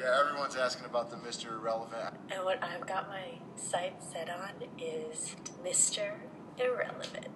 Yeah, 0.00 0.18
everyone's 0.18 0.56
asking 0.56 0.86
about 0.86 1.10
the 1.10 1.16
Mr. 1.16 1.52
Irrelevant. 1.52 2.14
And 2.30 2.42
what 2.44 2.62
I've 2.62 2.86
got 2.86 3.08
my 3.08 3.38
sights 3.56 4.06
set 4.12 4.30
on 4.30 4.50
is 4.78 5.36
Mr. 5.62 6.12
Irrelevant. 6.58 7.26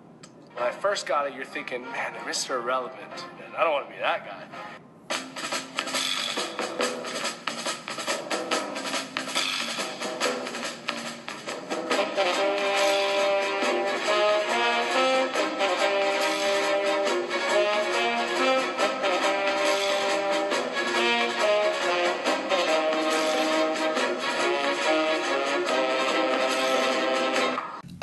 When 0.55 0.65
I 0.65 0.71
first 0.71 1.05
got 1.07 1.27
it, 1.27 1.35
you're 1.35 1.45
thinking, 1.45 1.83
man, 1.83 2.15
they're 2.15 2.23
Mr. 2.23 2.61
Irrelevant. 2.63 3.27
And 3.45 3.55
I 3.55 3.65
don't 3.65 3.73
want 3.73 3.89
to 3.89 3.95
be 3.95 4.01
that 4.01 4.25
guy. 4.25 4.45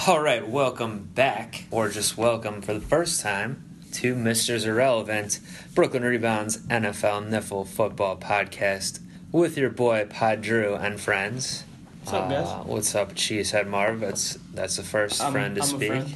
All 0.07 0.19
right, 0.19 0.47
welcome 0.47 1.09
back, 1.13 1.65
or 1.69 1.89
just 1.89 2.17
welcome 2.17 2.61
for 2.61 2.73
the 2.73 2.79
first 2.79 3.21
time 3.21 3.63
to 3.93 4.15
Mr.'s 4.15 4.65
Irrelevant, 4.65 5.39
Brooklyn 5.75 6.03
Rebounds 6.03 6.57
NFL 6.67 7.29
Niffle 7.29 7.67
Football 7.67 8.17
Podcast 8.17 8.99
with 9.31 9.57
your 9.57 9.69
boy 9.69 10.07
Pod 10.09 10.41
Drew 10.41 10.73
and 10.75 10.99
friends. 10.99 11.65
What's 12.03 12.13
up, 12.13 12.29
guys? 12.29 12.47
Uh, 12.47 12.63
what's 12.65 12.95
up, 12.95 13.13
Cheesehead 13.13 13.67
Marv? 13.67 13.99
That's 13.99 14.39
that's 14.53 14.77
the 14.77 14.83
1st 14.83 15.21
I'm- 15.21 15.31
friend 15.33 15.55
to 15.55 15.61
I'm 15.61 15.67
a 15.67 15.69
speak. 15.69 15.87
friend. 15.89 16.13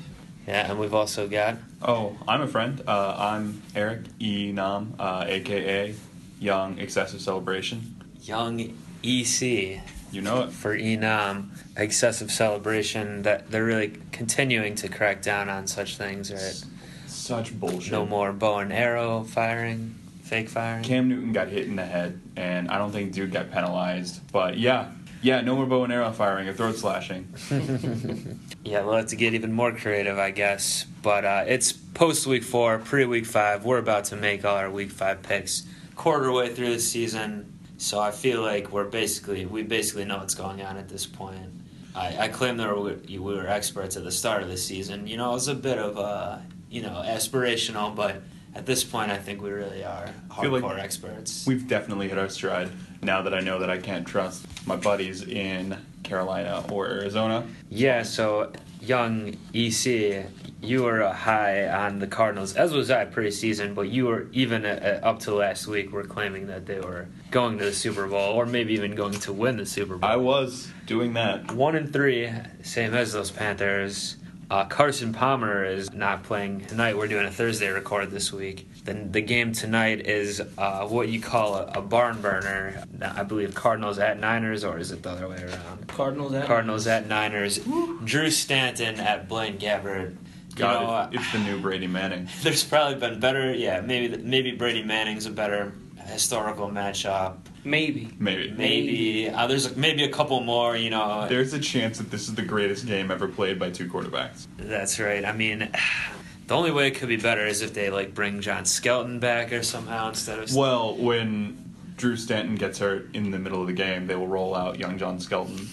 Yeah, 0.47 0.69
and 0.71 0.79
we've 0.79 0.93
also 0.93 1.27
got 1.27 1.57
Oh, 1.81 2.15
I'm 2.27 2.41
a 2.41 2.47
friend. 2.47 2.81
Uh, 2.87 3.15
I'm 3.17 3.61
Eric 3.75 4.01
E. 4.19 4.51
Nam, 4.51 4.95
uh, 4.97 5.25
aka 5.27 5.93
Young 6.39 6.79
Excessive 6.79 7.21
Celebration. 7.21 8.03
Young 8.21 8.73
EC 9.03 9.81
You 10.15 10.21
know 10.21 10.43
it. 10.43 10.51
for 10.51 10.77
Enam. 10.77 11.49
Excessive 11.75 12.31
celebration 12.31 13.23
that 13.23 13.51
they're 13.51 13.65
really 13.65 13.93
continuing 14.11 14.75
to 14.75 14.87
crack 14.87 15.21
down 15.21 15.49
on 15.49 15.67
such 15.67 15.97
things, 15.97 16.31
right? 16.31 16.63
Such 17.07 17.57
bullshit. 17.59 17.91
No 17.91 18.05
more 18.05 18.31
bow 18.31 18.59
and 18.59 18.71
arrow 18.71 19.23
firing, 19.23 19.95
fake 20.23 20.47
firing. 20.47 20.83
Cam 20.83 21.09
Newton 21.09 21.33
got 21.33 21.49
hit 21.49 21.67
in 21.67 21.75
the 21.75 21.85
head, 21.85 22.21
and 22.35 22.69
I 22.69 22.77
don't 22.77 22.91
think 22.91 23.11
dude 23.11 23.31
got 23.31 23.51
penalized. 23.51 24.21
But 24.31 24.57
yeah, 24.57 24.91
yeah, 25.21 25.41
no 25.41 25.55
more 25.55 25.65
bow 25.65 25.83
and 25.83 25.91
arrow 25.91 26.11
firing 26.11 26.47
or 26.47 26.53
throat 26.53 26.75
slashing. 26.77 27.27
Yeah, 28.65 28.81
we'll 28.83 28.95
have 28.95 29.07
to 29.07 29.15
get 29.15 29.35
even 29.35 29.53
more 29.53 29.71
creative, 29.71 30.17
I 30.17 30.31
guess. 30.31 30.85
But 31.03 31.23
uh, 31.23 31.43
it's 31.47 31.71
post 31.71 32.25
week 32.25 32.43
four, 32.43 32.79
pre 32.79 33.05
week 33.05 33.27
five. 33.27 33.63
We're 33.63 33.77
about 33.77 34.05
to 34.05 34.15
make 34.15 34.43
all 34.43 34.55
our 34.57 34.71
week 34.71 34.89
five 34.89 35.21
picks, 35.21 35.63
quarter 35.95 36.31
way 36.31 36.51
through 36.51 36.73
the 36.73 36.79
season. 36.79 37.54
So 37.77 37.99
I 37.99 38.11
feel 38.11 38.41
like 38.41 38.71
we're 38.71 38.85
basically 38.85 39.45
we 39.45 39.63
basically 39.63 40.05
know 40.05 40.17
what's 40.17 40.35
going 40.35 40.61
on 40.61 40.77
at 40.77 40.87
this 40.87 41.05
point. 41.05 41.49
I, 41.93 42.25
I 42.25 42.27
claim 42.27 42.57
that 42.57 42.75
we 42.77 43.17
we 43.17 43.33
were 43.33 43.47
experts 43.47 43.97
at 43.97 44.03
the 44.03 44.11
start 44.11 44.43
of 44.43 44.49
the 44.49 44.57
season. 44.57 45.07
You 45.07 45.17
know, 45.17 45.31
it 45.31 45.33
was 45.33 45.47
a 45.47 45.55
bit 45.55 45.77
of 45.77 45.97
uh, 45.97 46.37
you 46.69 46.81
know 46.81 47.03
aspirational, 47.05 47.95
but 47.95 48.21
at 48.53 48.65
this 48.65 48.83
point, 48.83 49.11
I 49.11 49.17
think 49.17 49.41
we 49.41 49.49
really 49.49 49.83
are 49.83 50.09
feel 50.41 50.51
like 50.51 50.63
hardcore 50.63 50.79
experts. 50.79 51.45
We've 51.45 51.67
definitely 51.67 52.07
hit 52.07 52.17
our 52.17 52.29
stride 52.29 52.71
now 53.01 53.21
that 53.21 53.33
I 53.33 53.41
know 53.41 53.59
that 53.59 53.69
I 53.69 53.77
can't 53.77 54.07
trust 54.07 54.45
my 54.65 54.77
buddies 54.77 55.23
in 55.23 55.77
Carolina 56.03 56.63
or 56.71 56.87
Arizona. 56.87 57.45
Yeah, 57.69 58.03
so 58.03 58.51
young 58.87 59.35
EC, 59.53 60.25
you 60.61 60.83
were 60.83 61.03
uh, 61.03 61.13
high 61.13 61.67
on 61.67 61.99
the 61.99 62.07
Cardinals, 62.07 62.55
as 62.55 62.73
was 62.73 62.91
I 62.91 63.05
preseason, 63.05 63.75
but 63.75 63.89
you 63.89 64.05
were 64.05 64.27
even 64.31 64.65
uh, 64.65 64.99
up 65.03 65.19
to 65.21 65.33
last 65.33 65.67
week 65.67 65.91
were 65.91 66.03
claiming 66.03 66.47
that 66.47 66.65
they 66.65 66.79
were 66.79 67.07
going 67.31 67.57
to 67.57 67.65
the 67.65 67.73
Super 67.73 68.07
Bowl 68.07 68.33
or 68.33 68.45
maybe 68.45 68.73
even 68.73 68.95
going 68.95 69.13
to 69.13 69.33
win 69.33 69.57
the 69.57 69.65
Super 69.65 69.97
Bowl. 69.97 70.09
I 70.09 70.15
was 70.15 70.71
doing 70.85 71.13
that. 71.13 71.51
One 71.51 71.75
and 71.75 71.91
three, 71.91 72.31
same 72.63 72.93
as 72.93 73.13
those 73.13 73.31
Panthers. 73.31 74.17
Uh, 74.49 74.63
Carson 74.65 75.11
Palmer 75.11 75.65
is 75.65 75.91
not 75.91 76.23
playing 76.23 76.65
tonight. 76.65 76.95
We're 76.97 77.07
doing 77.07 77.25
a 77.25 77.31
Thursday 77.31 77.67
record 77.69 78.11
this 78.11 78.31
week. 78.31 78.69
Then 78.83 79.11
the 79.11 79.21
game 79.21 79.53
tonight 79.53 80.05
is 80.05 80.39
uh, 80.57 80.85
what 80.87 81.09
you 81.09 81.19
call 81.19 81.55
a, 81.55 81.65
a 81.79 81.81
barn 81.81 82.21
burner. 82.21 82.83
I 83.01 83.23
believe 83.23 83.55
Cardinals 83.55 83.97
at 83.97 84.19
Niners, 84.19 84.63
or 84.63 84.77
is 84.77 84.91
it 84.91 85.01
the 85.01 85.09
other 85.09 85.27
way 85.27 85.41
around? 85.41 85.87
Cardinals 85.87 86.33
at 86.35 86.45
Cardinals 86.45 86.85
at 86.85 87.07
Niners. 87.07 87.59
Drew 88.03 88.29
Stanton 88.29 88.99
at 88.99 89.27
Blaine 89.27 89.57
Gabbert. 89.57 90.15
You 90.57 90.63
know, 90.63 91.09
it- 91.11 91.15
it's 91.15 91.31
the 91.31 91.39
new 91.39 91.59
Brady 91.59 91.87
Manning. 91.87 92.29
there's 92.43 92.63
probably 92.63 92.99
been 92.99 93.19
better. 93.19 93.51
Yeah, 93.51 93.81
maybe 93.81 94.15
maybe 94.21 94.51
Brady 94.51 94.83
Manning's 94.83 95.25
a 95.25 95.31
better 95.31 95.73
historical 96.05 96.69
matchup. 96.69 97.37
Maybe. 97.65 98.09
Maybe. 98.19 98.51
Maybe 98.51 99.29
uh, 99.29 99.47
there's 99.47 99.75
maybe 99.75 100.03
a 100.03 100.09
couple 100.09 100.39
more. 100.41 100.77
You 100.77 100.91
know, 100.91 101.27
There's 101.27 101.53
a 101.53 101.59
chance 101.59 101.97
that 101.97 102.11
this 102.11 102.27
is 102.29 102.35
the 102.35 102.43
greatest 102.43 102.85
game 102.85 103.09
ever 103.11 103.27
played 103.27 103.59
by 103.59 103.71
two 103.71 103.89
quarterbacks. 103.89 104.45
that's 104.57 104.99
right. 104.99 105.25
I 105.25 105.31
mean, 105.33 105.69
the 106.47 106.53
only 106.55 106.71
way 106.71 106.87
it 106.87 106.91
could 106.91 107.09
be 107.09 107.17
better 107.17 107.45
is 107.45 107.61
if 107.61 107.73
they 107.73 107.89
like 107.89 108.13
bring 108.13 108.39
John 108.41 108.65
Skelton 108.65 109.19
back 109.19 109.51
or 109.51 109.63
somehow 109.63 110.09
instead 110.09 110.39
of. 110.39 110.53
Well, 110.55 110.95
when 110.95 111.73
Drew 111.97 112.15
Stanton 112.15 112.55
gets 112.55 112.77
hurt 112.79 113.09
in 113.15 113.31
the 113.31 113.39
middle 113.39 113.61
of 113.61 113.67
the 113.67 113.73
game, 113.73 114.05
they 114.05 114.15
will 114.15 114.27
roll 114.27 114.53
out 114.55 114.77
young 114.77 114.97
John 114.99 115.19
Skelton. 115.19 115.67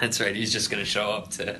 That's 0.00 0.20
right. 0.20 0.34
He's 0.34 0.52
just 0.52 0.70
gonna 0.70 0.84
show 0.86 1.10
up 1.10 1.30
to 1.32 1.58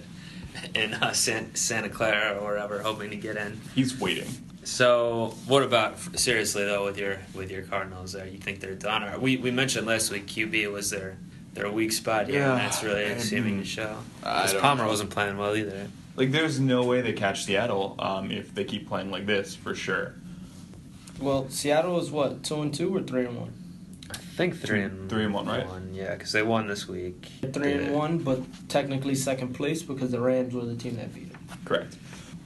in 0.75 0.95
uh, 0.95 1.13
San, 1.13 1.55
Santa 1.55 1.89
Clara 1.89 2.39
or 2.39 2.45
wherever, 2.45 2.81
hoping 2.81 3.11
to 3.11 3.17
get 3.17 3.37
in. 3.37 3.61
He's 3.75 4.01
waiting. 4.01 4.29
So, 4.69 5.35
what 5.47 5.63
about 5.63 5.97
seriously 6.21 6.63
though 6.67 6.85
with 6.85 6.99
your 6.99 7.17
with 7.33 7.51
your 7.51 7.63
Cardinals? 7.63 8.13
There, 8.13 8.27
you 8.27 8.37
think 8.37 8.61
they're 8.61 8.75
done? 8.75 9.03
Or 9.03 9.19
we 9.19 9.39
we 9.39 9.51
mentioned 9.51 9.87
last 9.87 10.11
week 10.13 10.27
QB 10.27 10.71
was 10.71 10.91
their 10.91 11.17
their 11.55 11.71
weak 11.73 11.91
spot. 11.91 12.27
here, 12.29 12.41
Yeah, 12.41 12.51
and 12.53 12.61
that's 12.61 12.83
really 12.85 13.07
I- 13.07 13.17
seeming 13.17 13.59
to 13.61 13.65
show. 13.65 13.97
I 14.23 14.43
Because 14.47 14.61
Palmer 14.61 14.83
know. 14.85 14.91
wasn't 14.91 15.09
playing 15.09 15.39
well 15.39 15.57
either. 15.57 15.89
Like, 16.17 16.33
there's 16.33 16.61
no 16.61 16.83
way 16.85 17.01
they 17.01 17.15
catch 17.15 17.45
Seattle 17.47 17.95
um, 17.99 18.31
if 18.31 18.55
they 18.55 18.65
keep 18.65 18.87
playing 18.89 19.11
like 19.11 19.25
this, 19.25 19.55
for 19.57 19.75
sure. 19.75 20.15
Well, 21.19 21.49
Seattle 21.49 21.99
is 21.99 22.11
what 22.11 22.43
two 22.45 22.61
and 22.61 22.73
two 22.75 22.95
or 22.95 23.03
three 23.03 23.25
and 23.25 23.39
one? 23.39 23.53
I 24.11 24.17
think 24.17 24.61
three 24.61 24.83
and 24.83 25.09
Three 25.09 25.25
and 25.25 25.33
one, 25.33 25.47
right? 25.47 25.67
yeah, 25.93 26.13
because 26.13 26.33
they 26.33 26.43
won 26.43 26.67
this 26.69 26.87
week. 26.87 27.27
Three 27.55 27.73
and 27.73 27.95
one, 27.95 28.19
but 28.19 28.43
technically 28.69 29.15
second 29.15 29.55
place 29.55 29.83
because 29.83 30.11
the 30.11 30.21
Rams 30.21 30.53
were 30.53 30.67
the 30.67 30.77
team 30.77 30.97
that 30.97 31.15
beat 31.15 31.33
them. 31.33 31.41
Correct. 31.65 31.97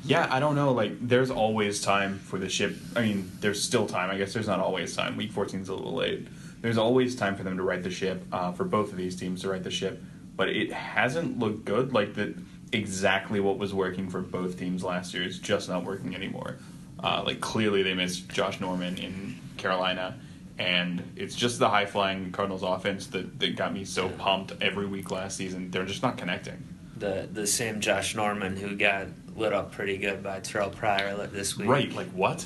Yeah, 0.05 0.27
I 0.31 0.41
don't 0.41 0.55
know. 0.55 0.73
Like, 0.73 1.07
there's 1.07 1.31
always 1.31 1.81
time 1.81 2.19
for 2.19 2.39
the 2.39 2.49
ship. 2.49 2.77
I 2.97 3.03
mean, 3.03 3.31
there's 3.41 3.63
still 3.63 3.87
time. 3.87 4.11
I 4.11 4.19
guess 4.19 4.33
there's 4.33 4.49
not 4.49 4.61
always 4.61 4.97
time. 4.97 5.17
Week 5.17 5.31
14 5.33 5.61
is 5.61 5.69
a 5.69 5.75
little 5.75 5.95
late. 5.95 6.27
There's 6.61 6.79
always 6.79 7.15
time 7.15 7.37
for 7.37 7.45
them 7.45 7.57
to 7.57 7.63
right 7.63 7.83
the 7.83 7.91
ship, 7.91 8.25
uh, 8.33 8.53
for 8.53 8.65
both 8.65 8.91
of 8.91 8.97
these 8.97 9.17
teams 9.17 9.43
to 9.43 9.49
right 9.49 9.63
the 9.63 9.71
ship. 9.71 10.03
But 10.37 10.49
it 10.49 10.73
hasn't 10.73 11.39
looked 11.39 11.65
good. 11.65 11.93
Like, 11.93 12.15
the 12.15 12.35
exactly 12.73 13.39
what 13.39 13.59
was 13.59 13.75
working 13.75 14.09
for 14.09 14.21
both 14.21 14.59
teams 14.59 14.83
last 14.83 15.13
year 15.15 15.23
is 15.23 15.39
just 15.39 15.69
not 15.69 15.85
working 15.85 16.15
anymore. 16.15 16.59
Uh, 17.03 17.23
like, 17.25 17.41
clearly 17.41 17.83
they 17.83 17.95
missed 17.95 18.29
Josh 18.29 18.61
Norman 18.61 18.97
in 18.99 19.39
Carolina. 19.57 20.19
And 20.59 21.13
it's 21.17 21.35
just 21.35 21.59
the 21.59 21.69
high 21.69 21.87
flying 21.87 22.31
Cardinals 22.31 22.63
offense 22.63 23.07
that, 23.09 23.39
that 23.41 23.57
got 23.57 23.73
me 23.73 23.85
so 23.85 24.09
pumped 24.09 24.53
every 24.61 24.87
week 24.87 25.11
last 25.11 25.37
season. 25.37 25.71
They're 25.71 25.87
just 25.87 26.03
not 26.03 26.19
connecting. 26.19 26.63
The 26.97 27.29
the 27.33 27.47
same 27.47 27.81
Josh 27.81 28.15
Norman 28.15 28.57
who 28.57 28.77
got 28.77 29.09
lit 29.37 29.53
up 29.53 29.73
pretty 29.73 29.97
good 29.99 30.23
by 30.23 30.41
Terrell 30.41 30.71
Pryor 30.71 31.27
this 31.27 31.57
week. 31.57 31.69
Right, 31.69 31.93
like 31.95 32.09
what? 32.11 32.45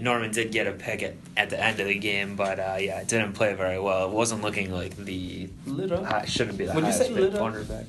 Norman 0.00 0.30
did 0.30 0.52
get 0.52 0.66
a 0.66 0.72
pick 0.72 1.02
at, 1.02 1.14
at 1.36 1.50
the 1.50 1.62
end 1.62 1.80
of 1.80 1.88
the 1.88 1.98
game, 1.98 2.36
but 2.36 2.60
uh, 2.60 2.76
yeah, 2.78 3.00
it 3.00 3.08
didn't 3.08 3.32
play 3.32 3.54
very 3.54 3.80
well. 3.80 4.06
It 4.08 4.12
wasn't 4.12 4.42
looking 4.42 4.70
like 4.72 4.96
the 4.96 5.48
Lit 5.66 5.90
up. 5.90 6.04
high, 6.04 6.24
shouldn't 6.24 6.56
be 6.58 6.66
the 6.66 6.72
Would 6.74 6.80
you 6.84 6.90
highest 6.92 6.98
say 7.08 7.10
lit 7.10 7.32
cornerback. 7.32 7.86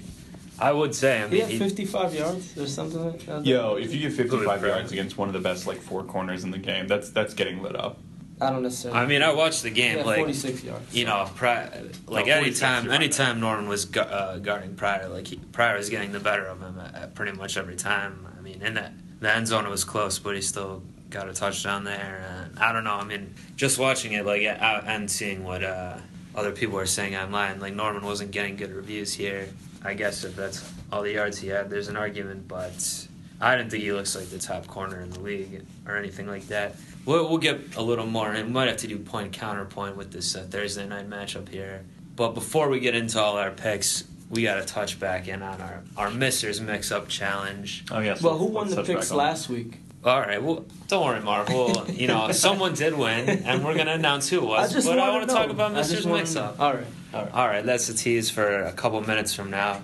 I 0.57 0.71
would 0.71 0.95
say. 0.95 1.21
I 1.21 1.27
He 1.27 1.31
mean, 1.33 1.41
had 1.41 1.49
he- 1.51 1.57
55 1.59 2.13
yards 2.15 2.57
or 2.57 2.67
something 2.67 3.05
like 3.05 3.25
that. 3.27 3.45
Yo, 3.45 3.75
if 3.75 3.93
you 3.93 3.99
get 4.01 4.13
55 4.13 4.61
yards 4.63 4.91
against 4.91 5.17
one 5.17 5.27
of 5.29 5.33
the 5.33 5.39
best 5.39 5.67
like 5.67 5.77
four 5.77 6.03
corners 6.03 6.43
in 6.43 6.51
the 6.51 6.57
game, 6.57 6.87
that's 6.87 7.11
that's 7.11 7.33
getting 7.33 7.61
lit 7.61 7.75
up. 7.75 7.99
I 8.41 8.49
don't 8.51 8.63
necessarily. 8.63 8.99
I 8.99 9.05
mean, 9.05 9.21
I 9.21 9.33
watched 9.33 9.63
the 9.63 9.69
game. 9.69 9.97
yeah, 9.97 10.03
like 10.03 10.17
46 10.17 10.63
yards. 10.63 10.95
you 10.95 11.05
know, 11.05 11.29
Pri- 11.35 11.69
like 12.07 12.27
No, 12.27 12.33
anytime, 12.33 12.89
anytime 12.89 13.39
Norman 13.39 13.67
was 13.67 13.85
gu- 13.85 13.99
uh, 13.99 14.37
guarding 14.37 14.75
Pryor, 14.75 15.09
like 15.09 15.27
he, 15.27 15.35
Pryor 15.37 15.77
was 15.77 15.89
getting 15.89 16.11
the 16.11 16.19
better 16.19 16.45
of 16.45 16.61
him 16.61 16.79
at, 16.79 16.95
at 16.95 17.15
pretty 17.15 17.33
much 17.33 17.57
every 17.57 17.75
time. 17.75 18.25
I 18.37 18.41
mean, 18.41 18.61
in 18.61 18.75
that 18.75 18.93
the 19.19 19.33
end 19.35 19.47
zone 19.47 19.65
it 19.65 19.69
was 19.69 19.83
close, 19.83 20.19
but 20.19 20.35
he 20.35 20.41
still 20.41 20.81
got 21.09 21.27
a 21.27 21.33
touchdown 21.33 21.83
there. 21.83 22.23
And 22.29 22.59
I 22.59 22.71
don't 22.71 22.83
know. 22.85 22.93
I 22.93 23.03
mean, 23.03 23.33
just 23.57 23.77
watching 23.77 24.13
it, 24.13 24.25
like 24.25 24.43
out 24.45 24.85
and 24.87 25.09
seeing 25.11 25.43
what 25.43 25.63
uh, 25.63 25.97
other 26.35 26.51
people 26.51 26.79
are 26.79 26.85
saying 26.85 27.15
online, 27.17 27.59
like 27.59 27.73
Norman 27.73 28.05
wasn't 28.05 28.31
getting 28.31 28.55
good 28.55 28.71
reviews 28.71 29.13
here. 29.13 29.49
I 29.83 29.93
guess 29.95 30.23
if 30.23 30.35
that's 30.35 30.71
all 30.91 31.01
the 31.01 31.13
yards 31.13 31.37
he 31.39 31.49
had, 31.49 31.69
there's 31.69 31.87
an 31.89 31.97
argument, 31.97 32.47
but 32.47 33.07
I 33.41 33.55
didn't 33.55 33.71
think 33.71 33.83
he 33.83 33.91
looks 33.93 34.15
like 34.15 34.29
the 34.29 34.39
top 34.39 34.67
corner 34.67 34.99
in 35.01 35.09
the 35.11 35.19
league 35.19 35.63
or 35.87 35.95
anything 35.95 36.27
like 36.27 36.47
that. 36.47 36.75
We'll, 37.05 37.29
we'll 37.29 37.37
get 37.37 37.75
a 37.77 37.81
little 37.81 38.05
more, 38.05 38.31
and 38.31 38.47
we 38.47 38.53
might 38.53 38.67
have 38.67 38.77
to 38.77 38.87
do 38.87 38.99
point 38.99 39.31
counterpoint 39.31 39.95
with 39.95 40.11
this 40.11 40.35
uh, 40.35 40.45
Thursday 40.49 40.85
night 40.87 41.09
matchup 41.09 41.47
here. 41.49 41.85
But 42.15 42.33
before 42.33 42.67
we 42.69 42.79
get 42.81 42.95
into 42.95 43.19
all 43.19 43.37
our 43.37 43.51
picks, 43.51 44.03
we 44.29 44.43
got 44.43 44.55
to 44.55 44.65
touch 44.65 44.99
back 44.99 45.27
in 45.27 45.41
on 45.41 45.61
our 45.61 45.83
our 45.95 46.11
Misters 46.11 46.59
Mix 46.59 46.91
Up 46.91 47.07
Challenge. 47.07 47.85
Oh 47.91 47.99
yes. 47.99 48.21
well, 48.21 48.37
who 48.37 48.45
won 48.45 48.69
the 48.69 48.83
picks 48.83 49.11
last 49.11 49.49
week? 49.49 49.79
All 50.03 50.19
right. 50.19 50.41
Well, 50.41 50.65
don't 50.87 51.05
worry, 51.05 51.21
Marv. 51.21 51.49
Well, 51.49 51.89
you 51.91 52.07
know, 52.07 52.31
someone 52.31 52.73
did 52.73 52.97
win, 52.97 53.29
and 53.29 53.63
we're 53.65 53.75
gonna 53.75 53.93
announce 53.93 54.29
who 54.29 54.37
it 54.37 54.43
was. 54.45 54.69
I 54.69 54.73
just 54.73 54.87
but 54.87 54.99
I 54.99 55.09
wanna 55.09 55.25
know. 55.25 55.33
talk 55.33 55.49
about 55.49 55.71
I 55.75 55.83
just 55.83 56.05
wanna 56.05 56.19
Mix-Up. 56.19 56.57
know. 56.57 56.65
All 56.65 56.73
right, 56.73 56.85
all 57.13 57.21
right. 57.23 57.33
All 57.33 57.47
right, 57.47 57.65
that's 57.65 57.89
a 57.89 57.93
tease 57.93 58.29
for 58.29 58.63
a 58.63 58.71
couple 58.73 59.01
minutes 59.01 59.33
from 59.33 59.49
now. 59.49 59.81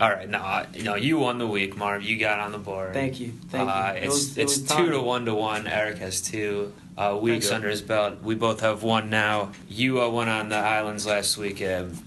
All 0.00 0.10
right, 0.10 0.28
no, 0.28 0.38
I- 0.38 0.66
you 0.74 1.18
won 1.18 1.38
the 1.38 1.46
week, 1.46 1.76
Marv. 1.76 2.02
You 2.02 2.18
got 2.18 2.40
on 2.40 2.52
the 2.52 2.58
board. 2.58 2.94
Thank 2.94 3.20
you, 3.20 3.32
thank 3.48 3.68
uh, 3.68 3.92
you. 3.94 4.00
It 4.00 4.04
It's 4.04 4.14
was- 4.14 4.38
it's 4.38 4.58
was 4.58 4.68
two 4.68 4.90
to 4.90 5.00
one 5.00 5.26
to 5.26 5.34
one. 5.34 5.66
Eric 5.66 5.98
has 5.98 6.20
two 6.20 6.72
uh, 6.96 7.18
weeks 7.20 7.50
under 7.50 7.68
his 7.68 7.82
belt. 7.82 8.22
We 8.22 8.34
both 8.34 8.60
have 8.60 8.82
one 8.82 9.10
now. 9.10 9.52
You 9.68 10.00
uh, 10.02 10.08
went 10.08 10.30
on 10.30 10.48
the 10.48 10.56
islands 10.56 11.06
last 11.06 11.36
week. 11.38 11.60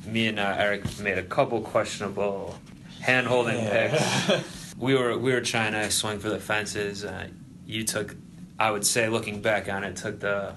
Me 0.05 0.27
and 0.27 0.39
uh, 0.39 0.55
Eric 0.57 0.99
made 0.99 1.17
a 1.17 1.23
couple 1.23 1.61
questionable 1.61 2.57
hand 3.01 3.27
holding 3.27 3.59
picks. 3.67 4.31
We 4.77 4.93
were 4.93 5.17
we 5.17 5.31
were 5.31 5.39
trying 5.39 5.71
to 5.71 5.89
swing 5.89 6.19
for 6.19 6.29
the 6.29 6.37
fences. 6.39 7.05
Uh, 7.05 7.29
you 7.65 7.85
took, 7.85 8.13
I 8.59 8.71
would 8.71 8.85
say, 8.85 9.07
looking 9.07 9.41
back 9.41 9.69
on 9.69 9.85
it, 9.85 9.95
took 9.95 10.19
the 10.19 10.53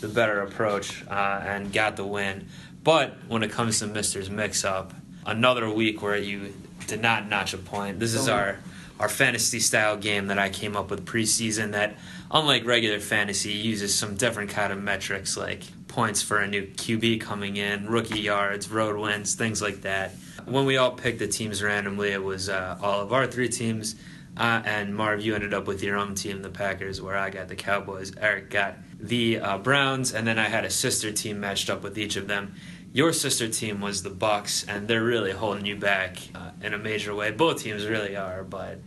the 0.00 0.06
better 0.06 0.40
approach 0.42 1.04
uh, 1.08 1.42
and 1.44 1.72
got 1.72 1.96
the 1.96 2.06
win. 2.06 2.46
But 2.84 3.16
when 3.26 3.42
it 3.42 3.50
comes 3.50 3.80
to 3.80 3.88
Mister's 3.88 4.30
mix 4.30 4.64
up, 4.64 4.94
another 5.26 5.68
week 5.68 6.00
where 6.00 6.16
you 6.16 6.54
did 6.86 7.00
not 7.00 7.28
notch 7.28 7.54
a 7.54 7.58
point. 7.58 8.00
This 8.00 8.14
is 8.14 8.28
our 8.28 8.58
our 8.98 9.08
fantasy 9.08 9.60
style 9.60 9.96
game 9.96 10.28
that 10.28 10.38
I 10.38 10.48
came 10.48 10.74
up 10.74 10.90
with 10.90 11.04
preseason 11.04 11.72
that 11.72 11.96
unlike 12.30 12.64
regular 12.64 12.98
fantasy 12.98 13.52
uses 13.52 13.94
some 13.94 14.14
different 14.16 14.50
kind 14.50 14.72
of 14.72 14.82
metrics 14.82 15.36
like 15.36 15.64
points 15.88 16.22
for 16.22 16.38
a 16.38 16.46
new 16.46 16.66
QB 16.66 17.20
coming 17.20 17.56
in, 17.56 17.88
rookie 17.88 18.20
yards, 18.20 18.70
road 18.70 18.98
wins, 18.98 19.34
things 19.34 19.60
like 19.60 19.82
that. 19.82 20.12
When 20.46 20.64
we 20.64 20.76
all 20.76 20.92
picked 20.92 21.18
the 21.18 21.28
teams 21.28 21.62
randomly, 21.62 22.10
it 22.10 22.22
was 22.22 22.48
uh, 22.48 22.78
all 22.82 23.00
of 23.00 23.12
our 23.12 23.26
three 23.26 23.48
teams. 23.48 23.96
Uh, 24.36 24.60
and 24.66 24.94
Marv, 24.94 25.22
you 25.22 25.34
ended 25.34 25.54
up 25.54 25.66
with 25.66 25.82
your 25.82 25.96
own 25.96 26.14
team, 26.14 26.42
the 26.42 26.50
Packers, 26.50 27.00
where 27.00 27.16
I 27.16 27.30
got 27.30 27.48
the 27.48 27.56
Cowboys. 27.56 28.12
Eric 28.20 28.50
got 28.50 28.76
the 29.00 29.40
uh, 29.40 29.58
Browns, 29.58 30.12
and 30.12 30.26
then 30.26 30.38
I 30.38 30.44
had 30.44 30.64
a 30.64 30.70
sister 30.70 31.10
team 31.10 31.40
matched 31.40 31.70
up 31.70 31.82
with 31.82 31.96
each 31.96 32.16
of 32.16 32.28
them. 32.28 32.54
Your 32.96 33.12
sister 33.12 33.46
team 33.46 33.82
was 33.82 34.02
the 34.02 34.08
Bucs, 34.10 34.64
and 34.66 34.88
they're 34.88 35.04
really 35.04 35.32
holding 35.32 35.66
you 35.66 35.76
back 35.76 36.16
uh, 36.34 36.52
in 36.62 36.72
a 36.72 36.78
major 36.78 37.14
way. 37.14 37.30
Both 37.30 37.62
teams 37.62 37.84
really 37.86 38.16
are, 38.16 38.42
but 38.42 38.78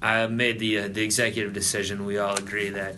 I 0.00 0.24
made 0.28 0.60
the 0.60 0.78
uh, 0.78 0.88
the 0.88 1.02
executive 1.02 1.54
decision. 1.54 2.04
We 2.06 2.18
all 2.18 2.36
agree 2.36 2.68
that 2.68 2.94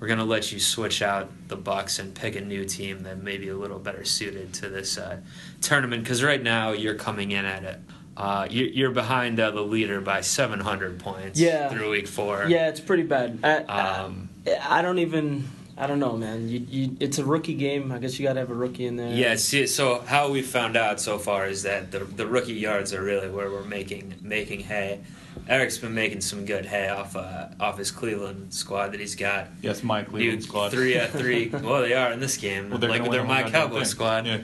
we're 0.00 0.08
gonna 0.08 0.24
let 0.24 0.50
you 0.50 0.58
switch 0.58 1.00
out 1.00 1.30
the 1.46 1.56
Bucs 1.56 2.00
and 2.00 2.12
pick 2.12 2.34
a 2.34 2.40
new 2.40 2.64
team 2.64 3.04
that 3.04 3.22
may 3.22 3.38
be 3.38 3.50
a 3.50 3.56
little 3.56 3.78
better 3.78 4.04
suited 4.04 4.52
to 4.54 4.68
this 4.68 4.98
uh, 4.98 5.20
tournament. 5.62 6.02
Because 6.02 6.24
right 6.24 6.42
now 6.42 6.72
you're 6.72 6.96
coming 6.96 7.30
in 7.30 7.44
at 7.44 7.62
it. 7.62 7.78
Uh, 8.16 8.48
you- 8.50 8.64
you're 8.74 8.90
behind 8.90 9.38
uh, 9.38 9.52
the 9.52 9.60
leader 9.62 10.00
by 10.00 10.22
700 10.22 10.98
points 10.98 11.38
Yeah. 11.38 11.68
through 11.68 11.88
week 11.88 12.08
four. 12.08 12.46
Yeah, 12.48 12.68
it's 12.68 12.80
pretty 12.80 13.04
bad. 13.04 13.38
I, 13.44 13.58
Um, 13.62 14.28
I, 14.44 14.78
I 14.80 14.82
don't 14.82 14.98
even. 14.98 15.48
I 15.80 15.86
don't 15.86 15.98
know, 15.98 16.14
man. 16.14 16.46
You, 16.46 16.58
you, 16.68 16.96
it's 17.00 17.16
a 17.16 17.24
rookie 17.24 17.54
game. 17.54 17.90
I 17.90 17.98
guess 17.98 18.18
you 18.18 18.26
got 18.26 18.34
to 18.34 18.40
have 18.40 18.50
a 18.50 18.54
rookie 18.54 18.84
in 18.84 18.96
there. 18.96 19.14
Yeah, 19.14 19.36
see, 19.36 19.66
so 19.66 20.00
how 20.00 20.30
we 20.30 20.42
found 20.42 20.76
out 20.76 21.00
so 21.00 21.18
far 21.18 21.46
is 21.46 21.62
that 21.62 21.90
the 21.90 22.00
the 22.00 22.26
rookie 22.26 22.52
yards 22.52 22.92
are 22.92 23.02
really 23.02 23.30
where 23.30 23.50
we're 23.50 23.64
making 23.64 24.14
making 24.20 24.60
hay. 24.60 25.00
Eric's 25.48 25.78
been 25.78 25.94
making 25.94 26.20
some 26.20 26.44
good 26.44 26.66
hay 26.66 26.90
off 26.90 27.16
uh, 27.16 27.48
off 27.58 27.78
his 27.78 27.90
Cleveland 27.90 28.52
squad 28.52 28.88
that 28.92 29.00
he's 29.00 29.14
got. 29.14 29.48
yes, 29.62 29.82
my 29.82 30.02
Cleveland 30.02 30.42
You 30.42 30.46
squad. 30.46 30.68
three 30.70 30.96
at 30.96 31.12
three. 31.12 31.48
well, 31.62 31.80
they 31.80 31.94
are 31.94 32.12
in 32.12 32.20
this 32.20 32.36
game. 32.36 32.68
Well, 32.68 32.78
they're 32.78 32.90
like 32.90 33.10
they're 33.10 33.24
my 33.24 33.42
whole 33.42 33.50
goddamn 33.50 33.70
Cowboy 33.70 33.82
squad. 33.84 34.26
Yeah. 34.26 34.40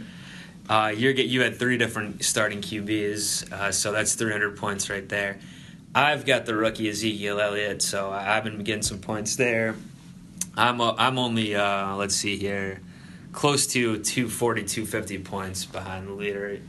Uh, 0.70 0.88
you 0.96 1.12
get 1.12 1.26
you 1.26 1.42
had 1.42 1.58
three 1.58 1.76
different 1.76 2.24
starting 2.24 2.62
QBs, 2.62 3.52
uh, 3.52 3.72
so 3.72 3.92
that's 3.92 4.14
300 4.14 4.56
points 4.56 4.88
right 4.88 5.06
there. 5.06 5.38
I've 5.94 6.24
got 6.24 6.46
the 6.46 6.56
rookie 6.56 6.88
Ezekiel 6.88 7.40
Elliott, 7.40 7.82
so 7.82 8.10
I've 8.10 8.42
been 8.42 8.64
getting 8.64 8.82
some 8.82 8.98
points 9.00 9.36
there. 9.36 9.76
I'm 10.56 10.80
uh, 10.80 10.94
I'm 10.96 11.18
only 11.18 11.54
uh, 11.54 11.94
let's 11.96 12.14
see 12.14 12.36
here, 12.36 12.80
close 13.32 13.66
to 13.68 13.98
240, 13.98 14.64
250 14.64 15.18
points 15.18 15.64
behind 15.66 16.08
the 16.08 16.12
leader. 16.12 16.60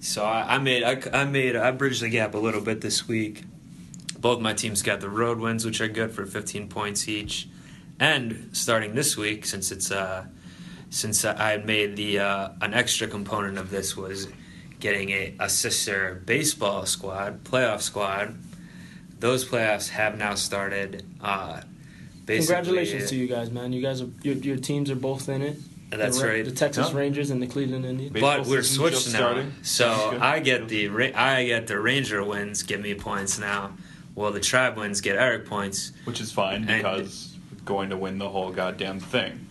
So 0.00 0.24
I, 0.24 0.54
I 0.54 0.58
made 0.58 0.82
I, 0.82 1.02
I 1.12 1.24
made 1.24 1.54
I 1.54 1.70
bridged 1.72 2.02
the 2.02 2.08
gap 2.08 2.34
a 2.34 2.38
little 2.38 2.62
bit 2.62 2.80
this 2.80 3.06
week. 3.06 3.44
Both 4.18 4.40
my 4.40 4.54
teams 4.54 4.82
got 4.82 5.00
the 5.00 5.10
road 5.10 5.38
wins, 5.38 5.64
which 5.64 5.80
are 5.80 5.88
good 5.88 6.10
for 6.12 6.26
15 6.26 6.68
points 6.68 7.08
each. 7.08 7.48
And 8.00 8.50
starting 8.52 8.94
this 8.94 9.16
week, 9.16 9.44
since 9.44 9.70
it's 9.70 9.90
uh, 9.90 10.26
since 10.88 11.24
I 11.24 11.58
made 11.58 11.96
the 11.96 12.20
uh, 12.20 12.48
an 12.62 12.72
extra 12.72 13.08
component 13.08 13.58
of 13.58 13.70
this 13.70 13.96
was 13.96 14.28
getting 14.80 15.10
a, 15.10 15.34
a 15.38 15.48
sister 15.50 16.22
baseball 16.24 16.86
squad, 16.86 17.44
playoff 17.44 17.82
squad. 17.82 18.38
Those 19.18 19.44
playoffs 19.44 19.90
have 19.90 20.16
now 20.16 20.34
started. 20.34 21.04
Uh, 21.20 21.62
basically- 22.28 22.54
Congratulations 22.54 23.10
to 23.10 23.16
you 23.16 23.26
guys, 23.26 23.50
man. 23.50 23.72
You 23.72 23.82
guys 23.82 24.00
are 24.02 24.08
your, 24.22 24.36
your 24.36 24.56
teams 24.56 24.90
are 24.90 24.94
both 24.96 25.28
in 25.28 25.42
it. 25.42 25.56
That's 25.90 26.20
the, 26.20 26.28
right. 26.28 26.44
The 26.44 26.50
Texas 26.52 26.90
Yeah. 26.90 26.98
Rangers 26.98 27.30
and 27.30 27.42
the 27.42 27.46
Cleveland 27.46 27.86
Indians. 27.86 28.12
But 28.12 28.40
we're 28.46 28.62
season's 28.62 28.62
just 28.62 28.74
switched 28.74 29.12
now, 29.14 29.18
starting. 29.30 29.52
so 29.62 30.18
I 30.20 30.38
get 30.40 30.68
the 30.68 30.88
I 31.14 31.46
get 31.46 31.66
the 31.66 31.80
Ranger 31.80 32.22
wins, 32.22 32.62
give 32.62 32.80
me 32.80 32.94
points 32.94 33.38
now. 33.38 33.72
Well, 34.14 34.30
the 34.32 34.40
Tribe 34.40 34.76
wins 34.76 35.00
get 35.00 35.16
Eric 35.16 35.46
points. 35.46 35.92
Which 36.04 36.20
is 36.20 36.30
fine 36.30 36.68
And- 36.68 36.82
because 36.82 37.34
we're 37.52 37.64
going 37.64 37.90
to 37.90 37.96
win 37.96 38.18
the 38.18 38.28
whole 38.28 38.50
goddamn 38.52 39.00
thing. 39.00 39.46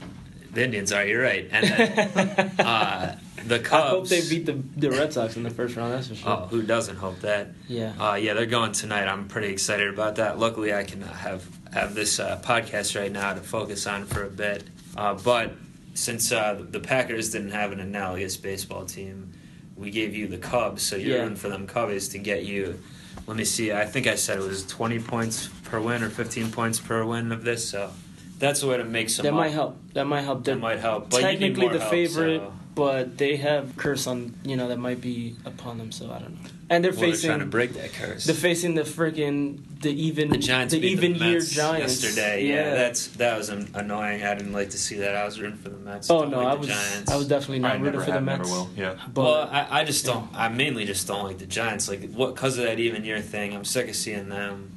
The 0.53 0.63
Indians 0.63 0.91
are. 0.91 1.05
You're 1.05 1.21
right, 1.23 1.47
and 1.51 1.67
then 1.67 2.51
uh, 2.59 3.17
the 3.45 3.59
Cubs. 3.59 3.71
I 3.83 3.89
hope 3.89 4.07
they 4.07 4.21
beat 4.27 4.45
the 4.45 4.53
the 4.79 4.89
Red 4.91 5.13
Sox 5.13 5.35
in 5.37 5.43
the 5.43 5.49
first 5.51 5.75
round. 5.75 5.93
That's 5.93 6.07
for 6.07 6.15
sure. 6.15 6.29
Oh, 6.31 6.47
who 6.47 6.61
doesn't 6.63 6.95
hope 6.97 7.19
that? 7.21 7.49
Yeah. 7.67 7.93
Uh, 7.99 8.15
yeah, 8.15 8.33
they're 8.33 8.45
going 8.47 8.71
tonight. 8.73 9.07
I'm 9.07 9.27
pretty 9.27 9.49
excited 9.49 9.87
about 9.93 10.15
that. 10.15 10.39
Luckily, 10.39 10.73
I 10.73 10.83
can 10.83 11.01
have 11.01 11.47
have 11.77 11.93
this 11.95 12.19
uh, 12.19 12.39
podcast 12.43 12.99
right 12.99 13.11
now 13.11 13.33
to 13.33 13.39
focus 13.41 13.85
on 13.87 14.05
for 14.05 14.23
a 14.23 14.29
bit. 14.29 14.63
Uh, 14.95 15.13
but 15.13 15.53
since 15.93 16.31
uh, 16.31 16.63
the 16.69 16.79
Packers 16.79 17.31
didn't 17.31 17.51
have 17.51 17.71
an 17.71 17.79
analogous 17.79 18.35
baseball 18.37 18.85
team, 18.85 19.31
we 19.75 19.91
gave 19.91 20.15
you 20.15 20.27
the 20.27 20.37
Cubs. 20.37 20.81
So 20.83 20.95
you're 20.95 21.17
Yeah. 21.17 21.21
rooting 21.23 21.35
for 21.37 21.49
them 21.49 21.67
Cubbies 21.67 22.11
to 22.13 22.17
get 22.17 22.45
you. 22.45 22.79
Let 23.27 23.37
me 23.37 23.45
see. 23.45 23.71
I 23.71 23.85
think 23.85 24.07
I 24.07 24.15
said 24.15 24.39
it 24.39 24.43
was 24.43 24.65
20 24.65 24.99
points 24.99 25.49
per 25.65 25.79
win 25.79 26.03
or 26.03 26.09
15 26.09 26.51
points 26.51 26.79
per 26.79 27.03
win 27.05 27.31
of 27.31 27.43
this. 27.43 27.67
So 27.69 27.91
that's 28.39 28.61
the 28.61 28.67
way 28.67 28.77
to 28.77 28.83
make 28.83 29.09
some. 29.09 29.23
that 29.23 29.33
up. 29.33 29.35
might 29.35 29.49
help. 29.51 29.77
That 29.93 30.05
might 30.05 30.21
help. 30.21 30.39
That 30.39 30.51
They're 30.51 30.55
might 30.59 30.79
help. 30.79 31.09
But 31.09 31.21
technically 31.21 31.67
the 31.67 31.79
help, 31.79 31.91
favorite, 31.91 32.39
so- 32.41 32.53
but 32.73 33.17
they 33.17 33.37
have 33.37 33.75
curse 33.75 34.05
on 34.07 34.35
you 34.43 34.55
know 34.55 34.67
that 34.69 34.77
might 34.77 35.01
be 35.01 35.35
upon 35.45 35.77
them. 35.77 35.91
So 35.91 36.11
I 36.11 36.19
don't 36.19 36.41
know. 36.43 36.49
And 36.69 36.83
they're 36.83 36.91
Well, 36.91 36.99
they're 36.99 37.11
facing 37.11 37.27
trying 37.29 37.39
to 37.39 37.45
break 37.45 37.73
that 37.75 37.93
curse. 37.93 38.25
they're 38.25 38.35
facing 38.35 38.75
the 38.75 38.81
freaking 38.81 39.59
the 39.81 39.89
even 39.89 40.29
The 40.29 40.37
Giants 40.37 40.73
the 40.73 40.81
even 40.81 41.13
the 41.13 41.19
year 41.25 41.33
Mets 41.35 41.51
Giants 41.51 42.03
yesterday. 42.03 42.45
Yeah. 42.45 42.71
that's 42.75 43.07
that 43.07 43.37
was 43.37 43.47
an- 43.49 43.69
annoying. 43.73 44.21
I 44.23 44.35
didn't 44.35 44.51
like 44.51 44.71
to 44.71 44.77
see 44.77 44.97
that. 44.97 45.15
I 45.15 45.23
was 45.23 45.39
rooting 45.39 45.57
for 45.59 45.69
the 45.69 45.77
Mets. 45.77 46.09
oh 46.09 46.25
no, 46.25 46.39
like 46.39 46.47
I 46.47 46.53
was 46.55 46.67
Giants. 46.67 47.11
I 47.11 47.15
was 47.15 47.27
definitely 47.29 47.59
not 47.59 47.71
I 47.71 47.73
rooting 47.75 47.85
never 47.93 48.03
for 48.05 48.11
have, 48.11 48.25
the 48.25 48.31
never 48.31 48.39
Mets. 48.43 48.51
will. 48.51 48.69
Yeah. 48.75 48.95
But 49.13 49.23
well, 49.23 49.49
I, 49.49 49.81
I 49.81 49.83
just 49.85 50.03
don't. 50.05 50.29
I 50.33 50.49
mainly 50.49 50.83
just 50.83 51.07
don't 51.07 51.23
like 51.23 51.37
the 51.37 51.45
Giants. 51.45 51.87
Like 51.87 52.11
what? 52.11 52.35
Because 52.35 52.57
of 52.57 52.65
that 52.65 52.79
even 52.79 53.05
year 53.05 53.21
thing. 53.21 53.55
I'm 53.55 53.63
sick 53.63 53.87
of 53.87 53.95
seeing 53.95 54.27
them. 54.27 54.71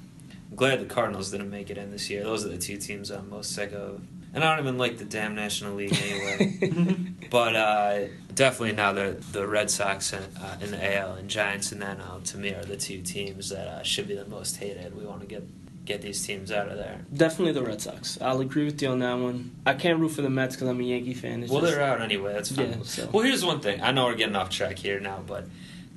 I'm 0.50 0.56
glad 0.56 0.80
the 0.80 0.85
Cardinals 0.87 1.30
didn't 1.32 1.50
make 1.50 1.70
it 1.70 1.78
in 1.78 1.90
this 1.90 2.09
year. 2.09 2.23
Those 2.23 2.44
are 2.44 2.50
the 2.50 2.59
two 2.59 2.76
teams 2.76 3.11
I'm 3.11 3.28
most 3.30 3.52
sick 3.52 3.73
of. 3.73 4.00
And 4.32 4.44
I 4.44 4.54
don't 4.54 4.64
even 4.64 4.78
like 4.78 4.99
the 4.99 5.04
damn 5.04 5.34
National 5.34 5.75
League 5.75 5.92
anyway. 5.92 7.12
but 7.30 7.56
uh, 7.56 7.99
definitely 8.34 8.72
now 8.76 8.92
the 8.92 9.16
the 9.32 9.46
Red 9.46 9.70
Sox 9.70 10.12
in, 10.12 10.22
uh, 10.40 10.56
in 10.60 10.70
the 10.70 10.96
AL 10.99 11.14
and 11.14 11.28
Giants 11.28 11.72
and 11.72 11.82
then 11.82 12.00
uh, 12.00 12.20
to 12.25 12.38
me 12.38 12.50
are 12.50 12.64
the 12.64 12.76
two 12.76 13.02
teams 13.02 13.49
that 13.50 13.66
uh, 13.66 13.82
should 13.82 14.06
be 14.08 14.14
the 14.14 14.26
most 14.26 14.56
hated. 14.58 14.96
We 14.96 15.04
want 15.04 15.20
to 15.22 15.26
get 15.26 15.42
get 15.84 16.02
these 16.02 16.25
teams 16.25 16.52
out 16.52 16.68
of 16.68 16.76
there. 16.76 17.00
definitely 17.12 17.52
the 17.52 17.62
Red 17.64 17.80
Sox. 17.80 18.20
I'll 18.20 18.40
agree 18.40 18.64
with 18.64 18.80
you 18.80 18.90
on 18.90 19.00
that 19.00 19.14
one. 19.14 19.56
I 19.66 19.75
can't 19.75 19.99
root 19.99 20.10
for 20.10 20.22
the 20.22 20.30
Mets 20.30 20.54
because 20.54 20.68
I'm 20.68 20.78
a 20.78 20.84
Yankee 20.84 21.14
fan. 21.14 21.42
It's 21.42 21.50
well, 21.50 21.62
just- 21.62 21.72
they're 21.72 21.82
out 21.82 22.00
anyway. 22.00 22.34
That's 22.34 22.52
fine. 22.52 22.70
Yeah, 22.70 22.76
so- 22.84 23.08
Well, 23.12 23.25
here's 23.25 23.44
one 23.44 23.60
thing. 23.60 23.82
I 23.82 23.90
know 23.90 24.04
we're 24.04 24.14
getting 24.14 24.37
off 24.37 24.50
track 24.50 24.78
here 24.78 25.00
now, 25.00 25.20
but 25.26 25.46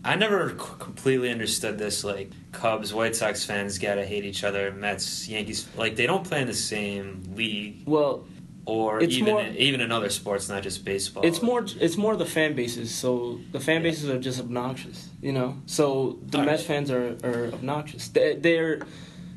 I 0.05 0.15
never 0.15 0.49
c- 0.49 0.55
completely 0.79 1.29
understood 1.31 1.77
this. 1.77 2.03
Like 2.03 2.31
Cubs, 2.51 2.93
White 2.93 3.15
Sox 3.15 3.45
fans 3.45 3.77
gotta 3.77 4.05
hate 4.05 4.25
each 4.25 4.43
other. 4.43 4.71
Mets, 4.71 5.27
Yankees, 5.27 5.67
like 5.77 5.95
they 5.95 6.05
don't 6.07 6.27
play 6.27 6.41
in 6.41 6.47
the 6.47 6.53
same 6.53 7.23
league, 7.35 7.83
well, 7.85 8.25
or 8.65 9.01
even 9.01 9.33
more- 9.33 9.45
even 9.57 9.81
in 9.81 9.91
other 9.91 10.09
sports, 10.09 10.49
not 10.49 10.63
just 10.63 10.83
baseball. 10.83 11.25
It's 11.25 11.41
more. 11.41 11.65
It's 11.79 11.97
more 11.97 12.15
the 12.15 12.25
fan 12.25 12.53
bases. 12.53 12.93
So 12.93 13.39
the 13.51 13.59
fan 13.59 13.77
Yeah. 13.81 13.89
bases 13.89 14.09
are 14.09 14.19
just 14.19 14.39
obnoxious, 14.39 15.09
you 15.21 15.31
know. 15.31 15.57
So 15.65 16.19
the 16.25 16.39
All 16.39 16.45
Mets 16.45 16.61
right. 16.63 16.67
fans 16.67 16.91
are, 16.91 17.17
are 17.23 17.47
obnoxious. 17.53 18.07
They, 18.09 18.35
they're 18.35 18.79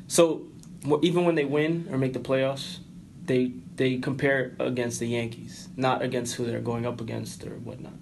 so 0.07 0.43
even 1.01 1.25
when 1.25 1.35
they 1.35 1.45
win 1.45 1.87
or 1.91 1.97
make 1.97 2.13
the 2.13 2.19
playoffs, 2.19 2.79
they 3.25 3.51
they 3.75 3.97
compare 3.97 4.53
against 4.59 4.99
the 4.99 5.07
Yankees, 5.07 5.69
not 5.77 6.01
against 6.01 6.35
who 6.35 6.45
they're 6.45 6.59
going 6.61 6.85
up 6.85 6.99
against 6.99 7.43
or 7.45 7.51
whatnot. 7.59 7.93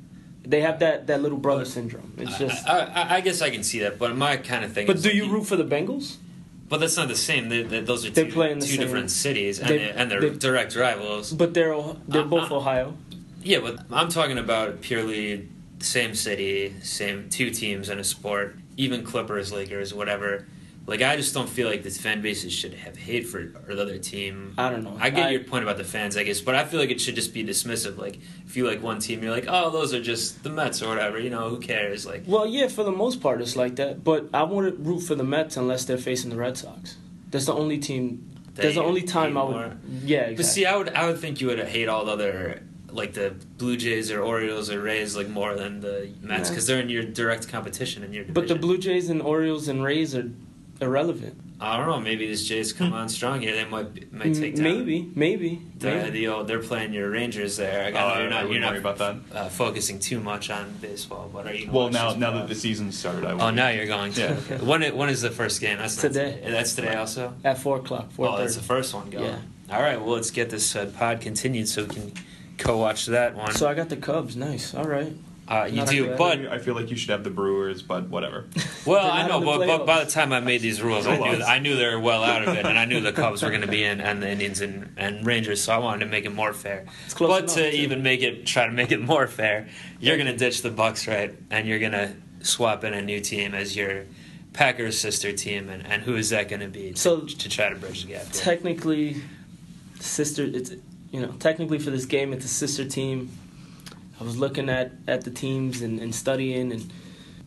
They 0.46 0.62
have 0.62 0.80
that, 0.80 1.08
that 1.08 1.22
little 1.22 1.38
brother 1.38 1.66
syndrome. 1.66 2.14
It's 2.18 2.38
just. 2.38 2.68
I, 2.68 2.80
I, 2.86 3.16
I 3.16 3.22
guess 3.22 3.42
I 3.42 3.50
can 3.50 3.64
see 3.64 3.80
that, 3.80 3.98
but 3.98 4.16
my 4.16 4.38
kind 4.38 4.64
of 4.64 4.74
thing. 4.74 4.88
but 4.88 5.02
do 5.02 5.10
like 5.10 5.16
you 5.18 5.30
root 5.30 5.46
for 5.46 5.56
the 5.56 5.64
Bengals? 5.66 6.18
But 6.68 6.80
that's 6.80 6.98
not 6.98 7.08
the 7.08 7.16
same. 7.16 7.50
They, 7.50 7.62
they, 7.64 7.82
those 7.82 8.06
are 8.06 8.10
They 8.10 8.26
two, 8.26 8.32
play 8.32 8.52
in 8.52 8.60
the 8.60 8.66
two 8.66 8.74
same- 8.74 8.82
different 8.82 9.12
cities, 9.12 9.60
and 9.60 9.70
they- 9.70 9.78
they, 9.78 9.90
and 9.92 10.10
they're 10.10 10.22
they- 10.22 10.38
direct 10.38 10.76
rivals. 10.76 11.32
But 11.34 11.54
they're 11.54 11.76
they're 12.08 12.22
Uh, 12.22 12.26
both 12.26 12.52
uh, 12.52 12.58
Ohio. 12.58 12.98
Yeah, 13.44 13.60
but 13.60 13.80
I'm 13.92 14.10
talking 14.10 14.38
about 14.40 14.82
purely 14.82 15.48
same 15.80 16.16
city, 16.16 16.74
same 16.82 17.30
two 17.30 17.52
teams 17.52 17.90
in 17.90 18.00
a 18.00 18.04
sport, 18.04 18.58
even 18.78 19.04
Clippers, 19.04 19.52
Lakers, 19.54 19.94
whatever. 19.94 20.48
Like 20.88 21.02
I 21.02 21.16
just 21.16 21.34
don't 21.34 21.50
feel 21.50 21.68
like 21.68 21.82
this 21.82 21.98
fan 22.00 22.22
bases 22.22 22.54
should 22.54 22.74
have 22.76 22.96
hate 22.96 23.28
for 23.28 23.42
the 23.44 23.82
other 23.82 23.98
team. 23.98 24.54
I 24.58 24.70
don't 24.70 24.84
know. 24.84 24.96
I 25.00 25.10
get 25.10 25.28
I- 25.28 25.30
your 25.32 25.44
point 25.44 25.64
about 25.64 25.78
the 25.78 25.84
fans, 25.84 26.16
I 26.16 26.24
guess, 26.24 26.42
but 26.42 26.54
I 26.54 26.64
feel 26.64 26.80
like 26.80 26.92
it 26.92 27.02
should 27.02 27.16
just 27.16 27.34
be 27.34 27.44
dismissive. 27.44 27.98
Like 27.98 28.20
if 28.46 28.56
you 28.56 28.68
like 28.68 28.84
one 28.84 29.00
team, 29.00 29.24
you're 29.24 29.32
like, 29.32 29.46
oh, 29.48 29.72
those 29.72 29.94
are 29.96 30.02
just 30.02 30.44
the 30.44 30.50
Mets 30.52 30.84
or 30.84 30.90
whatever. 30.90 31.18
You 31.20 31.32
know, 31.32 31.50
who 31.50 31.60
cares? 31.60 32.06
Like 32.06 32.24
Well, 32.28 32.46
yeah, 32.46 32.68
for 32.68 32.84
the 32.84 32.92
most 32.92 33.20
part, 33.20 33.42
it's 33.42 33.56
like 33.56 33.78
that. 33.78 34.04
But 34.04 34.30
I 34.34 34.44
wouldn't 34.44 34.80
root 34.86 35.00
for 35.02 35.16
the 35.16 35.24
Mets 35.24 35.58
unless 35.58 35.86
they're 35.86 35.98
facing 35.98 36.30
the 36.30 36.36
Red 36.38 36.56
Sox. 36.58 36.98
That's 37.32 37.48
the 37.48 37.54
only 37.56 37.80
team. 37.80 38.30
That 38.54 38.62
That's 38.62 38.76
the 38.76 38.84
only 38.84 39.02
time 39.02 39.38
I 39.38 39.44
would. 39.44 39.52
more. 39.56 39.78
Yeah, 40.06 40.18
exactly. 40.20 40.36
But 40.36 40.46
see, 40.46 40.66
I 40.66 40.76
would 40.78 40.90
I 40.90 41.08
would 41.08 41.18
think 41.20 41.42
you 41.42 41.48
would 41.48 41.60
hate 41.68 41.90
all 41.90 42.06
the 42.06 42.12
other 42.12 42.62
like 42.92 43.14
the 43.14 43.34
Blue 43.58 43.76
Jays 43.76 44.10
or 44.12 44.22
Orioles 44.22 44.70
or 44.70 44.80
Rays 44.82 45.18
like 45.18 45.28
more 45.28 45.56
than 45.56 45.82
the 45.82 46.12
Mets 46.22 46.48
Yeah. 46.48 46.54
because 46.54 46.68
they're 46.68 46.80
in 46.80 46.90
your 46.90 47.04
direct 47.04 47.50
competition 47.50 48.04
in 48.04 48.14
your 48.14 48.24
division. 48.24 48.34
but 48.36 48.48
the 48.48 48.56
Blue 48.56 48.78
Jays 48.78 49.10
and 49.10 49.22
Orioles 49.22 49.68
and 49.68 49.84
Rays 49.84 50.16
are 50.16 50.32
irrelevant. 50.82 51.42
I 51.60 51.78
don't 51.78 51.88
know. 51.88 52.00
Maybe 52.02 52.28
this 52.28 52.46
Jays 52.46 52.74
come 52.74 52.92
on 52.92 53.08
strong 53.08 53.40
here. 53.42 53.56
They 53.56 53.64
might 53.64 54.12
might 54.12 54.36
take 54.36 54.56
down 54.56 54.64
maybe, 54.64 55.10
maybe, 55.16 55.62
the, 55.78 55.88
maybe. 55.88 56.10
the 56.10 56.28
old. 56.28 56.48
They're 56.50 56.60
playing 56.60 56.92
your 56.94 57.10
Rangers 57.10 57.56
there. 57.56 57.86
I 57.86 57.90
Oh, 57.90 57.94
got 57.94 58.18
I, 58.18 58.20
you're 58.22 58.30
not 58.30 58.44
wouldn't 58.44 58.62
you're 58.62 58.72
worry 58.74 58.82
not 58.82 58.94
about 58.96 59.30
that. 59.32 59.38
uh, 59.38 59.48
focusing 59.50 60.00
too 60.00 60.20
much 60.20 60.50
on 60.50 60.70
baseball. 60.82 61.30
But 61.34 61.48
are 61.48 61.54
you? 61.54 61.72
Well, 61.72 61.90
now 61.90 62.14
now 62.14 62.32
that 62.32 62.50
the 62.50 62.56
season 62.56 62.92
started, 62.92 63.24
I 63.24 63.32
Oh, 63.32 63.52
now 63.52 63.70
you're 63.70 63.86
going 63.88 64.12
to. 64.14 64.22
Yeah. 64.22 64.36
Okay. 64.52 64.58
When 64.66 64.84
it, 64.84 64.96
when 64.98 65.08
is 65.10 65.22
the 65.22 65.32
first 65.32 65.62
game? 65.62 65.78
That's 65.78 65.96
not 65.96 66.12
Today. 66.12 66.42
That's 66.46 66.76
today 66.76 66.96
also. 66.96 67.34
At 67.46 67.58
four 67.58 67.78
o'clock, 67.78 68.12
four 68.12 68.28
Oh, 68.28 68.38
that's 68.38 68.58
the 68.58 68.62
first 68.64 68.94
one 68.94 69.10
going. 69.10 69.24
Yeah. 69.26 69.40
All 69.72 69.82
right. 69.82 70.00
Well, 70.00 70.14
let's 70.16 70.32
get 70.32 70.50
this 70.50 70.76
uh, 70.76 70.88
pod 70.98 71.22
continued 71.22 71.70
so 71.70 71.84
we 71.86 71.90
can 71.96 72.12
co-watch 72.58 73.06
that 73.08 73.34
one. 73.36 73.54
So 73.54 73.68
I 73.70 73.74
got 73.74 73.88
the 73.88 73.96
Cubs. 73.98 74.36
Nice. 74.36 74.76
All 74.76 74.84
right. 74.86 75.14
Uh, 75.48 75.68
you 75.70 75.76
not 75.78 75.88
do, 75.88 76.08
bad. 76.08 76.18
but 76.18 76.40
I 76.48 76.58
feel 76.58 76.74
like 76.74 76.90
you 76.90 76.96
should 76.96 77.12
have 77.12 77.24
the 77.24 77.30
Brewers, 77.30 77.84
but 77.84 78.10
whatever. 78.10 78.46
Well, 78.86 79.10
I 79.10 79.28
know, 79.28 79.42
but, 79.42 79.66
but 79.66 79.86
by 79.88 80.04
the 80.04 80.12
time 80.12 80.32
I 80.32 80.40
made 80.42 80.62
these 80.62 80.80
rules, 80.80 81.08
I 81.08 81.18
knew. 81.18 81.42
I 81.44 81.58
knew 81.58 81.76
they 81.76 81.88
were 81.88 82.00
well 82.00 82.24
out 82.24 82.48
of 82.48 82.50
it, 82.56 82.68
and 82.68 82.78
I 82.78 82.86
knew 82.86 83.02
the 83.02 83.12
Cubs 83.12 83.42
were 83.42 83.50
going 83.50 83.62
to 83.62 83.68
be 83.68 83.84
in, 83.84 84.00
and 84.00 84.22
the 84.22 84.30
Indians 84.30 84.62
and, 84.62 84.94
and 84.96 85.26
Rangers. 85.26 85.64
So 85.64 85.74
I 85.74 85.80
wanted 85.80 86.06
to 86.06 86.12
make 86.12 86.26
it 86.26 86.34
more 86.36 86.54
fair. 86.54 86.86
It's 87.06 87.16
close 87.16 87.30
but 87.30 87.44
enough, 87.46 87.56
to 87.56 87.72
too. 87.72 87.78
even 87.78 88.04
make 88.04 88.22
it, 88.22 88.46
try 88.46 88.68
to 88.68 88.72
make 88.72 88.92
it 88.92 89.02
more 89.02 89.26
fair, 89.26 89.70
you're 90.00 90.18
going 90.18 90.28
to 90.28 90.38
ditch 90.38 90.62
the 90.62 90.70
Bucs, 90.70 91.08
right? 91.08 91.34
And 91.50 91.68
you're 91.68 91.80
going 91.80 91.94
to 91.94 92.14
swap 92.42 92.84
in 92.84 92.94
a 92.94 93.02
new 93.02 93.20
team 93.22 93.56
as 93.56 93.76
your 93.76 94.06
Packers 94.54 95.00
sister 95.00 95.32
team, 95.34 95.70
and, 95.70 95.84
and 95.88 96.04
who 96.04 96.16
is 96.16 96.30
that 96.30 96.48
going 96.48 96.62
to 96.62 96.68
be? 96.68 96.92
To, 96.92 96.98
So- 97.00 97.22
to 97.22 97.50
try 97.50 97.70
to 97.70 97.76
bridge 97.76 98.04
the 98.04 98.10
gap. 98.10 98.28
Technically, 98.32 99.16
sister. 100.00 100.44
It's 100.44 100.74
you 101.12 101.22
know 101.22 101.32
technically 101.40 101.80
for 101.80 101.90
this 101.90 102.06
game, 102.06 102.34
it's 102.34 102.46
a 102.46 102.50
sister 102.50 102.86
team. 102.88 103.32
I 104.20 104.24
was 104.24 104.38
looking 104.38 104.70
at 104.70 104.92
at 105.08 105.22
the 105.24 105.32
teams 105.32 105.82
and, 105.82 106.00
and 106.00 106.14
studying 106.14 106.72
and 106.72 106.92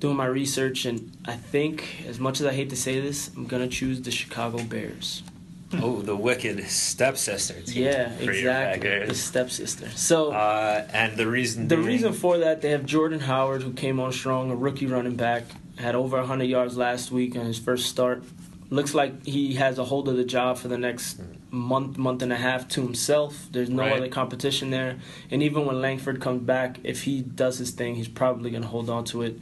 doing 0.00 0.16
my 0.16 0.26
research, 0.26 0.84
and 0.84 1.16
I 1.26 1.34
think 1.34 2.04
as 2.06 2.20
much 2.20 2.40
as 2.40 2.46
I 2.46 2.52
hate 2.52 2.70
to 2.70 2.76
say 2.76 3.00
this, 3.00 3.30
I'm 3.36 3.46
gonna 3.46 3.68
choose 3.68 4.00
the 4.02 4.10
Chicago 4.10 4.62
Bears. 4.62 5.22
oh, 5.82 6.00
the 6.00 6.16
wicked 6.16 6.64
stepsister 6.66 7.60
team. 7.60 7.84
Yeah, 7.84 8.12
exactly. 8.18 9.04
The 9.04 9.14
stepsister. 9.14 9.88
So. 9.90 10.32
Uh, 10.32 10.86
and 10.94 11.16
the 11.18 11.26
reason 11.26 11.68
The 11.68 11.76
being- 11.76 11.86
reason 11.88 12.12
for 12.14 12.38
that, 12.38 12.62
they 12.62 12.70
have 12.70 12.86
Jordan 12.86 13.20
Howard, 13.20 13.62
who 13.62 13.72
came 13.74 14.00
on 14.00 14.12
strong, 14.12 14.50
a 14.50 14.56
rookie 14.56 14.86
running 14.86 15.16
back, 15.16 15.44
had 15.76 15.94
over 15.94 16.16
100 16.16 16.44
yards 16.44 16.76
last 16.78 17.10
week 17.12 17.36
on 17.36 17.44
his 17.44 17.58
first 17.58 17.84
start. 17.86 18.22
Looks 18.70 18.94
like 18.94 19.26
he 19.26 19.54
has 19.56 19.78
a 19.78 19.84
hold 19.84 20.08
of 20.08 20.16
the 20.16 20.24
job 20.24 20.56
for 20.56 20.68
the 20.68 20.78
next 20.78 21.20
month, 21.50 21.96
month 21.98 22.22
and 22.22 22.32
a 22.32 22.36
half 22.36 22.68
to 22.68 22.82
himself. 22.82 23.48
There's 23.52 23.70
no 23.70 23.82
Right. 23.84 23.92
other 23.96 24.08
competition 24.08 24.70
there. 24.70 24.96
And 25.30 25.42
even 25.42 25.64
when 25.66 25.80
Langford 25.80 26.20
comes 26.20 26.42
back, 26.42 26.78
if 26.84 27.02
he 27.04 27.20
does 27.22 27.58
his 27.58 27.70
thing, 27.70 27.94
he's 27.96 28.08
probably 28.08 28.50
going 28.50 28.62
to 28.62 28.68
hold 28.68 28.90
on 28.90 29.04
to 29.06 29.22
it. 29.22 29.38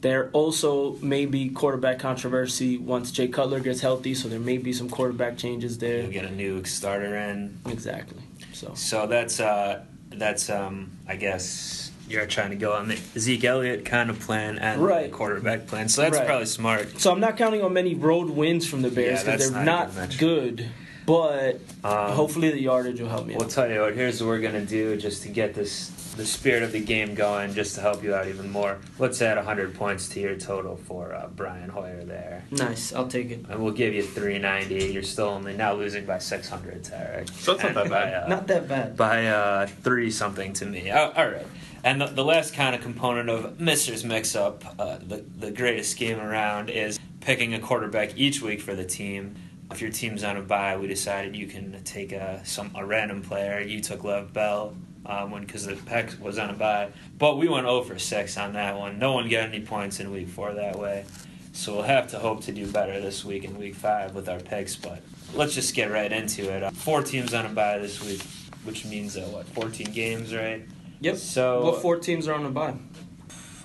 There 0.00 0.28
also 0.34 0.96
may 1.00 1.24
be 1.24 1.48
quarterback 1.48 1.98
controversy 1.98 2.76
once 2.76 3.10
Jay 3.10 3.26
Cutler 3.28 3.60
gets 3.60 3.80
healthy, 3.80 4.14
so 4.14 4.28
there 4.28 4.38
may 4.40 4.58
be 4.58 4.72
some 4.72 4.90
quarterback 4.90 5.38
changes 5.38 5.78
there. 5.78 6.02
you'll 6.02 6.10
get 6.10 6.26
a 6.26 6.30
new 6.30 6.62
starter 6.64 7.16
in. 7.16 7.56
Exactly. 7.66 8.18
So 8.52 8.72
So 8.74 9.06
that's 9.06 9.40
uh 9.40 9.80
that's 10.10 10.50
um 10.50 10.90
I 11.08 11.16
guess 11.16 11.90
you're 12.06 12.26
trying 12.26 12.50
to 12.50 12.56
go 12.56 12.74
on 12.74 12.88
the 12.88 12.98
Zeke 13.18 13.44
Elliott 13.44 13.86
kind 13.86 14.10
of 14.10 14.20
plan 14.20 14.58
and 14.58 14.82
Right. 14.82 15.10
the 15.10 15.16
quarterback 15.16 15.66
plan. 15.66 15.88
So 15.88 16.02
that's 16.02 16.18
Right. 16.18 16.26
probably 16.26 16.46
smart. 16.46 17.00
So 17.00 17.10
I'm 17.10 17.18
not 17.20 17.38
counting 17.38 17.62
on 17.62 17.72
many 17.72 17.94
road 17.94 18.28
wins 18.28 18.66
from 18.66 18.82
the 18.82 18.90
Bears 18.90 19.22
because 19.24 19.38
that's 19.40 19.50
they're 19.50 19.64
not 19.64 19.96
not, 19.96 20.18
good. 20.18 20.66
But 21.06 21.60
Um, 21.82 22.12
hopefully 22.12 22.50
the 22.50 22.60
yardage 22.62 23.00
will 23.00 23.08
help 23.08 23.26
me. 23.26 23.34
We'll 23.34 23.44
out. 23.44 23.50
tell 23.50 23.70
you 23.70 23.80
what. 23.80 23.94
Here's 23.94 24.20
what 24.22 24.28
we're 24.28 24.40
gonna 24.40 24.64
do 24.64 24.96
just 24.96 25.22
to 25.24 25.28
get 25.28 25.54
this 25.54 25.90
the 26.16 26.24
spirit 26.24 26.62
of 26.62 26.70
the 26.70 26.78
game 26.78 27.12
going, 27.16 27.52
just 27.54 27.74
to 27.74 27.80
help 27.80 28.04
you 28.04 28.14
out 28.14 28.28
even 28.28 28.48
more. 28.52 28.78
Let's 29.00 29.20
add 29.20 29.36
100 29.36 29.74
points 29.74 30.08
to 30.10 30.20
your 30.20 30.36
total 30.36 30.76
for 30.76 31.12
uh, 31.12 31.26
Brian 31.34 31.68
Hoyer 31.68 32.04
there, 32.04 32.44
Nice, 32.52 32.92
I'll 32.94 33.08
take 33.08 33.32
it. 33.32 33.44
and 33.50 33.60
we'll 33.60 33.72
give 33.72 33.92
you 33.92 34.04
390. 34.04 34.92
You're 34.92 35.02
still 35.02 35.26
only 35.26 35.56
now 35.56 35.74
losing 35.74 36.06
by 36.06 36.18
600 36.20 36.84
to 36.84 36.96
Eric. 36.96 37.28
So 37.30 37.54
that's 37.54 37.64
not 37.64 37.66
And 37.66 37.76
that 37.76 37.90
by, 37.90 38.04
bad. 38.04 38.22
uh, 38.22 38.28
Not 38.28 38.46
that 38.46 38.68
bad. 38.68 38.96
by 38.96 39.26
uh, 39.26 39.66
three 39.82 40.08
something 40.12 40.52
to 40.52 40.64
me. 40.66 40.88
Oh, 40.92 41.12
all 41.16 41.26
right. 41.26 41.46
And 41.82 42.00
the, 42.00 42.06
the 42.06 42.24
last 42.24 42.54
kind 42.54 42.76
of 42.76 42.80
component 42.80 43.28
of 43.28 43.58
Mister's 43.58 44.04
mix 44.04 44.36
up, 44.36 44.62
uh, 44.78 44.98
the, 45.04 45.24
the 45.36 45.50
greatest 45.50 45.96
game 45.98 46.20
around, 46.20 46.70
is 46.70 46.96
picking 47.22 47.54
a 47.54 47.58
quarterback 47.58 48.16
each 48.16 48.40
week 48.40 48.60
for 48.60 48.76
the 48.76 48.84
team. 48.84 49.34
If 49.74 49.82
your 49.82 49.90
team's 49.90 50.22
on 50.22 50.36
a 50.36 50.40
bye, 50.40 50.76
we 50.76 50.86
decided 50.86 51.34
you 51.34 51.48
can 51.48 51.82
take 51.82 52.12
a, 52.12 52.40
some 52.44 52.70
a 52.76 52.86
random 52.86 53.22
player. 53.22 53.60
You 53.60 53.80
took 53.80 54.02
Le'Veon 54.02 54.32
Bell 54.32 54.76
um, 55.04 55.32
when 55.32 55.42
because 55.44 55.66
the 55.66 55.74
Peck 55.74 56.12
was 56.20 56.38
on 56.38 56.50
a 56.50 56.52
bye, 56.52 56.90
but 57.18 57.38
we 57.38 57.48
went 57.48 57.66
0 57.66 57.82
for 57.82 57.98
6 57.98 58.36
on 58.38 58.52
that 58.52 58.78
one. 58.78 59.00
No 59.00 59.14
one 59.14 59.28
got 59.28 59.48
any 59.48 59.58
points 59.58 59.98
in 59.98 60.12
week 60.12 60.28
four 60.28 60.54
that 60.54 60.78
way. 60.78 61.06
So 61.52 61.74
we'll 61.74 61.82
have 61.82 62.08
to 62.12 62.20
hope 62.20 62.42
to 62.44 62.52
do 62.52 62.70
better 62.70 63.00
this 63.00 63.24
week 63.24 63.42
in 63.42 63.58
week 63.58 63.74
five 63.74 64.14
with 64.14 64.28
our 64.28 64.38
picks. 64.38 64.76
But 64.76 65.02
let's 65.34 65.54
just 65.54 65.74
get 65.74 65.90
right 65.90 66.12
into 66.12 66.48
it. 66.54 66.62
Uh, 66.62 66.70
four 66.70 67.02
teams 67.02 67.34
on 67.34 67.44
a 67.44 67.48
bye 67.48 67.78
this 67.78 68.00
week, 68.00 68.22
which 68.62 68.84
means 68.84 69.16
uh, 69.16 69.22
what, 69.22 69.44
14 69.46 69.90
games, 69.90 70.32
right? 70.32 70.62
Yep. 71.00 71.16
So 71.16 71.64
what 71.64 71.82
four 71.82 71.96
teams 71.96 72.28
are 72.28 72.34
on 72.34 72.46
a 72.46 72.50
bye? 72.50 72.74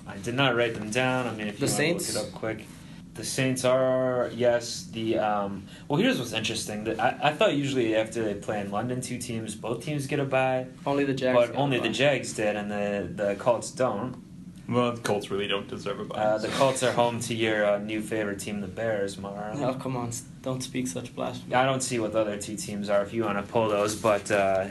I 0.08 0.16
did 0.16 0.34
not 0.34 0.56
write 0.56 0.74
them 0.74 0.90
down. 0.90 1.28
I 1.28 1.32
mean, 1.36 1.46
if 1.46 1.60
you 1.60 1.66
The 1.68 1.72
want 1.72 1.76
Saints? 1.76 2.12
to 2.14 2.18
look 2.18 2.26
it 2.26 2.34
up 2.34 2.34
quick. 2.34 2.66
The 3.20 3.26
Saints 3.26 3.66
are 3.66 4.30
yes. 4.34 4.88
The 4.92 5.18
um, 5.18 5.64
well, 5.88 6.00
here's 6.00 6.18
what's 6.18 6.32
interesting. 6.32 6.84
That 6.84 6.98
I, 6.98 7.18
I 7.24 7.32
thought 7.34 7.52
usually 7.54 7.94
after 7.94 8.24
they 8.24 8.32
play 8.32 8.62
in 8.62 8.70
London, 8.70 9.02
two 9.02 9.18
teams, 9.18 9.54
both 9.54 9.84
teams 9.84 10.06
get 10.06 10.20
a 10.20 10.24
bye, 10.24 10.68
Only 10.86 11.04
the 11.04 11.12
Jags. 11.12 11.36
but 11.38 11.52
got 11.52 11.60
only 11.60 11.76
a 11.76 11.82
the. 11.82 11.90
Jags 11.90 12.32
did, 12.32 12.56
and 12.56 12.70
the 12.70 13.06
the 13.22 13.34
Colts 13.34 13.72
don't. 13.72 14.16
Well, 14.66 14.92
the 14.92 15.02
Colts 15.02 15.30
really 15.30 15.48
don't 15.48 15.68
deserve 15.68 16.00
a 16.00 16.04
bye. 16.06 16.16
Uh, 16.16 16.38
the 16.38 16.48
Colts 16.48 16.82
are 16.82 16.92
home 16.92 17.20
to 17.20 17.34
your 17.34 17.66
uh, 17.66 17.78
new 17.78 18.00
favorite 18.00 18.40
team, 18.40 18.62
the 18.62 18.68
Bears, 18.68 19.18
Mara. 19.18 19.54
Oh 19.58 19.74
come 19.74 19.98
on! 19.98 20.12
Don't 20.40 20.62
speak 20.62 20.86
such 20.86 21.14
blasphemy. 21.14 21.54
I 21.54 21.66
don't 21.66 21.82
see 21.82 21.98
what 21.98 22.12
the 22.12 22.20
other 22.20 22.38
two 22.38 22.56
teams 22.56 22.88
are 22.88 23.02
if 23.02 23.12
you 23.12 23.24
want 23.24 23.36
to 23.36 23.52
pull 23.52 23.68
those, 23.68 23.96
but 23.96 24.30
uh, 24.30 24.68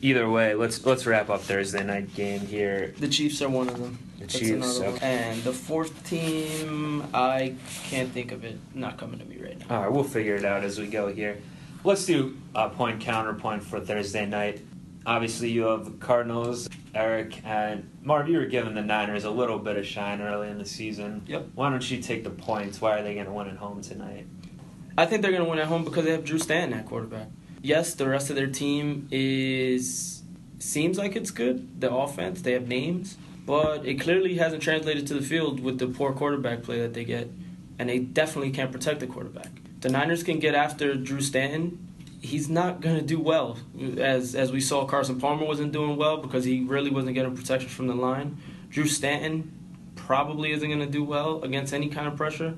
either 0.00 0.30
way, 0.30 0.54
let's 0.54 0.86
let's 0.86 1.06
wrap 1.06 1.28
up 1.28 1.40
Thursday 1.40 1.82
night 1.82 2.14
game 2.14 2.42
here. 2.42 2.94
The 3.00 3.08
Chiefs 3.08 3.42
are 3.42 3.48
one 3.48 3.68
of 3.68 3.80
them. 3.80 3.98
The 4.26 4.38
That's 4.38 4.38
Chiefs, 4.46 4.80
okay. 4.80 5.06
And 5.06 5.42
the 5.42 5.52
fourth 5.52 6.08
team, 6.08 7.06
I 7.12 7.54
can't 7.84 8.10
think 8.10 8.32
of 8.32 8.44
it. 8.44 8.58
Not 8.74 8.96
coming 8.96 9.18
to 9.18 9.24
me 9.24 9.36
right 9.36 9.58
now. 9.58 9.76
All 9.76 9.82
right, 9.82 9.92
we'll 9.92 10.04
figure 10.04 10.34
it 10.34 10.44
out 10.44 10.64
as 10.64 10.78
we 10.78 10.86
go 10.86 11.12
here. 11.12 11.38
Let's 11.84 12.06
do 12.06 12.38
a 12.54 12.70
point 12.70 13.00
counterpoint 13.00 13.62
for 13.62 13.80
Thursday 13.80 14.24
night. 14.24 14.62
Obviously, 15.04 15.50
you 15.50 15.64
have 15.64 15.84
the 15.84 15.90
Cardinals, 15.90 16.68
Eric, 16.94 17.42
and 17.44 17.90
Marv. 18.02 18.28
You 18.28 18.38
were 18.38 18.46
giving 18.46 18.74
the 18.74 18.80
Niners 18.80 19.24
a 19.24 19.30
little 19.30 19.58
bit 19.58 19.76
of 19.76 19.84
shine 19.84 20.22
early 20.22 20.48
in 20.48 20.56
the 20.56 20.64
season. 20.64 21.22
Yep. 21.26 21.48
Why 21.54 21.68
don't 21.68 21.90
you 21.90 22.00
take 22.00 22.24
the 22.24 22.30
points? 22.30 22.80
Why 22.80 22.98
are 22.98 23.02
they 23.02 23.12
going 23.12 23.26
to 23.26 23.32
win 23.32 23.48
at 23.48 23.56
home 23.56 23.82
tonight? 23.82 24.26
I 24.96 25.04
think 25.04 25.20
they're 25.20 25.32
going 25.32 25.44
to 25.44 25.50
win 25.50 25.58
at 25.58 25.66
home 25.66 25.84
because 25.84 26.06
they 26.06 26.12
have 26.12 26.24
Drew 26.24 26.38
Stanton 26.38 26.78
at 26.78 26.86
quarterback. 26.86 27.28
Yes, 27.60 27.94
the 27.94 28.08
rest 28.08 28.30
of 28.30 28.36
their 28.36 28.46
team 28.46 29.08
is 29.10 30.22
seems 30.58 30.96
like 30.96 31.16
it's 31.16 31.30
good. 31.30 31.80
The 31.80 31.92
offense, 31.92 32.40
they 32.40 32.52
have 32.52 32.66
names, 32.66 33.18
but 33.46 33.84
it 33.86 34.00
clearly 34.00 34.36
hasn't 34.36 34.62
translated 34.62 35.06
to 35.08 35.14
the 35.14 35.22
field 35.22 35.60
with 35.60 35.78
the 35.78 35.86
poor 35.86 36.12
quarterback 36.12 36.62
play 36.62 36.80
that 36.80 36.94
they 36.94 37.04
get, 37.04 37.28
and 37.78 37.88
they 37.88 37.98
definitely 37.98 38.50
can't 38.50 38.72
protect 38.72 39.00
the 39.00 39.06
quarterback. 39.06 39.50
The 39.80 39.90
Niners 39.90 40.22
can 40.22 40.38
get 40.38 40.54
after 40.54 40.94
Drew 40.94 41.20
Stanton. 41.20 41.88
He's 42.20 42.48
not 42.48 42.80
going 42.80 42.96
to 42.96 43.02
do 43.02 43.20
well, 43.20 43.58
as 43.98 44.34
as 44.34 44.50
we 44.50 44.60
saw. 44.60 44.86
Carson 44.86 45.20
Palmer 45.20 45.44
wasn't 45.44 45.72
doing 45.72 45.96
well 45.96 46.16
because 46.16 46.44
he 46.44 46.64
really 46.64 46.90
wasn't 46.90 47.14
getting 47.14 47.36
protection 47.36 47.68
from 47.68 47.86
the 47.86 47.94
line. 47.94 48.38
Drew 48.70 48.86
Stanton 48.86 49.52
probably 49.94 50.52
isn't 50.52 50.68
going 50.68 50.80
to 50.80 50.86
do 50.86 51.04
well 51.04 51.42
against 51.42 51.74
any 51.74 51.88
kind 51.88 52.08
of 52.08 52.16
pressure, 52.16 52.54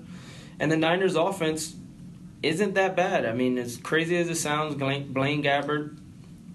and 0.60 0.70
the 0.70 0.76
Niners' 0.76 1.16
offense 1.16 1.74
isn't 2.42 2.74
that 2.74 2.94
bad. 2.94 3.26
I 3.26 3.32
mean, 3.32 3.58
as 3.58 3.76
crazy 3.76 4.16
as 4.16 4.28
it 4.28 4.36
sounds, 4.36 4.76
Blaine 4.76 5.42
Gabbert, 5.42 5.96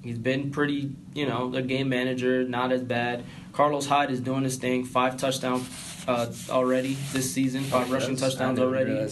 he's 0.04 0.18
been 0.18 0.52
pretty, 0.52 0.96
you 1.14 1.26
know, 1.26 1.54
a 1.56 1.62
game 1.62 1.90
manager, 1.90 2.44
not 2.44 2.72
as 2.72 2.82
bad. 2.82 3.24
Carlos 3.54 3.86
Hyde 3.86 4.12
is 4.12 4.20
doing 4.20 4.44
his 4.44 4.58
thing, 4.58 4.86
five 4.86 5.18
touchdowns 5.18 5.68
uh, 6.08 6.32
already 6.50 6.94
this 7.14 7.32
season, 7.32 7.64
five 7.64 7.92
rushing 7.92 8.16
touchdowns 8.16 8.60
already, 8.60 9.08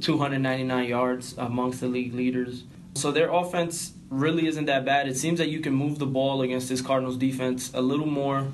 299 0.00 0.88
yards 0.88 1.34
amongst 1.36 1.80
the 1.80 1.86
league 1.86 2.14
leaders. 2.14 2.64
So 2.94 3.10
their 3.12 3.30
offense 3.32 3.92
really 4.08 4.46
isn't 4.46 4.64
that 4.66 4.84
bad. 4.84 5.08
It 5.08 5.16
seems 5.16 5.38
that 5.38 5.48
you 5.48 5.60
can 5.60 5.72
move 5.72 5.98
the 5.98 6.06
ball 6.06 6.42
against 6.42 6.68
this 6.68 6.80
Cardinals 6.80 7.16
defense 7.16 7.70
a 7.74 7.80
little 7.80 8.06
more 8.06 8.48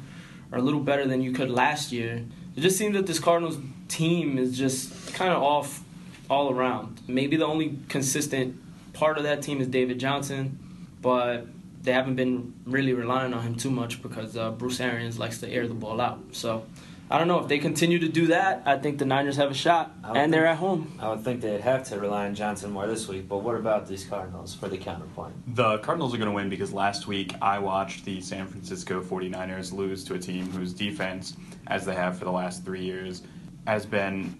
or 0.52 0.58
a 0.58 0.62
little 0.62 0.80
better 0.80 1.06
than 1.06 1.22
you 1.22 1.32
could 1.32 1.50
last 1.50 1.92
year. 1.92 2.24
It 2.56 2.60
just 2.60 2.76
seems 2.76 2.94
that 2.94 3.06
this 3.06 3.18
Cardinals 3.18 3.58
team 3.88 4.38
is 4.38 4.56
just 4.56 5.14
kind 5.14 5.32
of 5.32 5.42
off 5.42 5.82
all 6.28 6.50
around. 6.50 7.00
Maybe 7.06 7.36
the 7.36 7.46
only 7.46 7.78
consistent 7.88 8.60
part 8.92 9.16
of 9.16 9.24
that 9.24 9.42
team 9.42 9.60
is 9.60 9.68
David 9.68 9.98
Johnson, 9.98 10.58
but 11.00 11.46
they 11.86 11.92
haven't 11.92 12.16
been 12.16 12.52
really 12.66 12.92
relying 12.92 13.32
on 13.32 13.42
him 13.42 13.54
too 13.54 13.70
much 13.70 14.02
because 14.02 14.36
uh, 14.36 14.50
Bruce 14.50 14.80
Arians 14.80 15.20
likes 15.20 15.38
to 15.38 15.48
air 15.48 15.68
the 15.68 15.74
ball 15.74 16.00
out. 16.00 16.18
So 16.32 16.66
I 17.08 17.16
don't 17.16 17.28
know 17.28 17.38
if 17.38 17.46
they 17.46 17.58
continue 17.58 18.00
to 18.00 18.08
do 18.08 18.26
that. 18.26 18.64
I 18.66 18.76
think 18.76 18.98
the 18.98 19.04
Niners 19.04 19.36
have 19.36 19.52
a 19.52 19.54
shot, 19.54 19.94
I 20.02 20.08
don't 20.08 20.16
and 20.16 20.34
they're 20.34 20.46
at 20.46 20.58
home. 20.58 20.98
I 20.98 21.10
would 21.10 21.22
think 21.22 21.40
they'd 21.40 21.60
have 21.60 21.84
to 21.90 22.00
rely 22.00 22.26
on 22.26 22.34
Johnson 22.34 22.72
more 22.72 22.88
this 22.88 23.06
week. 23.06 23.28
But 23.28 23.38
what 23.38 23.54
about 23.54 23.86
these 23.86 24.04
Cardinals 24.04 24.52
for 24.52 24.68
the 24.68 24.76
counterpoint? 24.76 25.54
The 25.54 25.78
Cardinals 25.78 26.12
are 26.12 26.18
going 26.18 26.28
to 26.28 26.34
win 26.34 26.48
because 26.48 26.72
last 26.72 27.06
week 27.06 27.32
I 27.40 27.60
watched 27.60 28.04
the 28.04 28.20
San 28.20 28.48
Francisco 28.48 29.00
49ers 29.00 29.72
lose 29.72 30.02
to 30.04 30.14
a 30.14 30.18
team 30.18 30.50
whose 30.50 30.72
defense, 30.72 31.36
as 31.68 31.86
they 31.86 31.94
have 31.94 32.18
for 32.18 32.24
the 32.24 32.32
last 32.32 32.64
three 32.64 32.82
years, 32.82 33.22
has 33.68 33.86
been 33.86 34.36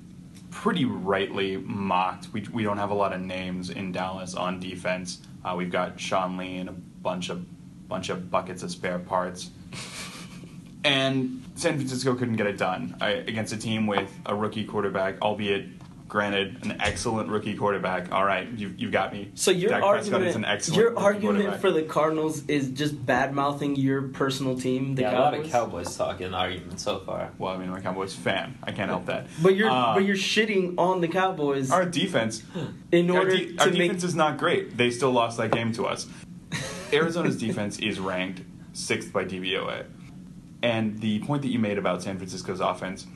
pretty 0.51 0.85
rightly 0.85 1.59
mocked. 1.59 2.33
We, 2.33 2.45
we 2.53 2.65
don't 2.65 2.79
have 2.79 2.91
a 2.91 2.95
lot 2.95 3.13
of 3.13 3.21
names 3.21 3.71
in 3.71 3.93
Dallas 3.93 4.35
on 4.35 4.59
defense. 4.59 5.21
Uh, 5.45 5.55
we've 5.57 5.71
got 5.71 6.01
Sean 6.01 6.37
Lee 6.37 6.57
and 6.57 6.71
a 6.71 6.75
bunch 7.07 7.29
of 7.29 7.47
bunch 7.89 8.09
of 8.09 8.33
buckets 8.33 8.65
of 8.65 8.71
spare 8.73 8.99
parts. 8.99 9.51
And 10.85 11.45
San 11.55 11.77
Francisco 11.77 12.15
couldn't 12.17 12.35
get 12.37 12.49
it 12.49 12.59
done 12.59 12.97
I, 13.01 13.11
against 13.11 13.53
a 13.53 13.57
team 13.57 13.87
with 13.87 14.11
a 14.27 14.35
rookie 14.35 14.65
quarterback, 14.65 15.21
albeit, 15.23 15.67
granted, 16.09 16.65
an 16.65 16.81
excellent 16.81 17.29
rookie 17.29 17.57
quarterback. 17.57 18.11
All 18.13 18.25
right, 18.25 18.49
you've, 18.57 18.79
you've 18.81 18.93
got 18.93 19.13
me. 19.13 19.31
So 19.35 19.51
your 19.53 19.71
Dak 19.71 19.83
argument, 19.85 20.25
is 20.27 20.35
an 20.37 20.45
excellent 20.45 20.81
your 20.81 20.99
argument 20.99 21.61
for 21.61 21.71
the 21.73 21.83
Cardinals 21.83 22.45
is 22.49 22.71
just 22.71 22.95
bad 23.07 23.33
mouthing 23.33 23.77
your 23.77 24.03
personal 24.03 24.59
team, 24.59 24.95
the 24.97 25.03
yeah, 25.03 25.11
Cowboys. 25.13 25.33
a 25.33 25.37
lot 25.37 25.45
of 25.45 25.51
Cowboys 25.53 25.97
talk 25.97 26.21
in 26.21 26.33
the 26.33 26.37
argument 26.37 26.81
so 26.81 26.99
far. 27.01 27.31
Well, 27.39 27.53
I 27.55 27.57
mean, 27.59 27.71
I'm 27.71 27.77
a 27.77 27.81
Cowboys 27.81 28.15
fan. 28.15 28.59
I 28.65 28.73
can't 28.73 28.91
help 28.91 29.07
that. 29.07 29.27
But 29.43 29.55
you're 29.57 29.71
Uh, 29.71 29.95
but 29.95 30.05
you're 30.05 30.17
shitting 30.17 30.75
on 30.79 31.01
the 31.01 31.09
Cowboys 31.09 31.71
our 31.71 31.85
defense. 31.85 32.43
in 32.93 33.11
Our, 33.11 33.19
order 33.21 33.37
de- 33.37 33.59
our 33.59 33.67
to 33.67 33.71
make. 33.73 33.83
defense 33.83 34.03
is 34.05 34.15
not 34.17 34.39
great. 34.39 34.77
They 34.77 34.91
still 34.91 35.13
lost 35.13 35.37
that 35.39 35.51
game 35.53 35.73
to 35.75 35.87
us. 35.87 36.07
Arizona's 36.93 37.37
defense 37.37 37.79
is 37.79 37.99
ranked 37.99 38.43
sixth 38.73 39.13
by 39.13 39.25
DVOA, 39.25 39.87
and 40.63 40.99
the 41.01 41.21
point 41.21 41.43
that 41.43 41.49
you 41.49 41.59
made 41.59 41.79
about 41.79 42.03
San 42.03 42.17
Francisco's 42.17 42.61
offense, 42.61 43.07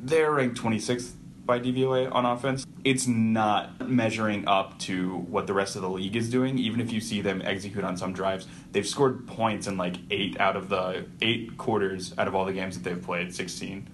they're 0.00 0.32
ranked 0.32 0.60
26th 0.60 1.12
by 1.44 1.58
DVOA 1.60 2.12
on 2.12 2.24
offense. 2.24 2.66
It's 2.84 3.06
not 3.06 3.88
measuring 3.88 4.46
up 4.48 4.78
to 4.80 5.16
what 5.18 5.46
the 5.46 5.52
rest 5.54 5.76
of 5.76 5.82
the 5.82 5.88
league 5.90 6.16
is 6.16 6.28
doing. 6.30 6.58
Even 6.58 6.80
if 6.80 6.92
you 6.92 7.00
see 7.00 7.20
them 7.20 7.42
execute 7.44 7.84
on 7.84 7.96
some 7.96 8.12
drives, 8.12 8.46
they've 8.72 8.86
scored 8.86 9.26
points 9.28 9.66
in 9.66 9.76
like 9.76 9.96
eight 10.10 10.38
out 10.40 10.56
of 10.56 10.68
the 10.68 11.06
eight 11.20 11.56
quarters 11.58 12.14
out 12.18 12.26
of 12.28 12.34
all 12.34 12.44
the 12.44 12.52
games 12.52 12.76
that 12.78 12.88
they've 12.88 13.02
played. 13.02 13.34
16. 13.34 13.88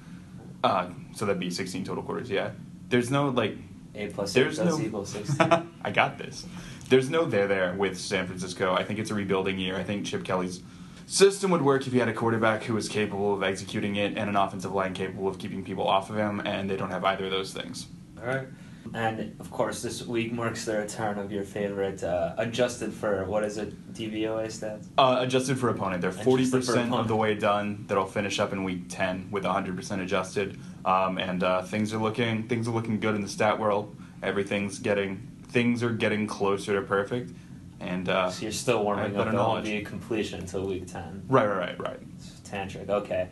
Uh, 0.65 0.89
so 1.15 1.27
that'd 1.27 1.39
be 1.41 1.51
16 1.51 1.85
total 1.85 2.03
quarters. 2.03 2.31
Yeah. 2.31 2.51
There's 2.89 3.11
no 3.11 3.29
like 3.29 3.57
Eight 3.95 4.15
plus 4.15 4.37
eight 4.37 4.43
there's 4.43 4.57
does 4.59 4.79
no. 4.79 4.85
equal 4.85 5.05
sixteen. 5.07 5.71
I 5.83 5.91
got 5.91 6.19
this. 6.19 6.47
There's 6.89 7.11
no 7.11 7.25
there 7.27 7.47
there 7.47 7.75
with 7.75 7.99
San 7.99 8.27
Francisco. 8.27 8.75
I 8.75 8.83
think 8.83 8.99
it's 8.99 9.11
a 9.11 9.15
rebuilding 9.15 9.59
year. 9.59 9.77
I 9.77 9.85
think 9.85 10.07
Chip 10.07 10.25
Kelly's 10.25 10.63
system 11.07 11.51
would 11.51 11.63
work 11.63 11.87
if 11.87 11.93
he 11.93 11.99
had 11.99 12.09
a 12.09 12.15
quarterback 12.15 12.63
who 12.65 12.75
was 12.75 12.89
capable 12.89 13.35
of 13.35 13.43
executing 13.43 13.97
it 13.97 14.17
and 14.17 14.29
an 14.31 14.37
offensive 14.37 14.73
line 14.73 14.95
capable 14.95 15.29
of 15.29 15.39
keeping 15.39 15.65
people 15.65 15.87
off 15.87 16.09
of 16.11 16.17
him, 16.17 16.41
and 16.41 16.69
they 16.69 16.77
don't 16.77 16.91
have 16.91 17.05
either 17.05 17.27
of 17.27 17.31
those 17.31 17.53
things. 17.53 17.87
All 18.19 18.27
right. 18.27 18.49
And 18.95 19.39
of 19.39 19.51
course, 19.51 19.83
this 19.83 20.07
week 20.07 20.33
marks 20.33 20.65
the 20.65 20.79
return 20.79 21.19
of 21.19 21.31
your 21.31 21.43
favorite 21.43 22.03
uh, 22.03 22.35
adjusted 22.39 22.93
for 22.95 23.25
what 23.27 23.45
is 23.45 23.59
it 23.59 23.93
DVOA 23.93 24.47
stats? 24.47 24.87
Uh, 24.97 25.19
adjusted 25.21 25.59
for 25.59 25.69
opponent, 25.69 26.01
they're 26.01 26.11
forty 26.11 26.51
percent 26.51 26.95
of 26.95 27.07
the 27.07 27.17
way 27.17 27.35
done. 27.35 27.85
That'll 27.87 28.07
finish 28.07 28.41
up 28.41 28.55
in 28.55 28.65
week 28.65 28.85
ten 28.89 29.29
with 29.31 29.45
hundred 29.45 29.77
percent 29.77 30.01
adjusted, 30.01 30.59
um, 30.87 31.19
and 31.19 31.43
uh, 31.43 31.63
things 31.63 31.93
are 31.93 31.99
looking 31.99 32.49
things 32.49 32.67
are 32.67 32.71
looking 32.71 32.99
good 32.99 33.15
in 33.15 33.21
the 33.21 33.29
stat 33.29 33.59
world. 33.59 33.95
Everything's 34.23 34.79
getting 34.79 35.29
things 35.49 35.83
are 35.83 35.91
getting 35.93 36.27
closer 36.27 36.75
to 36.81 36.87
perfect, 36.87 37.33
and 37.81 38.09
uh, 38.09 38.31
So 38.31 38.43
you're 38.43 38.53
still 38.53 38.83
warming 38.85 39.17
up. 39.17 39.31
There 39.31 39.35
won't 39.35 39.65
be 39.65 39.77
a 39.77 39.85
completion 39.85 40.41
until 40.41 40.67
week 40.67 40.87
ten. 40.87 41.25
right, 41.29 41.47
right, 41.47 41.59
right, 41.59 41.81
right. 41.81 42.19
Tantric. 42.45 42.89
Okay. 42.89 43.29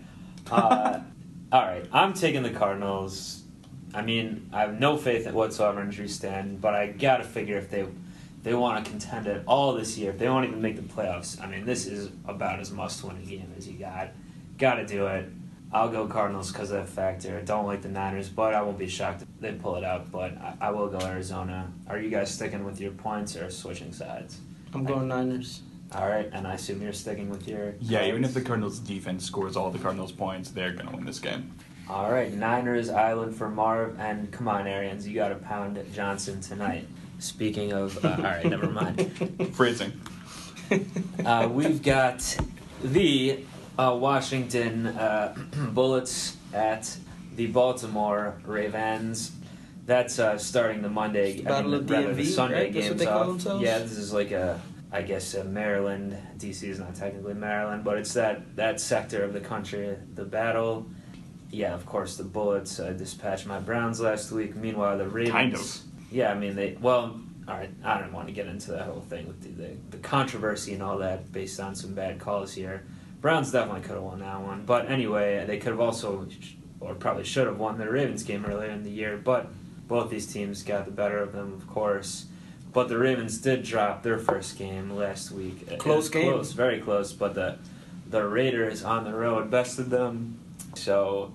Uh, 0.50 1.00
all 1.52 1.62
right. 1.62 1.87
I'm 1.92 2.12
taking 2.14 2.42
the 2.42 2.50
Cardinals. 2.50 3.42
I 3.94 4.02
mean, 4.02 4.50
I 4.52 4.61
have 4.61 4.78
no 4.78 4.96
faith 4.96 5.30
whatsoever 5.30 5.80
in 5.80 5.90
Drew 5.90 6.08
Stanton, 6.08 6.58
but 6.58 6.75
I 6.75 6.88
gotta 6.88 7.25
figure 7.25 7.56
if 7.56 7.71
they 7.71 7.86
they 8.43 8.54
want 8.54 8.84
to 8.84 8.88
contend 8.90 9.26
at 9.26 9.43
all 9.47 9.75
this 9.75 9.99
year, 9.99 10.10
if 10.10 10.19
they 10.19 10.28
won't 10.28 10.47
even 10.47 10.62
make 10.62 10.76
the 10.76 10.82
playoffs, 10.82 11.40
I 11.43 11.47
mean, 11.47 11.64
this 11.67 11.84
is 11.86 12.10
about 12.26 12.60
as 12.60 12.71
must-win 12.71 13.17
a 13.17 13.26
game 13.26 13.52
as 13.58 13.67
you 13.67 13.76
got. 13.76 14.10
Got 14.56 14.76
to 14.76 14.86
do 14.86 15.08
it. 15.08 15.28
I'll 15.72 15.88
go 15.88 16.06
Cardinals 16.06 16.52
because 16.52 16.70
of 16.70 16.76
that 16.78 16.88
factor. 16.88 17.36
I 17.38 17.42
don't 17.42 17.66
like 17.66 17.82
the 17.82 17.88
Niners, 17.88 18.28
but 18.28 18.54
I 18.54 18.62
won't 18.62 18.78
be 18.78 18.88
shocked 18.88 19.22
if 19.22 19.28
they 19.40 19.52
pull 19.52 19.76
it 19.76 19.84
out. 19.84 20.10
But 20.10 20.36
I, 20.38 20.54
I 20.60 20.70
will 20.70 20.88
go 20.88 20.98
Arizona. 21.04 21.72
Are 21.88 21.98
you 21.98 22.08
guys 22.08 22.32
sticking 22.32 22.64
with 22.64 22.80
your 22.80 22.92
points 22.92 23.36
or 23.36 23.50
switching 23.50 23.92
sides? 23.92 24.38
I'm 24.72 24.84
going 24.84 25.08
Niners. 25.08 25.62
All 25.92 26.08
right, 26.08 26.28
and 26.32 26.46
I 26.46 26.54
assume 26.54 26.82
you're 26.82 26.92
sticking 26.92 27.30
with 27.30 27.46
your. 27.46 27.74
Yeah, 27.80 28.06
even 28.06 28.24
if 28.24 28.34
the 28.34 28.40
Cardinals 28.40 28.78
defense 28.78 29.24
scores 29.24 29.56
all 29.56 29.70
the 29.70 29.78
Cardinals 29.78 30.12
points, 30.12 30.50
they're 30.50 30.72
gonna 30.72 30.90
win 30.94 31.04
this 31.04 31.20
game. 31.20 31.52
All 31.88 32.10
right, 32.10 32.32
Niners 32.32 32.90
Island 32.90 33.36
for 33.36 33.48
Marv, 33.48 34.00
and 34.00 34.30
come 34.32 34.48
on, 34.48 34.66
Arians, 34.66 35.06
you 35.06 35.14
got 35.14 35.28
to 35.28 35.36
pound 35.36 35.78
Johnson 35.94 36.40
tonight. 36.40 36.88
Speaking 37.20 37.72
of, 37.72 38.04
uh, 38.04 38.16
all 38.18 38.24
right, 38.24 38.44
never 38.44 38.68
mind. 38.68 39.52
Phrasing. 39.54 39.92
Uh, 41.24 41.48
we've 41.50 41.80
got 41.82 42.36
the 42.82 43.44
Washington 43.78 44.86
uh, 44.86 45.34
Bullets 45.73 46.36
at 46.52 46.97
the 47.36 47.47
Baltimore 47.47 48.39
Ravens. 48.45 49.32
That's 49.84 50.19
uh, 50.19 50.36
starting 50.39 50.82
the 50.82 50.89
Monday, 50.89 51.43
Battle 51.43 51.75
I 51.75 51.78
mean, 51.78 51.84
of 51.84 51.91
rather 51.91 52.15
the 52.15 52.25
Sunday 52.25 52.65
right? 52.65 52.73
That's 52.73 52.89
what 52.89 52.99
games 52.99 53.00
they 53.00 53.06
call 53.06 53.21
off. 53.21 53.26
themselves? 53.28 53.62
Yeah, 53.62 53.78
this 53.78 53.93
is 53.93 54.12
like 54.12 54.32
a, 54.32 54.60
I 54.91 55.02
guess, 55.02 55.34
a 55.34 55.45
Maryland. 55.45 56.17
DC 56.39 56.65
is 56.65 56.80
not 56.80 56.95
technically 56.97 57.34
Maryland, 57.34 57.84
but 57.84 57.97
it's 57.99 58.12
that 58.15 58.56
that 58.56 58.80
sector 58.80 59.23
of 59.23 59.32
the 59.32 59.41
country. 59.41 59.97
The 60.15 60.25
battle. 60.25 60.86
Yeah, 61.50 61.75
of 61.75 61.86
course, 61.86 62.17
the 62.17 62.25
Bullets 62.25 62.80
uh, 62.80 62.91
dispatched 62.91 63.47
my 63.47 63.60
Browns 63.60 64.00
last 64.00 64.32
week. 64.32 64.56
Meanwhile, 64.56 64.99
the 64.99 65.08
Ravens. 65.08 65.32
Kind 65.32 65.54
of. 65.54 65.80
Yeah, 66.10 66.32
I 66.32 66.34
mean 66.34 66.56
they. 66.56 66.76
Well, 66.80 67.21
all 67.47 67.54
right. 67.56 67.71
I 67.84 68.00
don't 68.00 68.12
want 68.12 68.26
to 68.26 68.34
get 68.34 68.49
into 68.49 68.73
that 68.73 68.86
whole 68.86 69.02
thing 69.02 69.28
with 69.28 69.41
the, 69.41 69.50
the 69.50 69.76
the 69.91 69.99
controversy 69.99 70.75
and 70.75 70.82
all 70.82 70.99
that 70.99 71.30
based 71.30 71.60
on 71.60 71.76
some 71.76 71.95
bad 71.95 72.19
calls 72.19 72.52
here. 72.52 72.84
Browns 73.26 73.50
definitely 73.50 73.80
could 73.80 73.97
have 73.97 74.04
won 74.04 74.21
that 74.21 74.41
one, 74.41 74.62
but 74.65 74.89
anyway, 74.89 75.45
they 75.49 75.58
could 75.58 75.71
have 75.71 75.80
also, 75.80 76.28
or 76.78 76.95
probably 76.95 77.25
should 77.25 77.49
have 77.49 77.58
won 77.58 77.76
the 77.76 77.91
Ravens 77.91 78.23
game 78.23 78.47
earlier 78.47 78.71
in 78.71 78.84
the 78.84 78.91
year. 78.91 79.17
But 79.17 79.49
both 79.89 80.10
these 80.10 80.32
teams 80.32 80.62
got 80.62 80.84
the 80.84 80.93
better 80.93 81.19
of 81.19 81.32
them, 81.32 81.52
of 81.52 81.67
course. 81.67 82.26
But 82.73 82.89
the 82.89 82.97
Ravens 82.97 83.39
did 83.39 83.65
drop 83.65 84.04
their 84.04 84.17
first 84.17 84.56
game 84.56 84.93
last 84.93 85.32
week. 85.32 85.76
Close 85.80 86.08
game. 86.08 86.30
close, 86.30 86.52
very 86.52 86.78
close. 86.78 87.12
But 87.12 87.34
the 87.34 87.58
the 88.08 88.25
Raiders 88.25 88.84
on 88.84 89.02
the 89.02 89.12
road 89.12 89.50
bested 89.50 89.91
them. 89.91 90.39
So, 90.76 91.32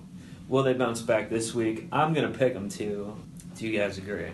will 0.48 0.62
they 0.62 0.72
bounce 0.72 1.02
back 1.02 1.28
this 1.28 1.54
week? 1.54 1.88
I'm 1.92 2.14
gonna 2.14 2.30
pick 2.30 2.54
them 2.54 2.70
too. 2.70 3.14
Do 3.58 3.68
you 3.68 3.78
guys 3.78 3.98
agree? 3.98 4.30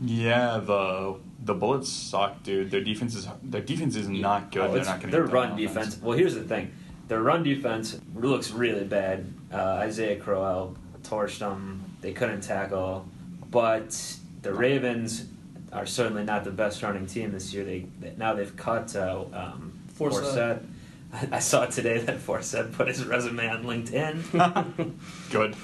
Yeah, 0.00 0.58
the 0.58 1.16
the 1.42 1.54
Bullets 1.54 1.88
suck, 1.88 2.44
dude. 2.44 2.70
Their 2.70 2.84
defense 2.84 3.16
is 3.16 3.26
their 3.42 3.62
defense 3.62 3.96
is 3.96 4.08
not 4.08 4.52
good. 4.52 4.60
Oh, 4.60 4.68
They're 4.68 4.82
it's- 4.82 4.86
not 4.86 5.00
going 5.00 5.10
to 5.10 5.16
their 5.16 5.26
run 5.26 5.56
defense. 5.56 5.98
Well, 6.00 6.16
here's 6.16 6.36
the 6.36 6.44
thing: 6.44 6.70
their 7.10 7.20
run 7.20 7.42
defense 7.42 7.98
looks 8.14 8.52
really 8.52 8.84
bad. 8.84 9.26
Uh, 9.52 9.56
Isaiah 9.56 10.14
Crowell 10.14 10.76
torched 11.02 11.40
them. 11.40 11.96
They 12.00 12.12
couldn't 12.12 12.42
tackle, 12.42 13.04
but 13.50 14.16
the 14.42 14.54
Ravens 14.54 15.26
are 15.72 15.86
certainly 15.86 16.22
not 16.22 16.44
the 16.44 16.52
best 16.52 16.84
running 16.84 17.06
team 17.06 17.32
this 17.32 17.52
year. 17.52 17.64
They, 17.64 17.86
they 17.98 18.14
now 18.16 18.34
they've 18.34 18.56
cut 18.56 18.94
uh, 18.94 19.24
um, 19.32 19.72
Forsett. 19.92 20.22
Forsett. 20.22 20.66
I, 21.12 21.28
I 21.36 21.38
saw 21.40 21.66
today 21.66 21.98
that 21.98 22.18
Forsett 22.18 22.74
put 22.74 22.86
his 22.86 23.04
resume 23.04 23.48
on 23.48 23.64
LinkedIn. 23.64 24.92
Good. 25.32 25.56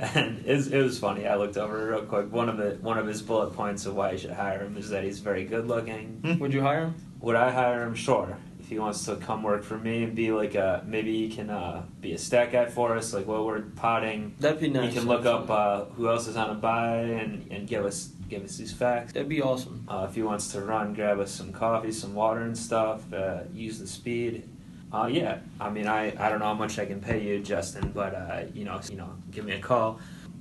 and 0.00 0.44
it 0.44 0.52
was, 0.56 0.66
it 0.66 0.82
was 0.82 0.98
funny. 0.98 1.28
I 1.28 1.36
looked 1.36 1.58
over 1.58 1.80
it 1.80 1.92
real 1.92 2.04
quick. 2.06 2.32
One 2.32 2.48
of 2.48 2.56
the 2.56 2.76
one 2.82 2.98
of 2.98 3.06
his 3.06 3.22
bullet 3.22 3.54
points 3.54 3.86
of 3.86 3.94
why 3.94 4.10
you 4.10 4.18
should 4.18 4.32
hire 4.32 4.64
him 4.64 4.76
is 4.76 4.90
that 4.90 5.04
he's 5.04 5.20
very 5.20 5.44
good 5.44 5.68
looking. 5.68 6.38
Would 6.40 6.52
you 6.52 6.62
hire 6.62 6.86
him? 6.86 6.94
Would 7.20 7.36
I 7.36 7.52
hire 7.52 7.84
him? 7.84 7.94
Sure. 7.94 8.36
If 8.70 8.74
he 8.74 8.78
wants 8.78 9.04
to 9.06 9.16
come 9.16 9.42
work 9.42 9.64
for 9.64 9.76
me 9.76 10.04
and 10.04 10.14
be 10.14 10.30
like 10.30 10.54
a 10.54 10.84
maybe 10.86 11.26
he 11.26 11.34
can 11.34 11.50
uh, 11.50 11.82
be 12.00 12.12
a 12.12 12.18
stat 12.18 12.52
guy 12.52 12.66
for 12.66 12.96
us, 12.96 13.12
like 13.12 13.26
while 13.26 13.44
we're 13.44 13.62
potting. 13.62 14.32
That'd 14.38 14.60
be 14.60 14.68
nice. 14.68 14.92
He 14.94 15.00
can 15.00 15.08
look 15.08 15.26
up 15.26 15.50
uh, 15.50 15.86
who 15.96 16.08
else 16.08 16.28
is 16.28 16.36
on 16.36 16.50
a 16.50 16.54
buy 16.54 16.98
and, 16.98 17.50
and 17.50 17.66
give 17.66 17.84
us 17.84 18.10
give 18.28 18.44
us 18.44 18.56
these 18.58 18.72
facts. 18.72 19.12
That'd 19.12 19.28
be 19.28 19.42
awesome. 19.42 19.84
Uh, 19.88 20.06
if 20.08 20.14
he 20.14 20.22
wants 20.22 20.52
to 20.52 20.60
run, 20.60 20.94
grab 20.94 21.18
us 21.18 21.32
some 21.32 21.50
coffee, 21.52 21.90
some 21.90 22.14
water 22.14 22.42
and 22.42 22.56
stuff. 22.56 23.12
Uh, 23.12 23.40
use 23.52 23.80
the 23.80 23.88
speed. 23.88 24.48
Uh, 24.92 25.08
yeah, 25.10 25.38
I 25.60 25.68
mean, 25.68 25.88
I, 25.88 26.14
I 26.24 26.28
don't 26.28 26.38
know 26.38 26.44
how 26.44 26.54
much 26.54 26.78
I 26.78 26.86
can 26.86 27.00
pay 27.00 27.20
you, 27.26 27.40
Justin, 27.42 27.90
but 27.90 28.14
uh, 28.14 28.42
you 28.54 28.64
know, 28.64 28.80
you 28.88 28.96
know, 28.96 29.10
give 29.32 29.44
me 29.46 29.54
a 29.54 29.60
call. 29.60 29.98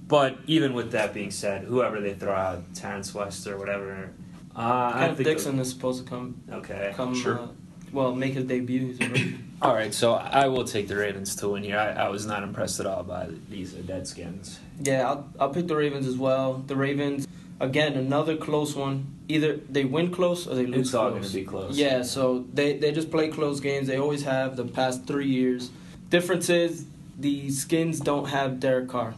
But 0.07 0.37
even 0.45 0.73
with 0.73 0.91
that 0.91 1.15
being 1.15 1.31
said, 1.31 1.63
whoever 1.63 1.99
they 1.99 2.13
throw 2.13 2.35
out, 2.35 2.75
Terrence 2.75 3.11
West 3.11 3.47
or 3.47 3.57
whatever, 3.57 4.11
uh, 4.55 4.59
I 4.93 4.99
Kenneth 4.99 5.17
think 5.17 5.29
Dixon 5.29 5.57
is 5.57 5.71
supposed 5.71 6.03
to 6.03 6.07
come 6.07 6.43
Okay. 6.51 6.93
come 6.95 7.15
Sure. 7.15 7.39
uh, 7.39 7.47
well 7.91 8.13
make 8.15 8.33
his 8.33 8.45
debut. 8.45 8.97
All 9.61 9.73
right, 9.73 9.93
so 9.93 10.13
I 10.13 10.47
will 10.47 10.63
take 10.63 10.87
the 10.87 10.95
Ravens 10.95 11.35
to 11.37 11.49
win 11.49 11.63
here. 11.63 11.77
I, 11.77 12.05
I 12.05 12.09
was 12.09 12.25
not 12.25 12.43
impressed 12.43 12.79
at 12.79 12.85
all 12.85 13.03
by 13.03 13.27
these 13.49 13.75
uh, 13.75 13.79
Deadskins. 13.79 14.57
yeah, 14.81 15.05
I'll, 15.05 15.29
I'll 15.37 15.49
pick 15.49 15.67
the 15.67 15.75
Ravens 15.75 16.07
as 16.07 16.15
well. 16.15 16.63
The 16.65 16.77
Ravens 16.77 17.27
Again, 17.59 17.95
another 17.95 18.37
close 18.37 18.73
one. 18.73 19.17
Either 19.27 19.57
they 19.69 19.83
win 19.83 20.11
close 20.11 20.47
or 20.47 20.55
they 20.55 20.65
lose 20.65 20.87
It's 20.87 20.93
all 20.93 21.09
going 21.11 21.23
to 21.23 21.33
be 21.33 21.43
close. 21.43 21.77
Yeah, 21.77 22.03
so 22.03 22.45
they, 22.53 22.77
they 22.77 22.91
just 22.91 23.11
play 23.11 23.27
close 23.27 23.59
games. 23.59 23.87
They 23.87 23.97
always 23.97 24.23
have 24.23 24.55
the 24.55 24.63
past 24.63 25.05
three 25.05 25.27
years. 25.27 25.69
Difference 26.09 26.49
is 26.49 26.85
the 27.17 27.51
Skins 27.51 27.99
don't 27.99 28.29
have 28.29 28.59
Derek 28.59 28.87
Carr. 28.87 29.13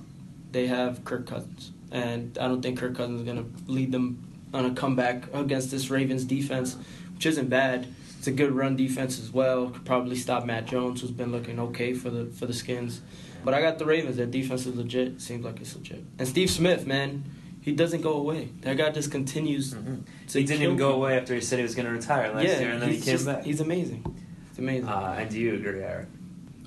They 0.51 0.67
have 0.67 1.05
Kirk 1.05 1.27
Cousins. 1.27 1.71
And 1.91 2.37
I 2.39 2.47
don't 2.47 2.61
think 2.61 2.79
Kirk 2.79 2.95
Cousins 2.97 3.21
is 3.21 3.25
going 3.25 3.37
to 3.37 3.71
lead 3.71 3.91
them 3.91 4.27
on 4.53 4.65
a 4.65 4.73
comeback 4.73 5.33
against 5.33 5.69
this 5.69 5.89
Ravens 5.89 6.25
defense, 6.25 6.75
which 7.13 7.27
isn't 7.27 7.49
bad. 7.49 7.87
It's 8.21 8.27
a 8.27 8.31
good 8.31 8.51
run 8.51 8.75
defense 8.75 9.19
as 9.19 9.31
well. 9.31 9.71
Could 9.71 9.83
probably 9.83 10.15
stop 10.15 10.45
Matt 10.45 10.67
Jones, 10.67 11.01
who's 11.01 11.09
been 11.09 11.31
looking 11.31 11.59
okay 11.59 11.91
for 11.95 12.11
the 12.11 12.25
for 12.27 12.45
the 12.45 12.53
Skins. 12.53 13.01
But 13.43 13.55
I 13.55 13.61
got 13.63 13.79
the 13.79 13.85
Ravens. 13.87 14.15
Their 14.17 14.27
defense 14.27 14.67
is 14.67 14.75
legit. 14.75 15.19
Seems 15.19 15.43
like 15.43 15.59
it's 15.59 15.75
legit. 15.75 16.03
And 16.19 16.27
Steve 16.27 16.51
Smith, 16.51 16.85
man, 16.85 17.23
he 17.61 17.71
doesn't 17.71 18.01
go 18.01 18.13
away. 18.13 18.49
That 18.61 18.77
guy 18.77 18.91
just 18.91 19.09
continues. 19.09 19.73
Mhm. 19.73 20.03
to 20.27 20.37
He 20.37 20.45
didn't 20.45 20.59
kill 20.59 20.65
even 20.67 20.77
go 20.77 20.89
people. 20.89 21.01
away 21.03 21.17
after 21.17 21.33
he 21.33 21.41
said 21.41 21.57
he 21.57 21.63
was 21.63 21.73
going 21.73 21.87
to 21.87 21.91
retire 21.93 22.31
last 22.31 22.45
yeah, 22.45 22.59
year, 22.59 22.69
and 22.73 22.81
then 22.83 22.89
he 22.91 22.97
came 22.97 23.05
just- 23.13 23.25
back. 23.25 23.43
He's 23.43 23.59
amazing. 23.59 24.03
It's 24.51 24.59
amazing. 24.59 24.87
Uh, 24.87 25.15
and 25.17 25.27
do 25.31 25.39
you 25.39 25.55
agree, 25.55 25.81
Eric? 25.81 26.07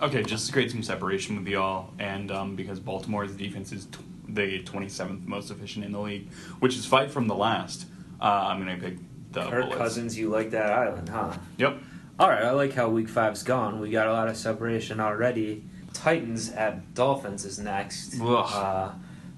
Okay, 0.02 0.24
just 0.24 0.48
to 0.48 0.52
create 0.52 0.72
some 0.72 0.82
separation 0.82 1.36
with 1.36 1.46
y'all, 1.46 1.92
and 2.00 2.32
um, 2.32 2.56
because 2.56 2.80
Baltimore's 2.80 3.30
defense 3.30 3.70
is 3.70 3.84
t- 3.86 3.98
the 4.28 4.60
27th 4.64 5.24
most 5.24 5.52
efficient 5.52 5.84
in 5.84 5.92
the 5.92 6.00
league, 6.00 6.32
which 6.58 6.74
is 6.76 6.84
five 6.84 7.12
from 7.12 7.28
the 7.28 7.36
last, 7.36 7.86
uh, 8.20 8.24
I'm 8.24 8.60
going 8.60 8.76
to 8.76 8.84
pick 8.84 8.98
the 9.34 9.42
Kirk 9.48 9.62
Bullets. 9.64 9.76
Cousins, 9.76 10.18
you 10.18 10.30
like 10.30 10.50
that 10.52 10.72
island, 10.72 11.08
huh? 11.08 11.32
Yep. 11.58 11.78
All 12.18 12.28
right, 12.28 12.42
I 12.44 12.50
like 12.52 12.72
how 12.72 12.88
Week 12.88 13.08
Five's 13.08 13.42
gone. 13.42 13.80
We 13.80 13.90
got 13.90 14.06
a 14.06 14.12
lot 14.12 14.28
of 14.28 14.36
separation 14.36 15.00
already. 15.00 15.64
Titans 15.92 16.50
at 16.52 16.94
Dolphins 16.94 17.44
is 17.44 17.58
next. 17.58 18.20
Ugh. 18.20 18.26
Uh, 18.52 18.92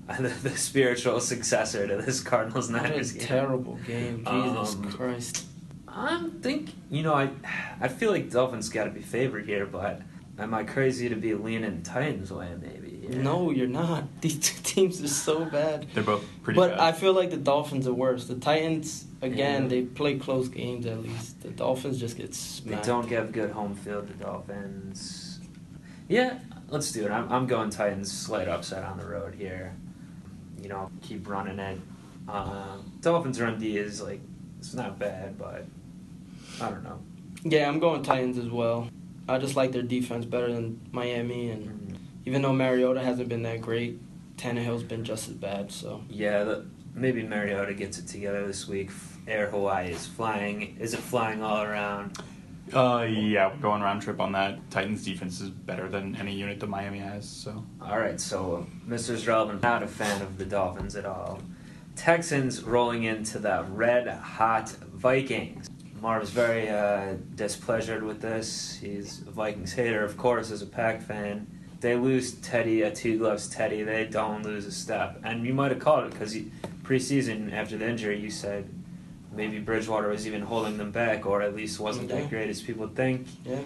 the, 0.20 0.28
the 0.28 0.50
spiritual 0.56 1.20
successor 1.20 1.86
to 1.88 1.96
this 1.96 2.20
Cardinals 2.20 2.70
What 2.70 2.82
Niners 2.82 3.12
game. 3.12 3.26
terrible 3.26 3.74
game. 3.86 4.18
Jesus 4.24 4.74
Um, 4.74 4.92
Christ. 4.92 5.46
I'm 5.88 6.30
think 6.42 6.70
you 6.90 7.02
know 7.02 7.14
I 7.14 7.30
I 7.80 7.88
feel 7.88 8.10
like 8.12 8.30
Dolphins 8.30 8.68
got 8.68 8.84
to 8.84 8.90
be 8.90 9.00
favored 9.00 9.46
here, 9.46 9.64
but 9.66 10.02
am 10.38 10.52
I 10.54 10.62
crazy 10.64 11.08
to 11.08 11.16
be 11.16 11.34
leaning 11.34 11.82
Titans 11.82 12.30
way 12.30 12.50
maybe? 12.60 13.06
here? 13.10 13.22
No, 13.22 13.50
you're 13.50 13.66
not. 13.66 14.04
These 14.20 14.38
two 14.40 14.62
teams 14.62 15.02
are 15.02 15.08
so 15.08 15.44
bad. 15.46 15.86
They're 15.94 16.04
both 16.04 16.24
pretty 16.42 16.58
But 16.60 16.72
bad. 16.72 16.80
I 16.80 16.92
feel 16.92 17.14
like 17.14 17.30
the 17.30 17.36
Dolphins 17.38 17.88
are 17.88 17.94
worse. 17.94 18.26
The 18.26 18.34
Titans, 18.36 19.06
again, 19.22 19.62
Yeah. 19.62 19.68
they 19.68 19.82
play 19.82 20.18
close 20.18 20.48
games 20.48 20.86
at 20.86 21.02
least. 21.02 21.42
The 21.42 21.50
Dolphins 21.50 21.98
just 21.98 22.16
get 22.16 22.28
They 22.30 22.36
smacked. 22.36 22.86
don't 22.86 23.08
get 23.08 23.32
good 23.32 23.50
home 23.50 23.74
field. 23.74 24.08
The 24.08 24.24
Dolphins. 24.24 25.40
Yeah, 26.08 26.38
let's 26.68 26.92
do 26.92 27.04
it. 27.04 27.10
I'm 27.10 27.30
I'm 27.32 27.46
going 27.46 27.70
Titans 27.70 28.10
slight 28.12 28.48
upset 28.48 28.84
on 28.84 28.98
the 28.98 29.06
road 29.06 29.34
here. 29.34 29.74
You 30.62 30.68
know, 30.68 30.90
keep 31.02 31.28
running 31.28 31.58
it. 31.58 31.78
Uh, 32.28 32.78
Dolphins 33.00 33.40
run 33.40 33.58
D 33.58 33.76
is 33.76 34.00
like 34.02 34.20
it's 34.58 34.74
not 34.74 34.98
bad, 34.98 35.38
but 35.38 35.64
I 36.60 36.70
don't 36.70 36.82
know. 36.84 36.98
Yeah, 37.44 37.68
I'm 37.68 37.78
going 37.78 38.02
Titans 38.02 38.38
as 38.38 38.48
well. 38.50 38.88
I 39.28 39.38
just 39.38 39.56
like 39.56 39.72
their 39.72 39.82
defense 39.82 40.24
better 40.24 40.52
than 40.52 40.80
Miami, 40.92 41.50
and 41.50 41.98
even 42.24 42.42
though 42.42 42.52
Mariota 42.52 43.00
hasn't 43.00 43.28
been 43.28 43.42
that 43.42 43.60
great, 43.60 44.00
Tannehill's 44.36 44.82
been 44.84 45.04
just 45.04 45.28
as 45.28 45.34
bad. 45.34 45.70
So 45.72 46.02
Yeah, 46.08 46.44
the, 46.44 46.66
maybe 46.96 47.22
Mariota 47.22 47.74
gets 47.74 47.98
it 47.98 48.08
together 48.08 48.46
this 48.46 48.66
week. 48.66 48.90
Air 49.28 49.48
Hawaii 49.50 49.90
is 49.92 50.06
flying. 50.06 50.76
Is 50.80 50.94
it 50.94 51.00
flying 51.00 51.42
all 51.42 51.62
around? 51.62 52.18
uh, 52.72 53.06
yeah, 53.08 53.52
going 53.60 53.80
round 53.80 54.02
trip 54.02 54.20
on 54.20 54.32
that. 54.32 54.58
Titans 54.70 55.04
defense 55.04 55.40
is 55.40 55.50
better 55.50 55.88
than 55.88 56.16
any 56.16 56.34
unit 56.34 56.58
that 56.60 56.68
Miami 56.68 56.98
has, 56.98 57.28
so. 57.28 57.64
All 57.80 57.98
right, 57.98 58.20
so 58.20 58.66
Mr. 58.88 59.24
Relevant, 59.26 59.62
not 59.62 59.82
a 59.82 59.86
fan 59.86 60.20
of 60.22 60.38
the 60.38 60.44
Dolphins 60.44 60.96
at 60.96 61.04
all. 61.04 61.40
Texans 61.94 62.62
rolling 62.62 63.04
into 63.04 63.38
the 63.38 63.64
red 63.70 64.08
hot 64.08 64.70
Vikings. 64.70 65.70
Marv's 66.00 66.30
very 66.30 66.68
uh, 66.68 67.14
displeasured 67.36 68.02
with 68.02 68.20
this. 68.20 68.76
He's 68.80 69.22
a 69.22 69.30
Vikings 69.30 69.72
hater, 69.72 70.04
of 70.04 70.16
course, 70.16 70.50
as 70.50 70.60
a 70.60 70.66
Pack 70.66 71.02
fan. 71.02 71.46
They 71.80 71.94
lose 71.94 72.32
Teddy, 72.32 72.82
a 72.82 72.90
two 72.90 73.18
gloves 73.18 73.48
Teddy. 73.48 73.82
They 73.82 74.06
don't 74.06 74.42
lose 74.42 74.66
a 74.66 74.72
step. 74.72 75.20
And 75.24 75.46
you 75.46 75.54
might 75.54 75.70
have 75.70 75.80
called 75.80 76.06
it 76.06 76.12
because 76.12 76.36
preseason, 76.86 77.52
after 77.52 77.76
the 77.76 77.88
injury, 77.88 78.18
you 78.20 78.30
said 78.30 78.68
maybe 79.34 79.58
Bridgewater 79.58 80.08
was 80.08 80.26
even 80.26 80.42
holding 80.42 80.78
them 80.78 80.90
back, 80.92 81.26
or 81.26 81.42
at 81.42 81.54
least 81.54 81.78
wasn't 81.80 82.08
Yeah. 82.08 82.20
that 82.20 82.30
great 82.30 82.48
as 82.48 82.62
people 82.62 82.88
think. 82.88 83.26
yeah, 83.44 83.58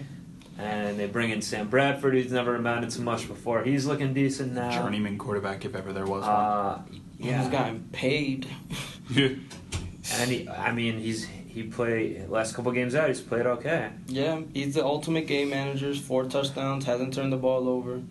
And 0.59 0.99
they 0.99 1.07
bring 1.07 1.29
in 1.29 1.41
Sam 1.41 1.69
Bradford, 1.69 2.13
who's 2.13 2.31
never 2.31 2.55
amounted 2.55 2.89
to 2.91 3.01
much 3.01 3.27
before. 3.27 3.63
He's 3.63 3.85
looking 3.85 4.13
decent 4.13 4.53
now. 4.53 4.71
Journeyman 4.71 5.17
quarterback, 5.17 5.63
if 5.63 5.75
ever 5.75 5.93
there 5.93 6.05
was 6.05 6.23
one. 6.23 6.29
Uh, 6.29 6.81
yeah. 7.17 7.41
he's 7.41 7.51
gotten 7.51 7.87
paid. 7.91 8.47
one. 9.15 9.45
And 10.19 10.29
he, 10.31 10.49
I 10.49 10.73
mean, 10.73 10.97
he's 10.99 11.25
he 11.25 11.63
played 11.63 12.27
last 12.27 12.53
couple 12.55 12.71
games 12.71 12.95
out. 12.95 13.07
He's 13.07 13.21
played 13.21 13.45
okay. 13.45 13.91
Yeah, 14.07 14.41
he's 14.53 14.73
the 14.73 14.83
ultimate 14.83 15.27
game 15.27 15.51
manager. 15.51 15.93
Four 15.93 16.25
touchdowns, 16.25 16.85
hasn't 16.85 17.13
turned 17.13 17.31
the 17.31 17.37
ball 17.37 17.69
over. 17.69 18.01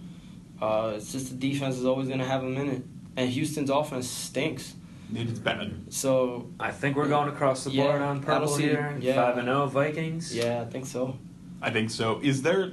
Uh, 0.62 0.92
it's 0.96 1.10
just 1.12 1.30
the 1.30 1.36
defense 1.36 1.76
is 1.76 1.84
always 1.84 2.08
gonna 2.08 2.24
have 2.24 2.42
him 2.44 2.56
in 2.56 2.68
it, 2.68 2.82
and 3.16 3.28
Houston's 3.28 3.70
offense 3.70 4.08
stinks. 4.08 4.74
It's 5.14 5.38
bad. 5.38 5.72
So 5.90 6.50
I 6.58 6.70
think 6.70 6.96
we're 6.96 7.08
going 7.08 7.28
across 7.28 7.64
the 7.64 7.70
Yeah, 7.70 7.84
board 7.84 7.96
on 8.02 8.02
I 8.02 8.12
don't 8.14 8.22
purple 8.22 8.48
see- 8.48 8.62
here. 8.64 8.96
yeah. 9.00 9.14
Five 9.14 9.38
and 9.38 9.46
zero 9.46 9.66
Vikings. 9.66 10.34
yeah, 10.34 10.62
I 10.62 10.64
think 10.70 10.86
so. 10.86 11.18
I 11.62 11.70
think 11.70 11.90
so. 11.90 12.20
Is 12.22 12.42
there. 12.42 12.72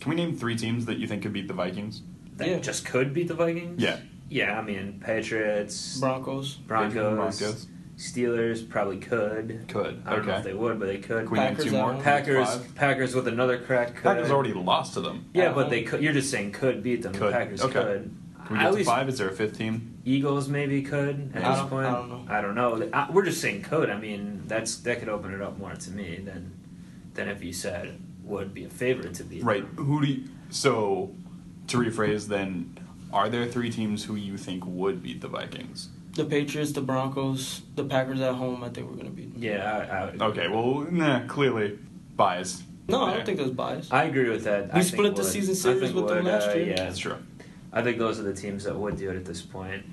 Can 0.00 0.10
we 0.10 0.14
name 0.16 0.36
three 0.36 0.54
teams 0.56 0.86
that 0.86 0.98
you 0.98 1.06
think 1.06 1.22
could 1.22 1.32
beat 1.32 1.48
the 1.48 1.54
Vikings? 1.54 2.02
That 2.36 2.48
Yeah. 2.48 2.58
just 2.58 2.84
could 2.86 3.12
beat 3.12 3.28
the 3.28 3.34
Vikings. 3.34 3.82
Yeah. 3.82 3.96
Yeah, 4.28 4.58
I 4.58 4.62
mean 4.62 5.00
Patriots, 5.04 5.98
Broncos. 5.98 6.54
Broncos, 6.54 7.14
Broncos. 7.38 7.66
Steelers 7.96 8.68
probably 8.68 8.98
could. 8.98 9.64
Could. 9.66 10.02
I 10.06 10.14
don't 10.14 10.26
know 10.26 10.36
if 10.36 10.44
they 10.44 10.52
would, 10.54 10.78
but 10.78 10.86
they 10.86 10.98
could. 10.98 11.24
Can 11.24 11.30
we 11.30 11.38
name 11.40 11.48
Packers 11.48 11.64
two 11.64 11.70
more? 11.72 11.94
Packers, 11.96 12.46
Five? 12.48 12.74
Packers 12.76 13.14
with 13.16 13.26
another 13.26 13.58
crack. 13.58 13.94
Could. 13.94 14.04
Packers 14.04 14.30
already 14.30 14.52
lost 14.52 14.94
to 14.94 15.00
them. 15.00 15.24
Yeah, 15.34 15.52
but 15.52 15.62
home. 15.62 15.70
they 15.70 15.82
could. 15.82 16.00
You're 16.02 16.12
just 16.12 16.30
saying 16.30 16.52
could 16.52 16.80
beat 16.82 17.02
them. 17.02 17.12
The 17.14 17.30
Packers 17.32 17.60
Okay. 17.62 17.72
could. 17.72 18.14
Can 18.48 18.56
we 18.56 18.60
At 18.62 18.64
get 18.64 18.70
to 18.70 18.76
least 18.76 18.88
five? 18.88 19.08
Is 19.10 19.18
there 19.18 19.28
a 19.28 19.32
fifth 19.32 19.58
team? 19.58 19.98
Eagles 20.06 20.48
maybe 20.48 20.80
could 20.80 21.32
at 21.34 21.44
I 21.44 21.50
this 21.50 21.58
don't- 21.60 21.68
point. 21.68 21.86
I 21.86 21.92
don't 21.92 22.08
know. 22.08 22.24
I 22.28 22.40
don't 22.40 22.54
know. 22.54 22.88
I- 22.94 23.10
We're 23.10 23.26
just 23.26 23.42
saying 23.42 23.62
could. 23.62 23.90
I 23.90 23.98
mean, 23.98 24.44
that's 24.46 24.76
that 24.78 25.00
could 25.00 25.10
open 25.10 25.34
it 25.34 25.42
up 25.42 25.58
more 25.58 25.74
to 25.74 25.90
me 25.90 26.18
than 26.24 26.52
than 27.12 27.28
if 27.28 27.44
you 27.44 27.52
said 27.52 27.98
would 28.24 28.54
be 28.54 28.64
a 28.64 28.70
favorite 28.70 29.12
to 29.14 29.24
beat. 29.24 29.44
Right. 29.44 29.64
Who 29.76 30.00
do 30.00 30.06
you. 30.10 30.24
So, 30.48 31.10
to 31.66 31.76
rephrase 31.78 32.28
then, 32.28 32.78
are 33.12 33.28
there 33.28 33.44
three 33.44 33.68
teams 33.70 34.04
who 34.04 34.14
you 34.14 34.38
think 34.38 34.64
would 34.66 35.02
beat 35.02 35.20
the 35.20 35.28
Vikings? 35.28 35.90
The 36.14 36.24
Patriots, 36.24 36.72
the 36.72 36.80
Broncos, 36.80 37.60
the 37.76 37.84
Packers 37.84 38.20
at 38.22 38.34
home. 38.34 38.64
I 38.64 38.70
think 38.70 38.88
we're 38.90 38.96
gonna 38.96 39.10
beat 39.10 39.34
them. 39.34 39.42
Yeah, 39.42 39.86
I, 39.90 39.96
I 39.98 40.04
would. 40.06 40.22
Okay, 40.22 40.48
well, 40.48 40.86
nah, 40.90 41.26
clearly 41.26 41.78
bias. 42.16 42.62
No, 42.88 43.04
I 43.04 43.14
don't 43.14 43.26
think 43.26 43.36
there's 43.36 43.50
bias. 43.50 43.88
I 43.92 44.04
agree 44.04 44.30
with 44.30 44.44
that. 44.44 44.72
We 44.72 44.80
I 44.80 44.82
split 44.82 45.02
think 45.08 45.16
the 45.16 45.22
would. 45.22 45.30
season 45.30 45.52
I 45.52 45.56
series 45.58 45.80
think 45.82 45.94
with 45.96 46.08
them 46.08 46.24
would, 46.24 46.32
last 46.32 46.48
uh, 46.48 46.54
year. 46.54 46.68
Yeah, 46.68 46.84
That's 46.84 46.98
true. 46.98 47.16
I 47.72 47.82
think 47.82 47.98
those 47.98 48.18
are 48.18 48.22
the 48.24 48.34
teams 48.34 48.64
that 48.64 48.76
would 48.76 48.96
do 48.96 49.10
it 49.10 49.16
at 49.16 49.24
this 49.24 49.42
point. 49.42 49.84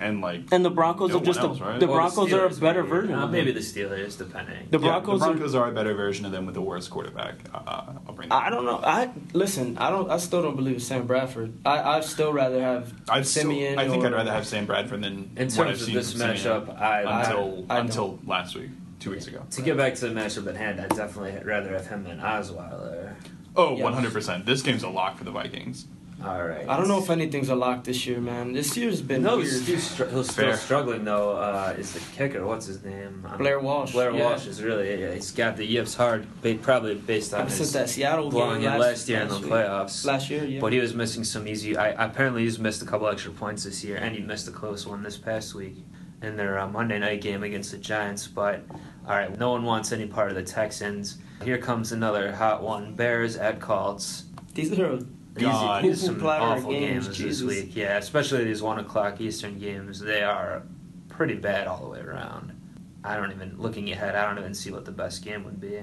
And, 0.00 0.20
like. 0.20 0.42
And 0.52 0.64
the 0.64 0.70
Broncos 0.70 1.10
No 1.10 1.18
are 1.18 1.24
just 1.24 1.42
one 1.42 1.60
a, 1.60 1.64
right? 1.72 1.80
the 1.80 1.86
Or 1.88 1.96
Broncos 1.96 2.32
are 2.32 2.44
a 2.46 2.50
better 2.50 2.84
maybe. 2.84 2.94
version. 2.94 3.14
Uh, 3.16 3.24
of 3.24 3.30
maybe 3.32 3.50
them. 3.50 3.60
the 3.60 3.66
Steelers, 3.68 4.16
depending. 4.16 4.68
The 4.70 4.78
yeah, 4.78 4.86
Broncos 5.00 5.18
the 5.20 5.26
are- 5.26 5.30
Broncos 5.32 5.54
are, 5.56 5.68
a 5.68 5.72
better 5.72 5.92
version 5.94 6.24
of 6.24 6.30
them 6.30 6.46
with 6.46 6.56
a 6.56 6.60
worse 6.60 6.86
quarterback. 6.86 7.34
Uh, 7.52 7.58
I'll 8.06 8.12
bring 8.14 8.28
that. 8.28 8.44
I 8.44 8.48
don't 8.48 8.64
know. 8.64 8.78
I 8.84 9.10
listen. 9.32 9.76
I 9.76 9.90
don't. 9.90 10.08
I 10.08 10.18
still 10.18 10.40
don't 10.40 10.54
believe 10.54 10.74
in 10.74 10.80
Sam 10.80 11.04
Bradford. 11.04 11.52
I 11.66 11.96
I 11.96 12.00
still 12.00 12.32
rather 12.32 12.60
have 12.60 12.92
I'd 13.08 13.26
still- 13.26 13.42
Siemian. 13.50 13.76
I 13.76 13.88
think 13.88 14.04
or- 14.04 14.06
I'd 14.06 14.12
rather 14.12 14.30
have 14.30 14.46
Sam 14.46 14.66
Bradford 14.66 15.02
than 15.02 15.32
In 15.36 15.48
what 15.48 15.66
I've 15.66 15.66
terms 15.66 15.80
of 15.80 15.86
seen 15.86 15.94
this 15.96 16.12
from 16.12 16.20
Siemian 16.20 16.36
matchup, 16.36 16.80
I, 16.80 17.02
I 17.02 17.20
until 17.24 17.66
I- 17.68 17.76
I 17.76 17.80
until 17.80 18.18
last 18.24 18.54
week, 18.54 18.70
two 19.00 19.10
weeks 19.10 19.26
ago. 19.26 19.42
to 19.50 19.62
get 19.62 19.76
back 19.76 19.96
to 19.96 20.08
the 20.08 20.14
matchup 20.14 20.46
at 20.46 20.56
hand, 20.56 20.80
I'd 20.80 20.90
definitely 20.90 21.42
rather 21.44 21.72
have 21.72 21.88
him 21.88 22.04
than 22.04 22.20
Osweiler. 22.20 23.14
Oh, 23.56 23.74
Yes. 23.76 23.82
100%. 23.84 24.44
This 24.46 24.62
game's 24.62 24.84
a 24.84 24.88
lock 24.88 25.18
for 25.18 25.24
the 25.24 25.32
Vikings. 25.32 25.86
All 26.24 26.42
right. 26.44 26.68
I 26.68 26.76
don't 26.76 26.88
know 26.88 26.98
if 26.98 27.10
anything's 27.10 27.48
a 27.48 27.54
lock 27.54 27.84
this 27.84 28.04
year, 28.04 28.20
man. 28.20 28.52
This 28.52 28.76
year's 28.76 29.00
been 29.00 29.22
No, 29.22 29.36
weird. 29.36 29.46
he's, 29.48 29.66
he's, 29.68 29.88
str- 29.88 30.04
he's 30.06 30.28
still 30.28 30.46
Fair. 30.46 30.56
struggling 30.56 31.04
though. 31.04 31.36
Uh, 31.36 31.74
is 31.78 31.92
the 31.92 32.00
kicker? 32.16 32.44
What's 32.44 32.66
his 32.66 32.82
name? 32.84 33.24
Um, 33.28 33.38
Blair 33.38 33.60
Walsh. 33.60 33.92
Blair 33.92 34.10
yeah. 34.12 34.24
Walsh 34.24 34.46
is 34.46 34.60
really. 34.60 35.00
Yeah, 35.00 35.12
he's 35.14 35.30
got 35.30 35.56
the 35.56 35.64
yips 35.64 35.94
hard, 35.94 36.26
ba- 36.42 36.56
probably 36.60 36.96
based 36.96 37.32
on 37.34 37.46
since 37.48 37.58
his 37.58 37.72
that 37.74 37.88
Seattle 37.88 38.30
blowing 38.30 38.62
game 38.62 38.70
last, 38.70 38.80
last 38.80 39.08
year 39.08 39.20
in 39.20 39.28
the 39.28 39.34
last 39.34 39.44
week. 39.44 39.52
playoffs. 39.52 40.04
Last 40.04 40.28
year, 40.30 40.44
yeah. 40.44 40.60
But 40.60 40.72
he 40.72 40.80
was 40.80 40.92
missing 40.92 41.22
some 41.22 41.46
easy. 41.46 41.76
I 41.76 41.90
apparently 41.90 42.42
he's 42.42 42.58
missed 42.58 42.82
a 42.82 42.86
couple 42.86 43.06
extra 43.06 43.30
points 43.30 43.62
this 43.62 43.84
year, 43.84 43.96
and 43.98 44.12
he 44.16 44.20
missed 44.20 44.48
a 44.48 44.52
close 44.52 44.88
one 44.88 45.04
this 45.04 45.16
past 45.16 45.54
week 45.54 45.76
in 46.20 46.36
their 46.36 46.58
uh, 46.58 46.66
Monday 46.66 46.98
night 46.98 47.20
game 47.20 47.44
against 47.44 47.70
the 47.70 47.78
Giants. 47.78 48.26
But 48.26 48.64
all 49.06 49.14
right, 49.14 49.38
no 49.38 49.52
one 49.52 49.62
wants 49.62 49.92
any 49.92 50.06
part 50.06 50.30
of 50.30 50.34
the 50.34 50.42
Texans. 50.42 51.18
Here 51.44 51.58
comes 51.58 51.92
another 51.92 52.32
hot 52.34 52.60
one: 52.60 52.96
Bears 52.96 53.36
at 53.36 53.60
Colts. 53.60 54.24
These 54.54 54.72
are 54.80 54.96
These, 54.96 55.06
God. 55.44 55.84
these 55.84 56.02
some 56.04 56.24
awful 56.24 56.70
games, 56.72 57.06
games, 57.08 57.18
this 57.18 57.42
week. 57.42 57.74
Yeah, 57.76 57.96
especially 57.98 58.44
these 58.44 58.62
one 58.62 58.78
o'clock 58.78 59.20
Eastern 59.20 59.58
games. 59.58 60.00
They 60.00 60.22
are 60.22 60.62
pretty 61.08 61.34
bad 61.34 61.66
all 61.66 61.80
the 61.82 61.88
way 61.88 62.00
around. 62.00 62.52
I 63.04 63.16
don't 63.16 63.30
even 63.32 63.54
looking 63.58 63.90
ahead. 63.90 64.14
I 64.16 64.26
don't 64.28 64.38
even 64.38 64.54
see 64.54 64.70
what 64.70 64.84
the 64.84 64.90
best 64.92 65.24
game 65.24 65.44
would 65.44 65.60
be. 65.60 65.80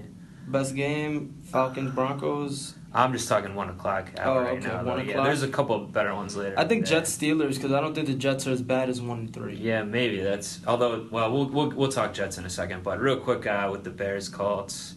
Best 0.48 0.76
game, 0.76 1.34
Falcons 1.46 1.92
Broncos. 1.96 2.76
I'm 2.94 3.12
just 3.12 3.28
talking 3.28 3.56
one 3.56 3.70
o'clock 3.70 4.12
hour 4.20 4.40
Oh, 4.40 4.44
right 4.44 4.58
okay, 4.60 4.68
now. 4.68 4.84
one 4.84 5.00
Yeah, 5.06 5.12
o'clock. 5.14 5.26
there's 5.26 5.44
a 5.44 5.48
couple 5.50 5.80
better 5.80 6.14
ones 6.14 6.36
later. 6.38 6.54
I 6.58 6.66
think. 6.66 6.86
Jets 6.86 7.18
Steelers 7.18 7.56
because 7.56 7.72
I 7.74 7.82
don't 7.82 7.94
think 7.96 8.08
the 8.08 8.14
Jets 8.14 8.46
are 8.48 8.52
as 8.52 8.62
bad 8.62 8.88
as 8.90 9.02
one 9.02 9.20
and 9.20 9.34
three. 9.34 9.56
Yeah, 9.56 9.84
maybe 9.84 10.22
that's. 10.22 10.60
Although, 10.68 11.08
well, 11.12 11.32
we'll 11.34 11.46
we'll, 11.50 11.70
we'll 11.72 11.92
talk 11.92 12.14
Jets 12.14 12.38
in 12.38 12.46
a 12.46 12.50
second. 12.50 12.84
But 12.84 13.02
real 13.02 13.18
quick, 13.18 13.48
uh, 13.48 13.70
with 13.72 13.84
the 13.84 13.90
Bears 13.90 14.30
Colts, 14.30 14.96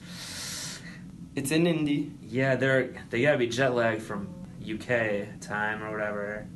It's 1.35 1.51
in 1.51 1.67
Indy. 1.67 2.13
yeah, 2.23 2.55
they're 2.57 2.91
they 3.11 3.23
gotta 3.23 3.39
be 3.39 3.47
jet 3.49 3.75
lagged 3.75 4.03
from 4.03 4.29
UK 4.75 5.41
time 5.41 5.83
or 5.83 5.91
whatever. 5.91 6.47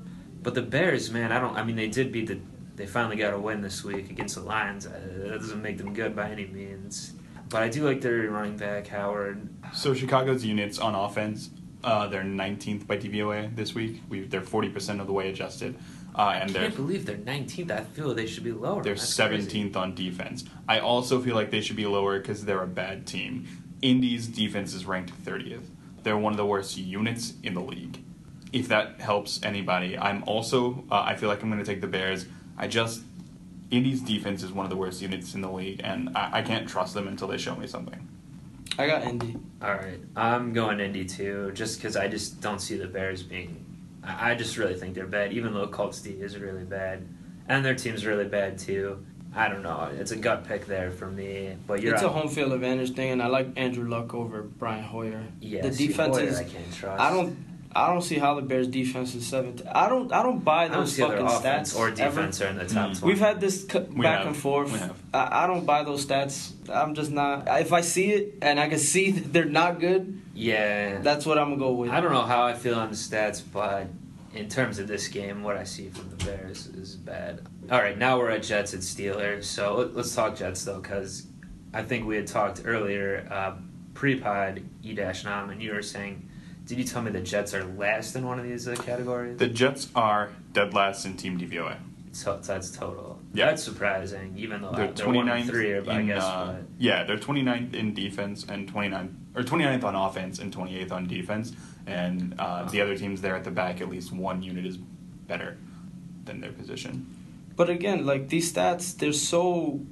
But 0.43 0.55
the 0.55 0.63
Bears, 0.63 1.11
man, 1.11 1.31
I 1.33 1.41
don't. 1.41 1.57
I 1.57 1.63
mean, 1.65 1.77
they 1.77 1.89
did 1.89 2.13
beat 2.13 2.27
the. 2.29 2.39
They 2.75 2.87
finally 2.87 3.17
got 3.17 3.35
a 3.35 3.39
win 3.39 3.61
this 3.61 3.85
week 3.85 4.11
against 4.11 4.35
the 4.35 4.41
Lions. 4.43 4.87
Uh, 4.87 4.91
that 5.29 5.39
doesn't 5.41 5.63
make 5.63 5.79
them 5.79 5.93
good 5.93 6.17
by 6.17 6.31
any 6.31 6.47
means. 6.47 7.13
But 7.49 7.63
I 7.63 7.69
do 7.69 7.85
like 7.85 8.01
their 8.01 8.31
running 8.31 8.57
back 8.57 8.87
Howard. 8.89 9.47
So 9.75 9.93
Chicago's 9.93 10.43
units 10.45 10.79
on 10.79 10.95
offense, 10.95 11.51
uh, 11.85 12.07
they're 12.09 12.23
19th 12.23 12.87
by 12.87 12.97
DVOA 12.97 13.55
this 13.55 13.75
week. 13.75 14.03
We 14.09 14.23
they're 14.23 14.41
40% 14.41 15.01
of 15.01 15.07
the 15.07 15.13
way 15.13 15.29
adjusted, 15.29 15.77
uh, 16.17 16.33
and 16.35 16.51
I 16.51 16.53
they're 16.53 16.63
can't 16.63 16.77
believe 16.77 17.05
they're 17.05 17.17
19th. 17.17 17.71
I 17.71 17.85
feel 17.85 18.15
they 18.15 18.27
should 18.27 18.43
be 18.45 18.53
lower. 18.53 18.83
they're 18.83 18.95
That's 18.95 19.15
17th 19.15 19.51
crazy. 19.51 19.75
on 19.75 19.95
defense. 19.95 20.45
I 20.67 20.79
also 20.81 21.21
feel 21.21 21.35
like 21.35 21.51
they 21.51 21.61
should 21.61 21.77
be 21.77 21.87
lower 21.87 22.19
because 22.19 22.45
they're 22.47 22.63
a 22.63 22.67
bad 22.67 23.07
team. 23.07 23.47
Indy's 23.83 24.29
defense 24.29 24.73
is 24.75 24.87
ranked 24.87 25.13
30th. 25.25 25.67
They're 26.03 26.17
one 26.17 26.33
of 26.33 26.37
the 26.37 26.47
worst 26.47 26.77
units 26.77 27.35
in 27.43 27.55
the 27.55 27.61
league. 27.61 28.03
If 28.53 28.69
that 28.69 29.01
helps 29.01 29.43
anybody, 29.43 29.97
I'm 29.97 30.25
also 30.25 30.85
uh, 30.91 31.03
I 31.07 31.17
feel 31.17 31.29
like 31.29 31.43
I'm 31.43 31.51
going 31.51 31.63
to 31.63 31.71
take 31.71 31.81
the 31.81 31.87
Bears. 31.87 32.27
I 32.57 32.69
just 32.69 33.03
Indy's 33.71 34.03
defense 34.03 34.43
is 34.43 34.53
one 34.53 34.67
of 34.67 34.71
the 34.71 34.77
worst 34.77 35.01
units 35.01 35.35
in 35.35 35.41
the 35.41 35.51
league, 35.51 35.81
and 35.83 36.17
I, 36.17 36.39
I 36.39 36.43
can't 36.43 36.69
trust 36.69 36.93
them 36.93 37.09
until 37.09 37.29
they 37.29 37.39
show 37.39 37.57
me 37.57 37.67
something. 37.67 38.07
I 38.79 38.87
got 38.87 39.03
Indy. 39.03 39.37
All 39.63 39.75
right, 39.75 40.01
I'm 40.17 40.53
going 40.53 40.81
Indy 40.81 41.05
too, 41.05 41.53
just 41.55 41.79
because 41.79 41.97
I 41.97 42.09
just 42.09 42.41
don't 42.41 42.59
see 42.59 42.77
the 42.77 42.87
Bears 42.87 43.23
being. 43.23 43.65
I 44.03 44.33
I 44.33 44.35
just 44.35 44.57
really 44.59 44.75
think 44.75 44.95
they're 44.95 45.07
bad, 45.07 45.33
even 45.33 45.55
though 45.55 45.67
Colts 45.69 46.01
D 46.01 46.11
is 46.11 46.37
really 46.37 46.65
bad, 46.65 47.07
and 47.49 47.65
their 47.65 47.75
team's 47.75 48.05
really 48.05 48.27
bad 48.27 48.59
too. 48.59 49.05
I 49.35 49.49
don't 49.49 49.63
know. 49.63 49.91
It's 49.99 50.11
a 50.11 50.17
gut 50.17 50.47
pick 50.47 50.67
there 50.67 50.91
for 50.91 51.07
me, 51.11 51.57
but 51.67 51.81
you're 51.81 51.95
it's 51.95 52.03
a 52.03 52.09
home 52.09 52.29
field 52.29 52.53
advantage 52.53 52.95
thing, 52.95 53.13
and 53.13 53.23
I 53.23 53.29
like 53.29 53.49
Andrew 53.57 53.89
Luck 53.89 54.13
over 54.15 54.43
Brian 54.43 54.85
Hoyer. 54.85 55.25
Yeah, 55.41 55.63
the 55.63 55.71
defense 55.71 56.17
Hoyer 56.19 56.27
is. 56.27 56.39
I 56.39 56.45
can't 56.45 56.73
trust. 56.75 57.01
I 57.01 57.11
don't. 57.11 57.37
I 57.75 57.87
don't 57.87 58.03
see 58.03 58.19
how 58.19 58.35
the 58.35 58.43
Bears 58.43 58.69
defense 58.69 59.15
is 59.15 59.27
seventh. 59.27 59.63
I 59.75 59.89
don't. 59.89 60.13
I 60.13 60.23
don't 60.23 60.45
buy 60.45 60.65
I 60.65 60.69
don't 60.69 60.81
those 60.81 60.93
see 60.95 61.01
their 61.01 61.13
fucking 61.13 61.27
offense 61.27 61.73
stats 61.73 61.79
or 61.79 61.87
ever. 61.89 61.97
defense 61.97 62.43
are 62.43 62.49
in 62.49 62.59
the 62.59 62.67
top 62.67 62.91
Mm. 62.91 62.99
twenty. 62.99 63.07
We've 63.15 63.19
had 63.21 63.41
this 63.41 63.67
c- 63.67 63.79
We 63.79 64.03
back 64.03 64.19
have. 64.19 64.27
and 64.27 64.37
forth. 64.37 64.71
We 64.71 64.79
have. 64.79 64.97
I, 65.15 65.45
I 65.45 65.47
don't 65.47 65.65
buy 65.65 65.83
those 65.83 66.05
stats. 66.05 66.53
I'm 66.69 66.95
just 66.95 67.11
not. 67.11 67.49
If 67.61 67.73
I 67.73 67.81
see 67.81 68.13
it 68.13 68.35
and 68.43 68.61
I 68.61 68.69
can 68.69 68.79
see 68.79 69.11
that 69.13 69.33
they're 69.33 69.47
not 69.47 69.81
good, 69.81 70.21
yeah. 70.35 70.99
that's 70.99 71.25
what 71.25 71.39
I'm 71.39 71.47
gonna 71.49 71.57
go 71.57 71.73
with. 71.73 71.91
I 71.91 72.03
don't 72.03 72.13
know 72.13 72.21
how 72.35 72.43
I 72.43 72.53
feel 72.53 72.75
on 72.75 72.91
the 72.91 72.97
stats, 72.97 73.43
but 73.51 73.87
in 74.35 74.51
terms 74.51 74.79
of 74.79 74.87
this 74.87 75.09
game, 75.09 75.43
what 75.43 75.57
I 75.57 75.65
see 75.65 75.89
from 75.89 76.11
the 76.11 76.23
Bears 76.27 76.67
is 76.67 76.97
bad. 76.97 77.41
All 77.71 77.81
right, 77.81 77.97
now 77.97 78.19
we're 78.19 78.31
at 78.31 78.43
Jets 78.43 78.73
and 78.73 78.83
Steelers. 78.83 79.45
So 79.45 79.77
let- 79.77 79.95
let's 79.95 80.15
talk 80.15 80.37
Jets 80.37 80.65
though, 80.65 80.81
because 80.81 81.27
I 81.73 81.83
think 81.83 82.07
we 82.07 82.17
had 82.17 82.27
talked 82.27 82.63
earlier 82.65 83.27
uh, 83.31 83.55
pre-pod 83.95 84.63
e 84.83 84.95
dash 84.95 85.25
nom, 85.25 85.51
and 85.51 85.63
you 85.63 85.73
were 85.73 85.83
saying, 85.83 86.29
did 86.67 86.79
you 86.79 86.85
tell 86.85 87.03
me 87.03 87.11
the 87.11 87.21
Jets 87.21 87.55
are 87.55 87.65
last 87.65 88.15
in 88.17 88.27
one 88.27 88.39
of 88.39 88.45
these 88.45 88.67
uh, 88.69 88.75
categories? 88.77 89.39
The 89.39 89.49
Jets 89.49 89.89
are 89.95 90.31
dead 90.53 90.75
last 90.75 91.05
in 91.07 91.17
team 91.17 91.39
DVOA. 91.39 91.77
so 92.13 92.39
that's 92.43 92.71
total. 92.71 93.19
Yeah. 93.33 93.47
That's 93.47 93.63
surprising, 93.63 94.35
even 94.37 94.61
though 94.61 94.73
They're 94.73 94.87
they're, 94.89 95.07
they're 95.07 95.15
one 95.15 95.27
29th 95.29 95.47
three, 95.47 95.81
but 95.81 95.89
I 95.95 96.01
in, 96.01 96.07
guess. 96.09 96.23
uh, 96.23 96.57
but- 96.59 96.67
yeah, 96.79 97.05
they're 97.05 97.17
29th 97.17 97.75
in 97.75 97.95
defense 97.95 98.45
and 98.49 98.71
29th 98.73 99.15
or 99.35 99.43
29th 99.43 99.85
on 99.85 99.95
offense 99.95 100.39
and 100.41 100.55
28th 100.55 100.93
on 100.93 101.07
defense, 101.07 101.53
and 101.87 102.35
uh, 102.39 102.65
the 102.65 102.81
other 102.83 102.97
teams 102.99 103.21
there 103.23 103.35
at 103.37 103.45
the 103.45 103.51
back, 103.51 103.81
at 103.81 103.89
least 103.89 104.13
one 104.13 104.43
unit 104.43 104.67
is 104.67 104.77
better 104.77 105.57
than 106.25 106.41
their 106.41 106.53
position. 106.53 107.07
But 107.63 107.71
again, 107.71 108.05
like 108.05 108.29
these 108.29 108.53
stats, 108.53 108.99
they're 108.99 109.13
so. 109.13 109.87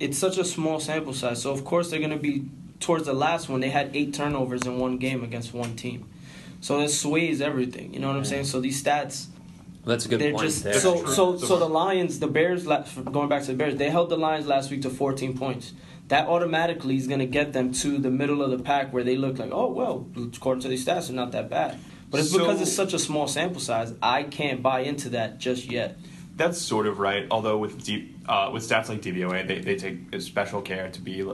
It's 0.00 0.18
such 0.18 0.38
a 0.38 0.44
small 0.44 0.80
sample 0.80 1.14
size, 1.14 1.40
so 1.40 1.52
of 1.52 1.64
course 1.64 1.88
they're 1.88 2.00
gonna 2.00 2.16
be 2.16 2.46
towards 2.80 3.06
the 3.06 3.12
last 3.12 3.48
one. 3.48 3.60
They 3.60 3.70
had 3.70 3.94
eight 3.94 4.12
turnovers 4.12 4.62
in 4.66 4.80
one 4.80 4.98
game 4.98 5.22
against 5.22 5.54
one 5.54 5.76
team, 5.76 6.10
so 6.60 6.80
that 6.80 6.90
sways 6.90 7.40
everything. 7.40 7.94
You 7.94 8.00
know 8.00 8.08
what 8.08 8.16
I'm 8.16 8.24
saying? 8.24 8.46
So 8.46 8.60
these 8.60 8.82
stats, 8.82 9.26
that's 9.84 10.04
a 10.04 10.08
good 10.08 10.20
they're 10.20 10.32
point 10.32 10.46
just 10.46 10.64
there. 10.64 10.74
so 10.74 11.06
so 11.06 11.36
so 11.38 11.60
the 11.60 11.68
Lions, 11.68 12.18
the 12.18 12.26
Bears. 12.26 12.64
Going 12.64 13.28
back 13.28 13.42
to 13.42 13.52
the 13.52 13.54
Bears, 13.54 13.76
they 13.76 13.88
held 13.88 14.10
the 14.10 14.16
Lions 14.16 14.48
last 14.48 14.72
week 14.72 14.82
to 14.82 14.90
14 14.90 15.38
points. 15.38 15.74
That 16.08 16.26
automatically 16.26 16.96
is 16.96 17.06
going 17.06 17.20
to 17.20 17.26
get 17.26 17.52
them 17.52 17.72
to 17.74 17.98
the 17.98 18.10
middle 18.10 18.42
of 18.42 18.50
the 18.50 18.58
pack 18.58 18.92
where 18.92 19.04
they 19.04 19.16
look 19.16 19.38
like, 19.38 19.52
oh 19.52 19.70
well, 19.70 20.08
according 20.16 20.62
to 20.62 20.68
these 20.68 20.84
stats, 20.84 21.06
they're 21.06 21.14
not 21.14 21.30
that 21.30 21.48
bad. 21.48 21.78
But 22.10 22.18
it's 22.18 22.32
because 22.32 22.60
it's 22.60 22.72
such 22.72 22.92
a 22.92 22.98
small 22.98 23.28
sample 23.28 23.60
size. 23.60 23.94
I 24.02 24.24
can't 24.24 24.60
buy 24.60 24.80
into 24.80 25.10
that 25.10 25.38
just 25.38 25.70
yet. 25.70 25.96
That's 26.36 26.58
sort 26.58 26.86
of 26.86 26.98
right. 26.98 27.26
Although 27.30 27.58
with 27.58 27.84
deep, 27.84 28.16
uh, 28.26 28.50
with 28.52 28.62
stats 28.62 28.88
like 28.88 29.02
DVOA, 29.02 29.46
they, 29.46 29.60
they 29.60 29.76
take 29.76 30.20
special 30.20 30.62
care 30.62 30.88
to 30.90 31.00
be. 31.00 31.24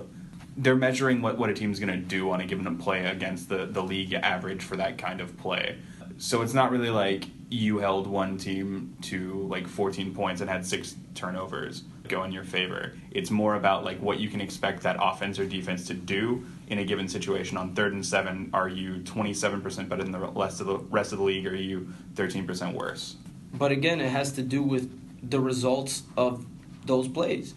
They're 0.57 0.77
measuring 0.77 1.23
what, 1.23 1.39
what 1.39 1.51
a 1.51 1.55
team's 1.55 1.79
going 1.79 1.93
to 1.93 1.97
do 1.97 2.31
on 2.33 2.41
a 2.41 2.47
given 2.47 2.77
play 2.79 3.07
against 3.07 3.49
the, 3.49 3.67
the 3.67 3.83
league 3.83 4.13
average 4.13 4.63
for 4.63 4.77
that 4.77 4.99
kind 4.99 5.21
of 5.21 5.37
play. 5.37 5.79
So 6.19 6.43
it's 6.43 6.53
not 6.53 6.73
really 6.73 6.91
like 6.91 7.27
you 7.49 7.79
held 7.79 8.09
one 8.09 8.37
team 8.37 8.97
to 9.03 9.47
like 9.49 9.69
14 9.69 10.15
points 10.15 10.41
and 10.41 10.51
had 10.51 10.67
six 10.67 10.97
turnovers 11.15 11.85
go 12.09 12.25
in 12.25 12.33
your 12.33 12.43
favor. 12.43 12.93
It's 13.11 13.31
more 13.31 13.55
about 13.55 13.85
like 13.85 14.01
what 14.01 14.19
you 14.19 14.29
can 14.29 14.41
expect 14.41 14.83
that 14.83 14.97
offense 15.01 15.39
or 15.39 15.47
defense 15.47 15.87
to 15.87 15.95
do 15.95 16.45
in 16.69 16.79
a 16.79 16.85
given 16.85 17.09
situation. 17.09 17.57
On 17.57 17.75
third 17.75 17.93
and 17.93 18.05
seven, 18.05 18.51
are 18.53 18.69
you 18.69 18.97
27% 18.97 19.89
better 19.89 20.03
than 20.03 20.13
the 20.13 20.19
rest 20.19 20.61
of 20.61 20.67
the 20.67 20.79
rest 20.79 21.13
of 21.13 21.19
the 21.19 21.25
league? 21.25 21.47
Or 21.47 21.51
are 21.51 21.55
you 21.55 21.89
13% 22.15 22.75
worse? 22.75 23.17
But 23.53 23.73
again, 23.73 24.01
it 24.01 24.11
has 24.11 24.33
to 24.33 24.43
do 24.43 24.63
with 24.63 24.91
the 25.29 25.41
results 25.41 26.03
of 26.17 26.47
those 26.87 27.09
plays. 27.09 27.55